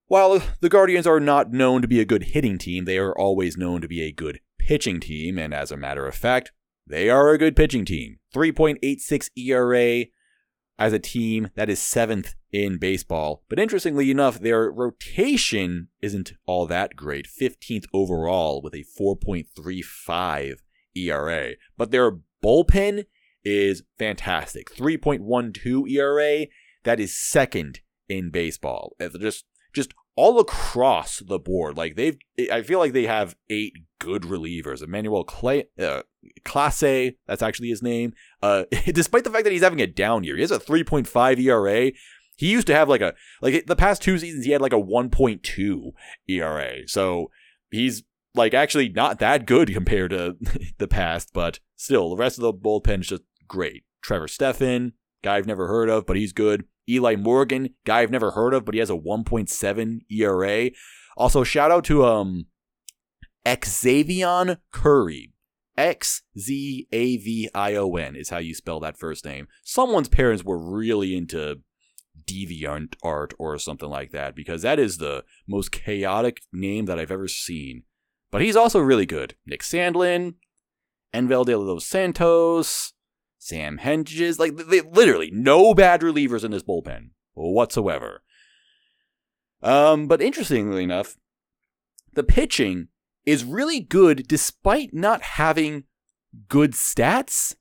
while 0.08 0.42
the 0.62 0.70
Guardians 0.70 1.06
are 1.06 1.20
not 1.20 1.52
known 1.52 1.82
to 1.82 1.88
be 1.88 2.00
a 2.00 2.06
good 2.06 2.24
hitting 2.24 2.58
team, 2.58 2.86
they 2.86 2.98
are 2.98 3.18
always 3.18 3.58
known 3.58 3.82
to 3.82 3.88
be 3.88 4.02
a 4.02 4.14
good 4.14 4.40
pitching 4.58 5.00
team, 5.00 5.38
and 5.38 5.54
as 5.54 5.72
a 5.72 5.78
matter 5.78 6.08
of 6.08 6.16
fact, 6.16 6.52
they 6.90 7.10
are 7.10 7.30
a 7.30 7.38
good 7.38 7.56
pitching 7.56 7.86
team. 7.86 8.18
3.86 8.34 9.30
ERA 9.38 10.06
as 10.78 10.94
a 10.94 11.00
team 11.00 11.50
that 11.56 11.70
is 11.70 11.80
seventh 11.80 12.36
in 12.52 12.78
baseball. 12.78 13.44
But 13.50 13.60
interestingly 13.60 14.10
enough, 14.10 14.40
their 14.40 14.72
rotation 14.72 15.90
isn't 16.02 16.34
all 16.46 16.66
that 16.68 16.96
great. 16.96 17.28
15th 17.28 17.86
overall 17.94 18.62
with 18.62 18.74
a 18.74 18.86
4.35 19.00 20.56
ERA. 20.96 21.52
But 21.78 21.92
their 21.92 22.18
bullpen 22.44 23.06
is 23.44 23.84
fantastic. 23.98 24.74
3.12 24.74 25.90
ERA. 25.92 26.48
That 26.84 27.00
is 27.00 27.16
second 27.16 27.82
in 28.08 28.32
baseball. 28.32 28.96
Just 29.20 29.46
just 29.72 29.94
all 30.20 30.38
across 30.38 31.20
the 31.20 31.40
board. 31.40 31.78
Like 31.78 31.96
they've 31.96 32.18
I 32.52 32.62
feel 32.62 32.80
like 32.80 32.92
they 32.92 33.06
have 33.06 33.38
eight 33.50 33.72
good 34.00 34.24
relievers. 34.24 34.84
Emmanuel 34.84 35.24
Clay 35.24 35.70
uh, 35.80 36.02
Clase, 36.44 37.16
that's 37.26 37.42
actually 37.42 37.70
his 37.70 37.82
name. 37.82 38.14
Uh, 38.44 38.66
despite 38.86 39.24
the 39.24 39.30
fact 39.30 39.46
that 39.46 39.54
he's 39.54 39.64
having 39.64 39.80
a 39.80 39.88
down 39.88 40.26
year, 40.26 40.36
he 40.36 40.42
has 40.42 40.52
a 40.52 40.60
3.5 40.60 41.40
ERA. 41.40 41.94
He 42.36 42.52
used 42.52 42.68
to 42.68 42.76
have 42.76 42.90
like 42.90 43.00
a 43.00 43.14
like 43.42 43.66
the 43.66 43.78
past 43.78 44.02
two 44.02 44.20
seasons 44.20 44.44
he 44.44 44.52
had 44.52 44.62
like 44.62 44.74
a 44.74 44.76
1.2 44.76 45.92
ERA. 46.28 46.88
So 46.88 47.32
he's 47.72 48.04
like 48.36 48.54
actually 48.54 48.90
not 48.90 49.20
that 49.20 49.46
good 49.46 49.74
compared 49.74 50.12
to 50.12 50.36
the 50.80 50.88
past, 50.90 51.30
but 51.34 51.62
still 51.78 52.10
the 52.10 52.18
rest 52.18 52.38
of 52.38 52.42
the 52.42 52.54
bullpen 52.54 53.00
is 53.00 53.08
just 53.08 53.24
great. 53.48 53.86
Trevor 54.02 54.28
Stephan, 54.28 54.94
guy 55.24 55.38
I've 55.38 55.48
never 55.48 55.68
heard 55.68 55.88
of, 55.88 56.06
but 56.06 56.18
he's 56.18 56.34
good. 56.34 56.66
Eli 56.90 57.16
Morgan, 57.16 57.76
guy 57.86 58.02
I've 58.02 58.12
never 58.12 58.32
heard 58.32 58.54
of, 58.54 58.66
but 58.66 58.74
he 58.74 58.80
has 58.80 58.90
a 58.90 58.94
1.7 58.94 60.00
ERA. 60.12 60.72
Also, 61.16 61.44
shout 61.44 61.72
out 61.72 61.84
to 61.86 62.06
um 62.06 62.48
Xzavion 63.46 64.58
Curry. 64.72 65.34
X 65.78 66.24
Z 66.38 66.88
A 66.92 67.18
V 67.18 67.50
I 67.56 67.76
O 67.76 67.96
N 67.96 68.18
is 68.18 68.30
how 68.30 68.38
you 68.38 68.54
spell 68.54 68.82
that 68.82 68.98
first 68.98 69.24
name. 69.24 69.48
Someone's 69.64 70.10
parents 70.10 70.44
were 70.44 70.58
really 70.58 71.16
into 71.16 71.62
deviant 72.26 72.96
art 73.02 73.34
or 73.40 73.58
something 73.58 73.90
like 73.90 74.12
that 74.12 74.36
because 74.36 74.62
that 74.62 74.78
is 74.78 74.98
the 74.98 75.24
most 75.48 75.72
chaotic 75.72 76.42
name 76.52 76.86
that 76.86 77.00
I've 77.00 77.12
ever 77.12 77.30
seen. 77.30 77.84
But 78.30 78.42
he's 78.42 78.58
also 78.58 78.80
really 78.80 79.06
good. 79.06 79.36
Nick 79.46 79.62
Sandlin, 79.64 80.36
Enyel 81.14 81.46
de 81.46 81.58
los 81.58 81.86
Santos, 81.86 82.94
Sam 83.40 83.80
Hentges, 83.80 84.38
like 84.38 84.56
they, 84.56 84.82
literally 84.82 85.32
no 85.32 85.74
bad 85.74 86.02
relievers 86.02 86.44
in 86.44 86.52
this 86.52 86.62
bullpen 86.62 87.12
whatsoever. 87.34 88.22
Um, 89.64 90.08
but 90.08 90.22
interestingly 90.22 90.84
enough, 90.84 91.18
the 92.14 92.24
pitching 92.24 92.90
is 93.26 93.44
really 93.46 93.80
good 93.80 94.28
despite 94.28 94.94
not 94.94 95.22
having 95.22 95.86
good 96.50 96.74
stats, 96.74 97.56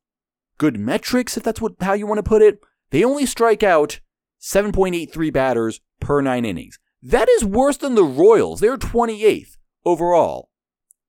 good 0.58 0.78
metrics, 0.78 1.36
if 1.36 1.42
that's 1.42 1.60
what 1.60 1.74
how 1.80 1.92
you 1.92 2.06
want 2.06 2.18
to 2.18 2.28
put 2.28 2.42
it. 2.42 2.60
They 2.90 3.04
only 3.04 3.26
strike 3.26 3.62
out 3.62 4.00
7.83 4.40 5.32
batters 5.32 5.80
per 6.00 6.20
nine 6.20 6.44
innings. 6.44 6.78
That 7.02 7.28
is 7.28 7.44
worse 7.44 7.76
than 7.76 7.94
the 7.94 8.04
Royals. 8.04 8.60
They're 8.60 8.76
28th 8.76 9.56
overall 9.84 10.50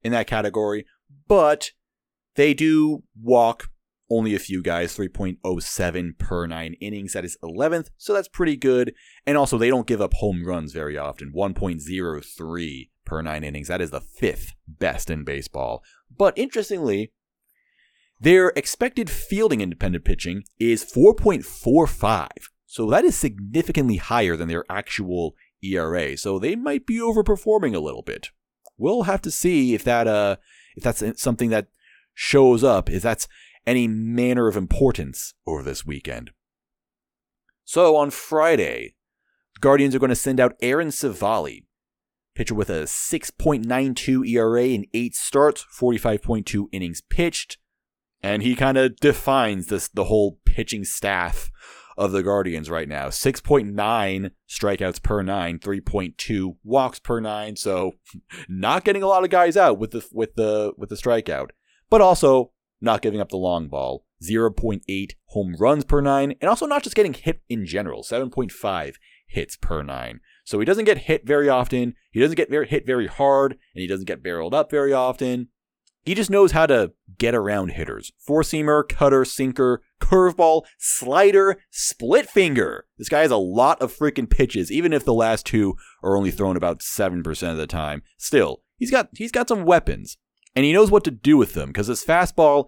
in 0.03 0.11
that 0.11 0.27
category, 0.27 0.85
but 1.27 1.71
they 2.35 2.53
do 2.53 3.03
walk 3.19 3.69
only 4.09 4.35
a 4.35 4.39
few 4.39 4.61
guys, 4.61 4.97
3.07 4.97 6.17
per 6.17 6.47
nine 6.47 6.75
innings. 6.81 7.13
That 7.13 7.25
is 7.25 7.37
11th, 7.43 7.89
so 7.97 8.13
that's 8.13 8.27
pretty 8.27 8.55
good. 8.55 8.93
And 9.25 9.37
also, 9.37 9.57
they 9.57 9.69
don't 9.69 9.87
give 9.87 10.01
up 10.01 10.15
home 10.15 10.45
runs 10.45 10.73
very 10.73 10.97
often, 10.97 11.31
1.03 11.35 12.89
per 13.05 13.21
nine 13.21 13.43
innings. 13.43 13.67
That 13.67 13.81
is 13.81 13.91
the 13.91 14.01
fifth 14.01 14.53
best 14.67 15.09
in 15.09 15.23
baseball. 15.23 15.83
But 16.15 16.37
interestingly, 16.37 17.11
their 18.19 18.49
expected 18.55 19.09
fielding 19.09 19.61
independent 19.61 20.05
pitching 20.05 20.43
is 20.59 20.83
4.45. 20.83 22.29
So 22.65 22.87
that 22.89 23.05
is 23.05 23.15
significantly 23.15 23.97
higher 23.97 24.35
than 24.35 24.47
their 24.47 24.65
actual 24.69 25.35
ERA. 25.63 26.17
So 26.17 26.37
they 26.37 26.55
might 26.55 26.85
be 26.85 26.99
overperforming 26.99 27.75
a 27.75 27.79
little 27.79 28.03
bit. 28.03 28.29
We'll 28.77 29.03
have 29.03 29.21
to 29.23 29.31
see 29.31 29.73
if 29.73 29.83
that 29.83 30.07
uh 30.07 30.37
if 30.75 30.83
that's 30.83 31.21
something 31.21 31.49
that 31.49 31.67
shows 32.13 32.63
up, 32.63 32.89
if 32.89 33.01
that's 33.01 33.27
any 33.65 33.87
manner 33.87 34.47
of 34.47 34.57
importance 34.57 35.33
over 35.45 35.63
this 35.63 35.85
weekend. 35.85 36.31
So 37.63 37.95
on 37.95 38.09
Friday, 38.09 38.95
Guardians 39.59 39.93
are 39.93 39.99
going 39.99 40.09
to 40.09 40.15
send 40.15 40.39
out 40.39 40.55
Aaron 40.61 40.89
Civale, 40.89 41.65
pitcher 42.33 42.55
with 42.55 42.69
a 42.69 42.83
6.92 42.83 44.27
ERA 44.27 44.63
in 44.63 44.85
8 44.93 45.15
starts, 45.15 45.65
45.2 45.79 46.67
innings 46.71 47.01
pitched, 47.01 47.57
and 48.21 48.41
he 48.41 48.55
kind 48.55 48.77
of 48.77 48.95
defines 48.97 49.67
this 49.67 49.87
the 49.87 50.05
whole 50.05 50.39
pitching 50.45 50.83
staff 50.83 51.51
of 51.97 52.13
the 52.13 52.23
Guardians 52.23 52.69
right 52.69 52.87
now. 52.87 53.09
6.9 53.09 54.31
strikeouts 54.47 55.03
per 55.03 55.21
9, 55.21 55.59
3.2 55.59 56.55
walks 56.63 56.99
per 56.99 57.19
9, 57.19 57.55
so 57.57 57.91
not 58.49 58.85
getting 58.85 59.03
a 59.03 59.07
lot 59.07 59.23
of 59.25 59.29
guys 59.29 59.57
out 59.57 59.77
with 59.77 59.91
the 59.91 60.07
with 60.13 60.35
the 60.35 60.73
with 60.77 60.89
the 60.89 60.95
strikeout. 60.95 61.49
But 61.89 62.01
also 62.01 62.51
not 62.81 63.01
giving 63.01 63.21
up 63.21 63.29
the 63.29 63.37
long 63.37 63.67
ball, 63.67 64.05
0.8 64.23 65.11
home 65.27 65.55
runs 65.59 65.85
per 65.85 66.01
9, 66.01 66.35
and 66.39 66.49
also 66.49 66.65
not 66.65 66.83
just 66.83 66.95
getting 66.95 67.13
hit 67.13 67.41
in 67.49 67.65
general, 67.65 68.03
7.5 68.03 68.95
hits 69.27 69.57
per 69.57 69.83
9. 69.83 70.19
So 70.43 70.59
he 70.59 70.65
doesn't 70.65 70.85
get 70.85 70.99
hit 70.99 71.25
very 71.27 71.49
often, 71.49 71.95
he 72.11 72.19
doesn't 72.19 72.35
get 72.35 72.49
very, 72.49 72.67
hit 72.67 72.85
very 72.85 73.07
hard, 73.07 73.53
and 73.53 73.81
he 73.81 73.87
doesn't 73.87 74.07
get 74.07 74.23
barreled 74.23 74.53
up 74.53 74.71
very 74.71 74.93
often. 74.93 75.49
He 76.03 76.15
just 76.15 76.29
knows 76.29 76.53
how 76.53 76.65
to 76.65 76.93
get 77.17 77.35
around 77.35 77.73
hitters. 77.73 78.11
Four 78.17 78.41
seamer, 78.41 78.87
cutter, 78.87 79.25
sinker, 79.25 79.81
curveball, 80.01 80.63
slider, 80.77 81.59
split 81.69 82.27
finger. 82.27 82.85
This 82.97 83.09
guy 83.09 83.21
has 83.21 83.31
a 83.31 83.37
lot 83.37 83.81
of 83.81 83.95
freaking 83.95 84.29
pitches, 84.29 84.71
even 84.71 84.93
if 84.93 85.03
the 85.05 85.13
last 85.13 85.45
two 85.45 85.75
are 86.01 86.15
only 86.15 86.31
thrown 86.31 86.55
about 86.55 86.79
7% 86.79 87.51
of 87.51 87.57
the 87.57 87.67
time. 87.67 88.01
Still, 88.17 88.63
he's 88.77 88.91
got 88.91 89.09
he's 89.13 89.31
got 89.31 89.49
some 89.49 89.65
weapons. 89.65 90.17
And 90.55 90.65
he 90.65 90.73
knows 90.73 90.91
what 90.91 91.03
to 91.05 91.11
do 91.11 91.37
with 91.37 91.53
them 91.53 91.69
because 91.69 91.87
his 91.87 92.03
fastball 92.03 92.65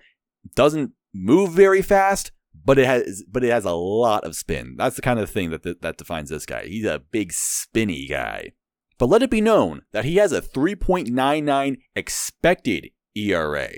doesn't 0.55 0.91
move 1.13 1.51
very 1.51 1.81
fast, 1.81 2.31
but 2.63 2.77
it 2.77 2.85
has 2.85 3.23
but 3.29 3.43
it 3.43 3.51
has 3.51 3.65
a 3.65 3.71
lot 3.71 4.23
of 4.23 4.35
spin. 4.35 4.75
That's 4.77 4.95
the 4.95 5.01
kind 5.01 5.19
of 5.19 5.29
thing 5.29 5.49
that 5.49 5.63
that 5.81 5.97
defines 5.97 6.29
this 6.29 6.45
guy. 6.45 6.65
He's 6.65 6.85
a 6.85 7.01
big 7.11 7.33
spinny 7.33 8.07
guy. 8.07 8.53
But 8.97 9.09
let 9.09 9.23
it 9.23 9.31
be 9.31 9.41
known 9.41 9.81
that 9.93 10.05
he 10.05 10.17
has 10.17 10.31
a 10.31 10.43
3.99 10.43 11.77
expected 11.95 12.91
ERA. 13.15 13.69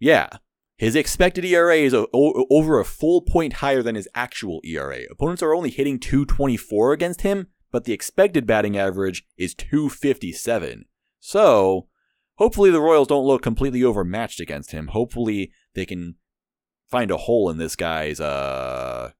Yeah, 0.00 0.28
his 0.78 0.96
expected 0.96 1.44
ERA 1.44 1.76
is 1.76 1.92
a, 1.92 2.06
o- 2.14 2.46
over 2.48 2.80
a 2.80 2.84
full 2.84 3.20
point 3.20 3.54
higher 3.54 3.82
than 3.82 3.94
his 3.94 4.08
actual 4.14 4.60
ERA. 4.64 5.00
Opponents 5.10 5.42
are 5.42 5.54
only 5.54 5.70
hitting 5.70 5.98
224 5.98 6.92
against 6.92 7.20
him, 7.22 7.48
but 7.70 7.84
the 7.84 7.92
expected 7.92 8.46
batting 8.46 8.78
average 8.78 9.24
is 9.36 9.54
257. 9.54 10.86
So, 11.20 11.87
hopefully 12.38 12.70
the 12.70 12.80
Royals 12.80 13.08
don't 13.08 13.26
look 13.26 13.42
completely 13.42 13.84
overmatched 13.84 14.40
against 14.40 14.72
him. 14.72 14.88
Hopefully 14.88 15.52
they 15.74 15.84
can 15.84 16.16
find 16.86 17.10
a 17.10 17.16
hole 17.16 17.50
in 17.50 17.58
this 17.58 17.76
guy's 17.76 18.20
uh 18.20 19.10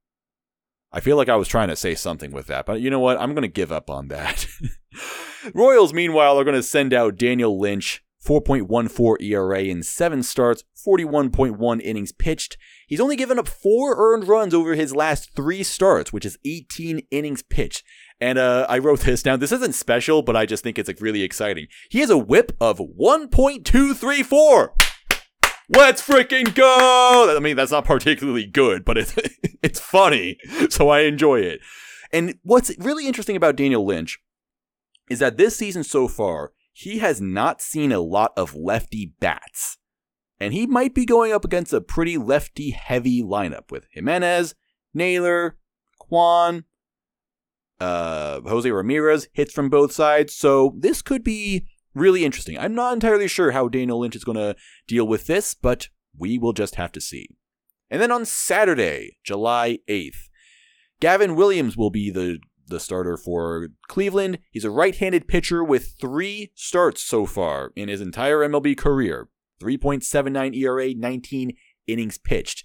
I 0.91 1.01
feel 1.01 1.19
like 1.19 1.29
I 1.29 1.37
was 1.37 1.49
trying 1.49 1.69
to 1.69 1.77
say 1.77 1.95
something 1.95 2.33
with 2.33 2.47
that, 2.47 2.65
but 2.65 2.81
you 2.81 2.89
know 2.89 3.01
what? 3.01 3.21
I'm 3.21 3.35
going 3.35 3.43
to 3.43 3.49
give 3.49 3.71
up 3.71 3.91
on 3.91 4.09
that. 4.09 4.47
Royals 5.55 5.93
meanwhile 5.93 6.41
are 6.41 6.45
going 6.45 6.57
to 6.57 6.63
send 6.63 6.95
out 6.95 7.19
Daniel 7.19 7.61
Lynch 7.61 8.03
4.14 8.27 9.21
ERA 9.21 9.63
in 9.65 9.83
7 9.83 10.23
starts, 10.23 10.65
41.1 10.87 11.81
innings 11.83 12.13
pitched. 12.13 12.57
He's 12.89 13.01
only 13.01 13.17
given 13.17 13.39
up 13.39 13.47
4 13.47 13.97
earned 13.97 14.27
runs 14.27 14.55
over 14.55 14.75
his 14.75 14.97
last 14.97 15.35
3 15.37 15.63
starts, 15.63 16.13
which 16.13 16.25
is 16.25 16.39
18 16.45 17.03
innings 17.11 17.43
pitched. 17.43 17.85
And 18.21 18.39
uh, 18.39 18.67
I 18.69 18.79
wrote 18.79 19.01
this 19.01 19.23
down. 19.23 19.41
This 19.41 19.53
isn't 19.53 19.75
special, 19.75 20.23
but 20.23 20.35
I 20.35 20.47
just 20.47 20.65
think 20.65 20.79
it's 20.79 20.89
like 20.89 21.01
really 21.01 21.23
exciting. 21.23 21.67
He 21.91 22.01
has 22.01 22.11
a 22.11 22.19
whip 22.19 22.57
of 22.61 22.79
1.234. 22.79 24.71
Let's 25.69 26.01
freaking 26.07 26.55
go! 26.55 27.35
I 27.37 27.41
mean, 27.41 27.57
that's 27.57 27.73
not 27.73 27.85
particularly 27.85 28.47
good, 28.47 28.87
but 28.87 28.97
it's 28.97 29.15
it's 29.63 29.79
funny, 29.79 30.39
so 30.71 30.89
I 30.89 31.01
enjoy 31.01 31.41
it. 31.41 31.61
And 32.11 32.39
what's 32.43 32.73
really 32.79 33.07
interesting 33.07 33.37
about 33.37 33.57
Daniel 33.57 33.85
Lynch 33.85 34.19
is 35.11 35.19
that 35.19 35.37
this 35.37 35.57
season 35.57 35.85
so 35.85 36.09
far, 36.09 36.53
he 36.73 36.99
has 37.01 37.21
not 37.21 37.61
seen 37.61 37.93
a 37.93 38.01
lot 38.01 38.33
of 38.37 38.55
lefty 38.55 39.13
bats. 39.21 39.78
And 40.41 40.53
he 40.53 40.67
might 40.67 40.95
be 40.95 41.05
going 41.05 41.33
up 41.33 41.45
against 41.45 41.73
a 41.73 41.81
pretty 41.81 42.17
lefty 42.17 42.71
heavy 42.71 43.23
lineup 43.23 43.71
with 43.71 43.87
Gimenez, 43.93 44.55
Naylor, 44.95 45.57
Kwan, 45.99 46.65
uh, 47.81 48.41
Jose 48.43 48.71
Ramirez 48.71 49.29
hits 49.33 49.53
from 49.53 49.69
both 49.69 49.93
sides. 49.93 50.35
So 50.35 50.75
this 50.79 51.03
could 51.03 51.25
be 51.25 51.67
really 51.95 52.25
interesting. 52.25 52.59
I'm 52.59 52.75
not 52.75 52.95
entirely 52.95 53.29
sure 53.29 53.51
how 53.51 53.69
Daniel 53.69 54.01
Lynch 54.01 54.17
is 54.17 54.25
going 54.25 54.37
to 54.37 54.57
deal 54.87 55.07
with 55.07 55.27
this, 55.27 55.55
but 55.55 55.89
we 56.17 56.39
will 56.39 56.53
just 56.53 56.77
have 56.77 56.93
to 56.93 57.01
see. 57.01 57.29
And 57.91 58.01
then 58.01 58.13
on 58.13 58.25
Saturday, 58.25 59.19
July 59.25 59.79
8th, 59.89 60.29
Gavin 61.01 61.37
Williams 61.37 61.77
will 61.77 61.91
be 61.91 62.11
the, 62.11 62.39
the 62.67 62.81
starter 62.81 63.17
for 63.17 63.69
Cleveland. 63.89 64.39
He's 64.51 64.65
a 64.65 64.71
right 64.71 64.95
handed 64.95 65.29
pitcher 65.29 65.65
with 65.65 65.95
three 66.01 66.53
starts 66.55 67.03
so 67.03 67.25
far 67.25 67.73
in 67.77 67.89
his 67.89 68.01
entire 68.01 68.39
MLB 68.39 68.77
career 68.77 69.29
3.79 69.59 70.57
ERA, 70.57 70.95
19 70.95 71.53
innings 71.87 72.19
pitched. 72.19 72.65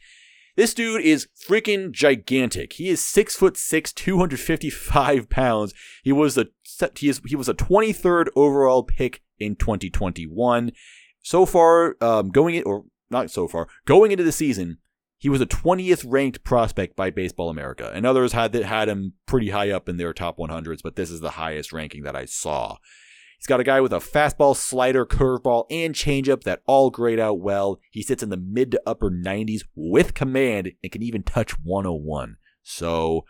This 0.55 0.73
dude 0.73 1.01
is 1.01 1.27
freaking 1.47 1.91
gigantic. 1.91 2.73
He 2.73 2.89
is 2.89 3.03
six 3.03 3.35
foot 3.35 3.57
six, 3.57 3.91
255 3.91 5.29
pounds. 5.29 5.73
He 6.03 6.11
was 6.11 6.37
a 6.37 6.47
he 6.95 7.09
is 7.09 7.21
he 7.25 7.35
was 7.35 7.49
a 7.49 7.55
23rd 7.55 8.27
overall 8.35 8.83
pick 8.83 9.23
in 9.39 9.55
2021. 9.55 10.71
So 11.23 11.45
far, 11.45 11.95
um, 12.01 12.29
going 12.29 12.55
in 12.55 12.63
or 12.63 12.83
not 13.09 13.31
so 13.31 13.47
far, 13.47 13.67
going 13.85 14.11
into 14.11 14.23
the 14.23 14.31
season, 14.31 14.77
he 15.17 15.29
was 15.29 15.41
a 15.41 15.45
20th 15.45 16.03
ranked 16.05 16.43
prospect 16.43 16.95
by 16.95 17.09
Baseball 17.09 17.49
America, 17.49 17.89
and 17.93 18.05
others 18.05 18.33
had 18.33 18.53
had 18.53 18.89
him 18.89 19.13
pretty 19.25 19.49
high 19.49 19.71
up 19.71 19.89
in 19.89 19.97
their 19.97 20.13
top 20.13 20.37
100s, 20.37 20.81
but 20.83 20.95
this 20.95 21.09
is 21.09 21.21
the 21.21 21.31
highest 21.31 21.71
ranking 21.71 22.03
that 22.03 22.15
I 22.15 22.25
saw. 22.25 22.77
He's 23.43 23.47
got 23.49 23.59
a 23.59 23.65
guy 23.65 23.81
with 23.81 23.91
a 23.91 23.97
fastball, 23.97 24.55
slider, 24.55 25.05
curveball, 25.05 25.65
and 25.69 25.93
changeup 25.93 26.43
that 26.43 26.61
all 26.65 26.89
grade 26.89 27.19
out 27.19 27.41
well. 27.41 27.81
He 27.91 28.01
sits 28.01 28.23
in 28.23 28.29
the 28.29 28.37
mid 28.37 28.71
to 28.71 28.81
upper 28.85 29.11
90s 29.11 29.63
with 29.75 30.13
command 30.13 30.71
and 30.81 30.91
can 30.93 31.03
even 31.03 31.23
touch 31.23 31.59
101. 31.59 32.37
So, 32.61 33.25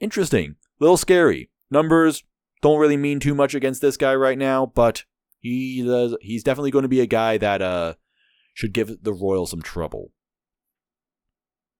interesting. 0.00 0.56
A 0.80 0.82
little 0.82 0.96
scary. 0.96 1.48
Numbers 1.70 2.24
don't 2.60 2.80
really 2.80 2.96
mean 2.96 3.20
too 3.20 3.36
much 3.36 3.54
against 3.54 3.80
this 3.80 3.96
guy 3.96 4.16
right 4.16 4.36
now, 4.36 4.66
but 4.66 5.04
he 5.38 5.84
does, 5.84 6.16
he's 6.20 6.42
definitely 6.42 6.72
going 6.72 6.82
to 6.82 6.88
be 6.88 7.00
a 7.00 7.06
guy 7.06 7.38
that 7.38 7.62
uh, 7.62 7.94
should 8.52 8.72
give 8.72 9.04
the 9.04 9.12
Royals 9.12 9.50
some 9.50 9.62
trouble. 9.62 10.10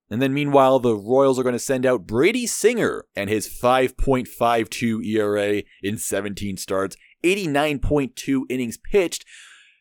And 0.09 0.22
then 0.22 0.32
meanwhile, 0.32 0.78
the 0.78 0.94
Royals 0.94 1.36
are 1.36 1.44
going 1.44 1.53
to 1.55 1.59
send 1.59 1.84
out 1.84 2.07
Brady 2.07 2.46
Singer 2.46 3.07
and 3.16 3.28
his 3.28 3.48
5.52 3.48 5.05
ERA 5.05 5.62
in 5.82 5.98
17 5.98 6.57
starts 6.57 6.96
89.2 7.23 8.43
innings 8.49 8.79
pitched. 8.79 9.25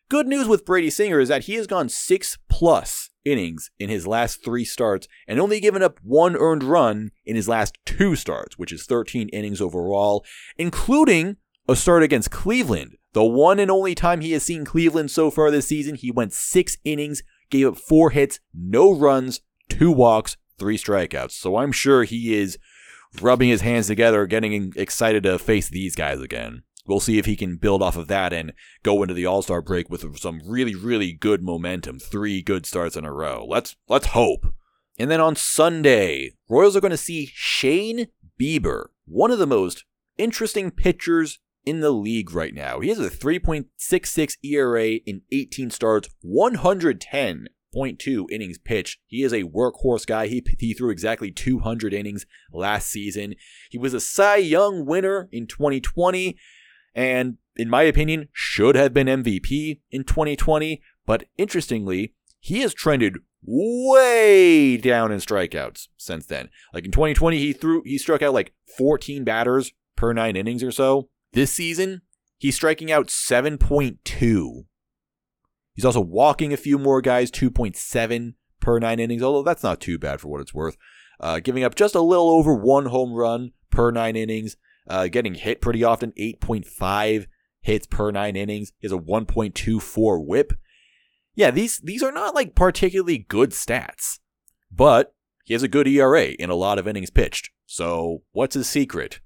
Good 0.10 0.28
news 0.28 0.48
with 0.48 0.66
Brady 0.66 0.90
Singer 0.90 1.20
is 1.20 1.30
that 1.30 1.44
he 1.44 1.56
has 1.56 1.68
gone 1.68 1.90
six 1.90 2.38
plus 2.50 3.12
innings 3.26 3.70
in 3.80 3.90
his 3.90 4.08
last 4.08 4.44
three 4.44 4.66
starts 4.66 5.08
and 5.28 5.40
only 5.40 5.60
given 5.60 5.84
up 5.84 6.00
one 6.02 6.36
earned 6.36 6.64
run 6.64 7.12
in 7.26 7.36
his 7.36 7.48
last 7.48 7.78
two 7.86 8.16
starts, 8.16 8.58
which 8.58 8.72
is 8.72 8.86
13 8.86 9.30
innings 9.30 9.62
overall, 9.62 10.26
including 10.58 11.38
a 11.68 11.76
start 11.76 12.04
against 12.04 12.32
Cleveland. 12.32 12.96
The 13.14 13.24
one 13.24 13.60
and 13.60 13.72
only 13.72 13.96
time 13.96 14.22
he 14.22 14.32
has 14.34 14.44
seen 14.44 14.66
Cleveland 14.66 15.12
so 15.12 15.32
far 15.32 15.52
this 15.52 15.68
season, 15.68 15.96
he 15.96 16.12
went 16.12 16.34
six 16.34 16.78
innings, 16.84 17.24
gave 17.50 17.68
up 17.68 17.78
four 17.78 18.12
hits, 18.12 18.40
no 18.54 18.92
runs, 18.94 19.42
two 19.68 19.92
walks, 19.92 20.38
three 20.58 20.78
strikeouts. 20.78 21.32
So 21.32 21.58
I'm 21.58 21.72
sure 21.72 22.04
he 22.04 22.36
is 22.36 22.58
rubbing 23.22 23.50
his 23.50 23.62
hands 23.62 23.88
together, 23.88 24.26
getting 24.28 24.74
excited 24.76 25.24
to 25.24 25.40
face 25.40 25.70
these 25.70 25.96
guys 25.96 26.22
again. 26.22 26.64
We'll 26.86 27.00
see 27.00 27.20
if 27.20 27.26
he 27.26 27.36
can 27.36 27.58
build 27.58 27.84
off 27.84 27.98
of 27.98 28.08
that 28.08 28.34
and 28.34 28.54
go 28.84 29.04
into 29.04 29.14
the 29.14 29.26
All 29.26 29.42
Star 29.42 29.62
break 29.62 29.90
with 29.90 30.18
some 30.18 30.42
really, 30.46 30.76
really 30.76 31.12
good 31.12 31.44
momentum. 31.44 32.00
Three 32.00 32.42
good 32.42 32.66
starts 32.66 32.96
in 32.96 33.06
a 33.06 33.14
row. 33.14 33.46
Let's 33.48 33.76
let's 33.88 34.08
hope. 34.08 34.54
And 34.98 35.10
then 35.10 35.22
on 35.22 35.36
Sunday, 35.36 36.34
Royals 36.50 36.76
are 36.76 36.82
going 36.82 36.92
to 36.92 36.98
see 36.98 37.30
Shane 37.34 38.08
Bieber, 38.40 38.88
one 39.06 39.32
of 39.32 39.40
the 39.40 39.48
most 39.48 39.86
interesting 40.18 40.72
pitchers 40.72 41.40
in 41.66 41.82
the 41.82 41.92
league 41.92 42.34
right 42.34 42.54
now. 42.54 42.80
He 42.80 42.90
has 42.90 43.00
a 43.00 43.10
3.66 43.10 44.38
ERA 44.44 44.92
in 45.06 45.22
18 45.32 45.72
starts, 45.72 46.10
110.2 46.26 48.32
innings 48.32 48.58
pitched. 48.58 49.00
He 49.08 49.24
is 49.24 49.34
a 49.34 49.44
workhorse 49.44 50.06
guy. 50.06 50.28
He, 50.28 50.44
he 50.58 50.74
threw 50.74 50.90
exactly 50.90 51.32
200 51.32 51.94
innings 51.94 52.26
last 52.52 52.90
season. 52.90 53.36
He 53.70 53.78
was 53.78 53.94
a 53.94 54.00
Cy 54.00 54.38
Young 54.38 54.86
winner 54.86 55.28
in 55.32 55.48
2020, 55.48 56.38
and 57.00 57.38
in 57.56 57.70
my 57.70 57.84
opinion, 57.84 58.28
should 58.34 58.76
have 58.76 58.94
been 58.94 59.08
MVP 59.08 59.80
in 59.90 60.04
2020. 60.04 60.82
But 61.06 61.24
interestingly, 61.38 62.14
he 62.42 62.60
has 62.60 62.74
trended 62.74 63.20
way 63.42 64.76
down 64.76 65.10
in 65.10 65.20
strikeouts 65.20 65.88
since 65.96 66.26
then. 66.26 66.50
Like 66.74 66.84
in 66.84 66.92
2020, 66.92 67.38
he 67.38 67.54
threw 67.54 67.82
he 67.86 67.98
struck 67.98 68.22
out 68.22 68.34
like 68.34 68.54
14 68.78 69.24
batters 69.24 69.72
per 69.96 70.12
nine 70.12 70.36
innings 70.36 70.62
or 70.62 70.74
so. 70.74 71.08
This 71.32 71.54
season, 71.54 72.02
he's 72.38 72.56
striking 72.56 72.92
out 72.92 73.08
7.2. 73.08 74.66
He's 75.74 75.86
also 75.86 76.02
walking 76.02 76.52
a 76.52 76.58
few 76.58 76.78
more 76.78 77.02
guys, 77.02 77.32
2.7 77.32 78.34
per 78.60 78.80
nine 78.80 79.00
innings, 79.00 79.24
although 79.24 79.44
that's 79.44 79.64
not 79.64 79.80
too 79.80 79.98
bad 79.98 80.20
for 80.20 80.28
what 80.28 80.42
it's 80.42 80.54
worth. 80.54 80.76
Uh, 81.22 81.40
giving 81.40 81.64
up 81.64 81.76
just 81.76 81.96
a 81.96 82.02
little 82.02 82.30
over 82.30 82.54
one 82.54 82.88
home 82.88 83.14
run 83.14 83.52
per 83.70 83.90
nine 83.90 84.18
innings, 84.18 84.58
uh, 84.90 85.08
getting 85.08 85.36
hit 85.36 85.62
pretty 85.62 85.84
often, 85.84 86.12
8.5 86.18 87.28
hits 87.62 87.88
per 87.88 88.12
nine 88.12 88.36
innings. 88.36 88.72
He 88.80 88.88
has 88.88 88.92
a 88.92 88.98
1.24 88.98 90.26
whip. 90.26 90.54
Yeah, 91.36 91.52
these 91.52 91.80
these 91.80 92.04
are 92.04 92.12
not 92.12 92.36
like 92.36 92.56
particularly 92.56 93.20
good 93.20 93.52
stats, 93.52 94.20
but 94.72 95.14
he 95.46 95.54
has 95.54 95.64
a 95.64 95.68
good 95.68 95.88
ERA 95.88 96.26
in 96.26 96.50
a 96.50 96.56
lot 96.56 96.78
of 96.78 96.88
innings 96.88 97.10
pitched. 97.10 97.52
So 97.66 98.24
what's 98.32 98.56
his 98.56 98.68
secret? 98.68 99.22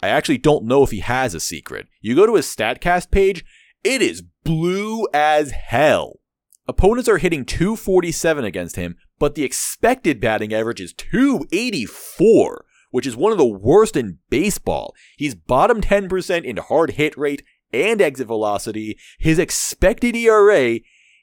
I 0.00 0.08
actually 0.08 0.38
don't 0.38 0.66
know 0.66 0.84
if 0.84 0.90
he 0.90 1.00
has 1.00 1.34
a 1.34 1.40
secret. 1.40 1.88
You 2.00 2.14
go 2.14 2.26
to 2.26 2.36
his 2.36 2.46
StatCast 2.46 3.10
page, 3.10 3.44
it 3.82 4.00
is 4.00 4.22
blue 4.44 5.08
as 5.12 5.50
hell. 5.50 6.20
Opponents 6.68 7.08
are 7.08 7.18
hitting 7.18 7.44
247 7.44 8.44
against 8.44 8.76
him, 8.76 8.96
but 9.18 9.34
the 9.34 9.42
expected 9.42 10.20
batting 10.20 10.52
average 10.52 10.80
is 10.80 10.92
284, 10.92 12.64
which 12.90 13.06
is 13.06 13.16
one 13.16 13.32
of 13.32 13.38
the 13.38 13.44
worst 13.44 13.96
in 13.96 14.18
baseball. 14.30 14.94
He's 15.16 15.34
bottom 15.34 15.80
10% 15.80 16.44
in 16.44 16.56
hard 16.56 16.92
hit 16.92 17.16
rate 17.16 17.42
and 17.72 18.00
exit 18.00 18.26
velocity. 18.26 18.98
His 19.18 19.38
expected 19.38 20.16
ERA 20.16 20.80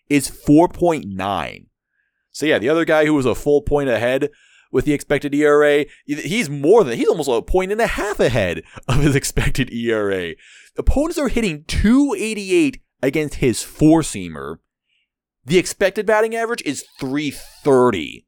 is 0.10 0.30
4.9. 0.30 1.66
So 2.32 2.46
yeah, 2.46 2.60
the 2.60 2.70
other 2.70 2.86
guy 2.86 3.06
who 3.06 3.14
was 3.14 3.26
a 3.26 3.36
full 3.36 3.62
point 3.62 3.90
ahead 3.90 4.30
with 4.72 4.86
the 4.86 4.94
expected 4.94 5.34
ERA, 5.34 5.86
he's 6.06 6.50
more 6.50 6.84
than 6.84 6.98
he's 6.98 7.08
almost 7.08 7.30
a 7.30 7.42
point 7.42 7.72
and 7.72 7.80
a 7.80 7.88
half 7.88 8.20
ahead 8.20 8.62
of 8.88 8.98
his 8.98 9.16
expected 9.16 9.72
ERA. 9.72 10.34
Opponents 10.78 11.18
are 11.18 11.30
hitting 11.30 11.64
288 11.64 12.82
against 13.02 13.36
his 13.36 13.64
four 13.64 14.02
seamer. 14.02 14.58
The 15.46 15.58
expected 15.58 16.06
batting 16.06 16.36
average 16.36 16.62
is 16.66 16.86
330. 17.00 18.26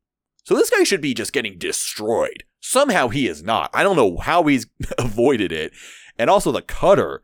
So 0.48 0.56
this 0.56 0.70
guy 0.70 0.84
should 0.84 1.02
be 1.02 1.14
just 1.14 1.34
getting 1.34 1.58
destroyed. 1.58 2.46
Somehow 2.62 3.10
he 3.10 3.28
is 3.28 3.44
not. 3.44 3.70
I 3.74 3.84
don't 3.84 3.98
know 3.98 4.16
how 4.16 4.44
he's 4.44 4.66
avoided 4.98 5.52
it. 5.52 5.74
And 6.18 6.30
also 6.30 6.54
the 6.54 6.62
cutter, 6.62 7.22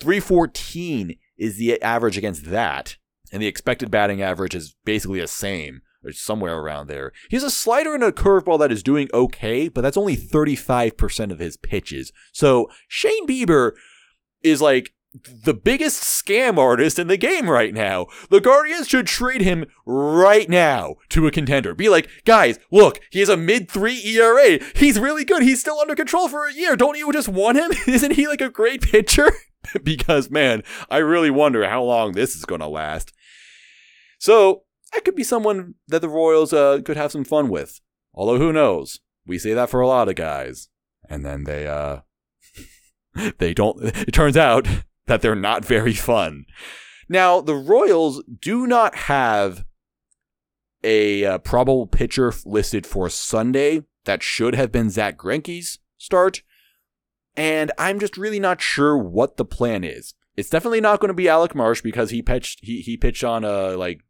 314 0.00 1.18
is 1.36 1.58
the 1.58 1.82
average 1.82 2.16
against 2.16 2.46
that. 2.46 2.96
And 3.30 3.42
the 3.42 3.46
expected 3.46 3.90
batting 3.90 4.22
average 4.22 4.54
is 4.54 4.74
basically 4.86 5.20
the 5.20 5.26
same, 5.26 5.82
or 6.02 6.12
somewhere 6.12 6.56
around 6.56 6.86
there. 6.86 7.12
He 7.28 7.36
has 7.36 7.42
a 7.42 7.50
slider 7.50 7.94
and 7.94 8.02
a 8.02 8.10
curveball 8.10 8.58
that 8.60 8.72
is 8.72 8.82
doing 8.82 9.10
okay, 9.12 9.68
but 9.68 9.82
that's 9.82 9.98
only 9.98 10.16
35% 10.16 11.30
of 11.30 11.38
his 11.38 11.58
pitches. 11.58 12.10
So 12.32 12.70
Shane 12.88 13.26
Bieber 13.26 13.72
is 14.42 14.62
like 14.62 14.94
the 15.44 15.54
biggest 15.54 16.02
scam 16.02 16.58
artist 16.58 16.98
in 16.98 17.06
the 17.06 17.16
game 17.16 17.48
right 17.48 17.72
now. 17.72 18.06
The 18.30 18.40
Guardians 18.40 18.88
should 18.88 19.06
trade 19.06 19.40
him 19.40 19.66
right 19.84 20.48
now 20.48 20.96
to 21.10 21.26
a 21.26 21.30
contender. 21.30 21.74
Be 21.74 21.88
like, 21.88 22.08
guys, 22.24 22.58
look, 22.70 23.00
he 23.10 23.20
has 23.20 23.28
a 23.28 23.36
mid 23.36 23.70
three 23.70 24.00
ERA. 24.04 24.58
He's 24.74 24.98
really 24.98 25.24
good. 25.24 25.42
He's 25.42 25.60
still 25.60 25.78
under 25.80 25.94
control 25.94 26.28
for 26.28 26.46
a 26.46 26.54
year. 26.54 26.76
Don't 26.76 26.98
you 26.98 27.12
just 27.12 27.28
want 27.28 27.58
him? 27.58 27.70
Isn't 27.86 28.12
he 28.12 28.26
like 28.26 28.40
a 28.40 28.50
great 28.50 28.82
pitcher? 28.82 29.32
because 29.82 30.30
man, 30.30 30.62
I 30.90 30.98
really 30.98 31.30
wonder 31.30 31.68
how 31.68 31.82
long 31.82 32.12
this 32.12 32.34
is 32.34 32.44
going 32.44 32.60
to 32.60 32.68
last. 32.68 33.12
So 34.18 34.62
that 34.92 35.04
could 35.04 35.14
be 35.14 35.24
someone 35.24 35.74
that 35.88 36.00
the 36.00 36.08
Royals 36.08 36.52
uh, 36.52 36.80
could 36.84 36.96
have 36.96 37.12
some 37.12 37.24
fun 37.24 37.48
with. 37.48 37.80
Although 38.14 38.38
who 38.38 38.52
knows? 38.52 39.00
We 39.26 39.38
say 39.38 39.52
that 39.52 39.70
for 39.70 39.80
a 39.80 39.88
lot 39.88 40.08
of 40.08 40.14
guys, 40.14 40.68
and 41.08 41.24
then 41.24 41.44
they 41.44 41.66
uh 41.66 42.00
they 43.38 43.52
don't. 43.52 43.82
It 43.82 44.12
turns 44.12 44.36
out 44.36 44.66
that 45.06 45.22
they're 45.22 45.34
not 45.34 45.64
very 45.64 45.94
fun. 45.94 46.46
Now 47.08 47.40
the 47.40 47.54
Royals 47.54 48.22
do 48.40 48.66
not 48.66 48.94
have 48.94 49.64
a 50.82 51.24
uh, 51.24 51.38
probable 51.38 51.86
pitcher 51.86 52.32
listed 52.44 52.86
for 52.86 53.08
Sunday. 53.08 53.84
That 54.04 54.22
should 54.22 54.54
have 54.54 54.70
been 54.70 54.90
Zack 54.90 55.16
Greinke's 55.16 55.78
start 55.98 56.42
and 57.36 57.70
I'm 57.78 58.00
just 58.00 58.16
really 58.16 58.40
not 58.40 58.60
sure 58.60 58.96
what 58.96 59.36
the 59.36 59.44
plan 59.44 59.84
is. 59.84 60.14
It's 60.36 60.50
definitely 60.50 60.80
not 60.80 61.00
going 61.00 61.08
to 61.08 61.14
be 61.14 61.28
Alec 61.28 61.54
Marsh 61.54 61.82
because 61.82 62.10
he 62.10 62.22
pitched 62.22 62.60
he 62.62 62.80
he 62.80 62.96
pitched 62.96 63.24
on 63.24 63.44
a 63.44 63.48
uh, 63.48 63.76
like 63.76 64.00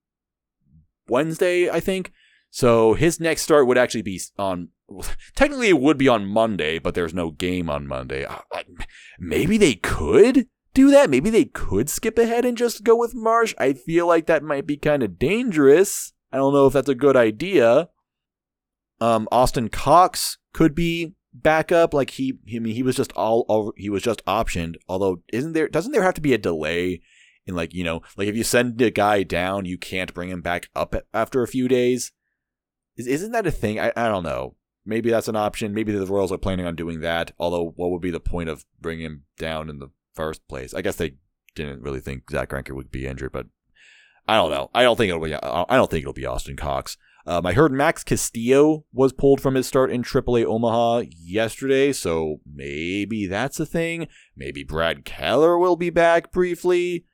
Wednesday, 1.08 1.70
I 1.70 1.80
think. 1.80 2.12
So 2.50 2.94
his 2.94 3.20
next 3.20 3.42
start 3.42 3.66
would 3.66 3.78
actually 3.78 4.02
be 4.02 4.20
on 4.38 4.68
technically 5.36 5.68
it 5.68 5.80
would 5.80 5.98
be 5.98 6.08
on 6.08 6.26
Monday, 6.26 6.78
but 6.78 6.94
there's 6.94 7.14
no 7.14 7.30
game 7.30 7.68
on 7.68 7.86
Monday. 7.86 8.26
Maybe 9.18 9.58
they 9.58 9.74
could 9.74 10.48
do 10.76 10.90
that. 10.90 11.08
Maybe 11.08 11.30
they 11.30 11.46
could 11.46 11.88
skip 11.88 12.18
ahead 12.18 12.44
and 12.44 12.56
just 12.56 12.84
go 12.84 12.94
with 12.94 13.14
Marsh. 13.14 13.54
I 13.58 13.72
feel 13.72 14.06
like 14.06 14.26
that 14.26 14.42
might 14.42 14.66
be 14.66 14.76
kind 14.76 15.02
of 15.02 15.18
dangerous. 15.18 16.12
I 16.30 16.36
don't 16.36 16.52
know 16.52 16.66
if 16.66 16.74
that's 16.74 16.88
a 16.88 16.94
good 16.94 17.16
idea. 17.16 17.88
Um, 19.00 19.26
Austin 19.32 19.70
Cox 19.70 20.36
could 20.52 20.74
be 20.74 21.14
backup. 21.32 21.94
Like 21.94 22.10
he, 22.10 22.38
I 22.54 22.58
mean, 22.58 22.74
he 22.74 22.82
was 22.82 22.96
just 22.96 23.12
all, 23.12 23.46
all 23.48 23.72
he 23.76 23.88
was 23.88 24.02
just 24.02 24.24
optioned. 24.26 24.76
Although, 24.86 25.22
isn't 25.32 25.54
there? 25.54 25.68
Doesn't 25.68 25.92
there 25.92 26.02
have 26.02 26.14
to 26.14 26.20
be 26.20 26.34
a 26.34 26.38
delay 26.38 27.00
in 27.46 27.54
like 27.54 27.72
you 27.72 27.82
know, 27.82 28.02
like 28.18 28.28
if 28.28 28.36
you 28.36 28.44
send 28.44 28.80
a 28.82 28.90
guy 28.90 29.22
down, 29.22 29.64
you 29.64 29.78
can't 29.78 30.12
bring 30.12 30.28
him 30.28 30.42
back 30.42 30.68
up 30.76 30.94
after 31.14 31.42
a 31.42 31.48
few 31.48 31.68
days. 31.68 32.12
Is, 32.96 33.06
isn't 33.06 33.32
that 33.32 33.46
a 33.46 33.50
thing? 33.50 33.80
I, 33.80 33.92
I 33.96 34.08
don't 34.08 34.24
know. 34.24 34.56
Maybe 34.84 35.10
that's 35.10 35.28
an 35.28 35.36
option. 35.36 35.74
Maybe 35.74 35.92
the 35.92 36.06
Royals 36.06 36.32
are 36.32 36.38
planning 36.38 36.66
on 36.66 36.76
doing 36.76 37.00
that. 37.00 37.32
Although, 37.38 37.72
what 37.76 37.90
would 37.90 38.02
be 38.02 38.10
the 38.10 38.20
point 38.20 38.50
of 38.50 38.66
bringing 38.80 39.06
him 39.06 39.24
down 39.38 39.70
in 39.70 39.78
the 39.78 39.88
first 40.16 40.46
place? 40.48 40.74
I 40.74 40.82
guess 40.82 40.96
they 40.96 41.14
didn't 41.54 41.82
really 41.82 42.00
think 42.00 42.30
Zack 42.30 42.50
Greinke 42.50 42.74
would 42.74 42.90
be 42.90 43.06
injured, 43.06 43.32
but 43.32 43.46
I 44.26 44.36
don't 44.36 44.50
know. 44.50 44.70
I 44.74 44.82
don't 44.82 44.96
think 44.96 45.10
it'll 45.10 45.22
be. 45.22 45.34
I 45.34 45.76
don't 45.76 45.90
think 45.90 46.02
it'll 46.02 46.12
be 46.12 46.26
Austin 46.26 46.56
Cox. 46.56 46.96
Um, 47.28 47.44
I 47.44 47.54
heard 47.54 47.72
Max 47.72 48.04
Castillo 48.04 48.84
was 48.92 49.12
pulled 49.12 49.40
from 49.40 49.56
his 49.56 49.66
start 49.66 49.90
in 49.90 50.02
AAA 50.04 50.44
Omaha 50.44 51.04
yesterday, 51.10 51.92
so 51.92 52.40
maybe 52.46 53.26
that's 53.26 53.58
a 53.58 53.66
thing. 53.66 54.06
Maybe 54.36 54.62
Brad 54.62 55.04
Keller 55.04 55.58
will 55.58 55.74
be 55.74 55.90
back 55.90 56.30
briefly. 56.30 57.04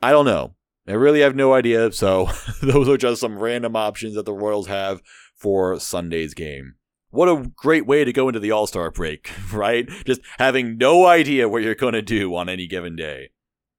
I 0.00 0.12
don't 0.12 0.24
know. 0.24 0.54
I 0.86 0.92
really 0.92 1.20
have 1.20 1.36
no 1.36 1.52
idea. 1.52 1.92
So 1.92 2.30
those 2.62 2.88
are 2.88 2.96
just 2.96 3.20
some 3.20 3.38
random 3.38 3.76
options 3.76 4.14
that 4.14 4.24
the 4.24 4.32
Royals 4.32 4.66
have 4.68 5.02
for 5.36 5.78
Sunday's 5.78 6.32
game. 6.32 6.74
What 7.10 7.28
a 7.28 7.50
great 7.56 7.86
way 7.86 8.04
to 8.04 8.12
go 8.12 8.28
into 8.28 8.40
the 8.40 8.50
All 8.50 8.66
Star 8.66 8.90
break, 8.90 9.30
right? 9.52 9.88
Just 10.04 10.20
having 10.38 10.76
no 10.76 11.06
idea 11.06 11.48
what 11.48 11.62
you're 11.62 11.74
going 11.74 11.94
to 11.94 12.02
do 12.02 12.34
on 12.34 12.48
any 12.48 12.66
given 12.66 12.96
day. 12.96 13.30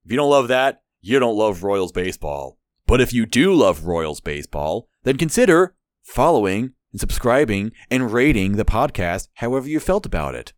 If 0.06 0.12
you 0.12 0.18
don't 0.18 0.30
love 0.30 0.48
that, 0.48 0.82
you 1.02 1.20
don't 1.20 1.38
love 1.38 1.64
Royals 1.64 1.92
baseball. 1.92 2.58
But 2.88 3.02
if 3.02 3.14
you 3.14 3.26
do 3.26 3.54
love 3.54 3.86
Royals 3.86 4.20
baseball, 4.20 4.90
then 5.04 5.18
consider 5.18 5.76
following 6.04 6.74
and 6.92 7.00
subscribing 7.00 7.72
and 7.92 8.12
rating 8.12 8.54
the 8.54 8.66
podcast 8.66 9.28
however 9.36 9.68
you 9.68 9.80
felt 9.80 10.06
about 10.06 10.34
it 10.34 10.54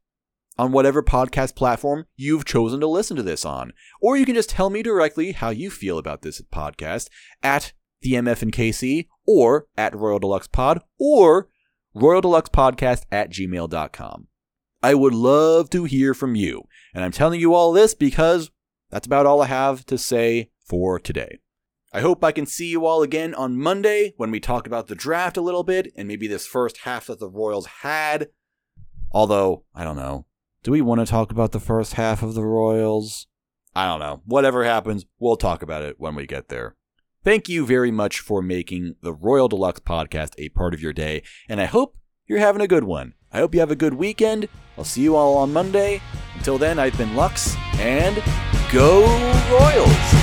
on 0.57 0.71
whatever 0.71 1.03
podcast 1.03 1.55
platform 1.55 2.05
you've 2.15 2.45
chosen 2.45 2.79
to 2.79 2.87
listen 2.87 3.17
to 3.17 3.23
this 3.23 3.43
on. 3.43 3.73
Or 4.01 4.15
you 4.15 4.25
can 4.25 4.35
just 4.35 4.49
tell 4.49 4.69
me 4.69 4.81
directly 4.81 5.33
how 5.33 5.49
you 5.49 5.69
feel 5.69 5.97
about 5.97 6.21
this 6.21 6.41
podcast 6.41 7.09
at 7.43 7.73
the 8.01 8.13
MF 8.13 8.41
and 8.41 8.51
KC 8.51 9.07
or 9.27 9.67
at 9.77 9.95
Royal 9.95 10.19
Delux 10.19 10.51
Pod 10.51 10.81
or 10.99 11.49
Royal 11.93 12.21
Delux 12.21 12.43
Podcast 12.43 13.03
at 13.11 13.29
gmail.com. 13.29 14.27
I 14.81 14.93
would 14.93 15.13
love 15.13 15.69
to 15.71 15.83
hear 15.83 16.13
from 16.13 16.35
you. 16.35 16.63
And 16.93 17.03
I'm 17.03 17.11
telling 17.11 17.39
you 17.39 17.53
all 17.53 17.73
this 17.73 17.93
because 17.93 18.49
that's 18.89 19.05
about 19.05 19.25
all 19.25 19.41
I 19.41 19.47
have 19.47 19.85
to 19.87 19.97
say 19.97 20.51
for 20.65 20.99
today. 20.99 21.39
I 21.93 21.99
hope 21.99 22.23
I 22.23 22.31
can 22.31 22.45
see 22.45 22.67
you 22.69 22.85
all 22.85 23.03
again 23.03 23.35
on 23.35 23.57
Monday 23.57 24.13
when 24.15 24.31
we 24.31 24.39
talk 24.39 24.65
about 24.65 24.87
the 24.87 24.95
draft 24.95 25.35
a 25.35 25.41
little 25.41 25.63
bit 25.63 25.91
and 25.97 26.07
maybe 26.07 26.27
this 26.27 26.47
first 26.47 26.79
half 26.79 27.07
that 27.07 27.19
the 27.19 27.29
Royals 27.29 27.65
had. 27.81 28.29
Although, 29.11 29.65
I 29.75 29.83
don't 29.83 29.97
know. 29.97 30.25
Do 30.63 30.71
we 30.71 30.81
want 30.81 31.01
to 31.01 31.05
talk 31.05 31.31
about 31.31 31.51
the 31.51 31.59
first 31.59 31.95
half 31.95 32.23
of 32.23 32.33
the 32.33 32.45
Royals? 32.45 33.27
I 33.75 33.85
don't 33.85 33.99
know. 33.99 34.21
Whatever 34.25 34.63
happens, 34.63 35.05
we'll 35.19 35.35
talk 35.35 35.61
about 35.61 35.83
it 35.83 35.95
when 35.99 36.15
we 36.15 36.25
get 36.25 36.47
there. 36.47 36.77
Thank 37.23 37.47
you 37.47 37.67
very 37.67 37.91
much 37.91 38.19
for 38.19 38.41
making 38.41 38.95
the 39.03 39.13
Royal 39.13 39.47
Delux 39.47 39.79
podcast 39.79 40.33
a 40.39 40.49
part 40.49 40.73
of 40.73 40.81
your 40.81 40.91
day, 40.91 41.21
and 41.47 41.61
I 41.61 41.65
hope 41.65 41.95
you're 42.25 42.39
having 42.39 42.63
a 42.63 42.67
good 42.67 42.83
one. 42.83 43.13
I 43.31 43.37
hope 43.37 43.53
you 43.53 43.59
have 43.59 43.69
a 43.69 43.75
good 43.75 43.93
weekend. 43.93 44.47
I'll 44.75 44.83
see 44.83 45.03
you 45.03 45.15
all 45.15 45.37
on 45.37 45.53
Monday. 45.53 46.01
Until 46.35 46.57
then, 46.57 46.79
I've 46.79 46.97
been 46.97 47.15
Lux, 47.15 47.55
and 47.73 48.23
go 48.71 49.01
Royals! 49.51 50.20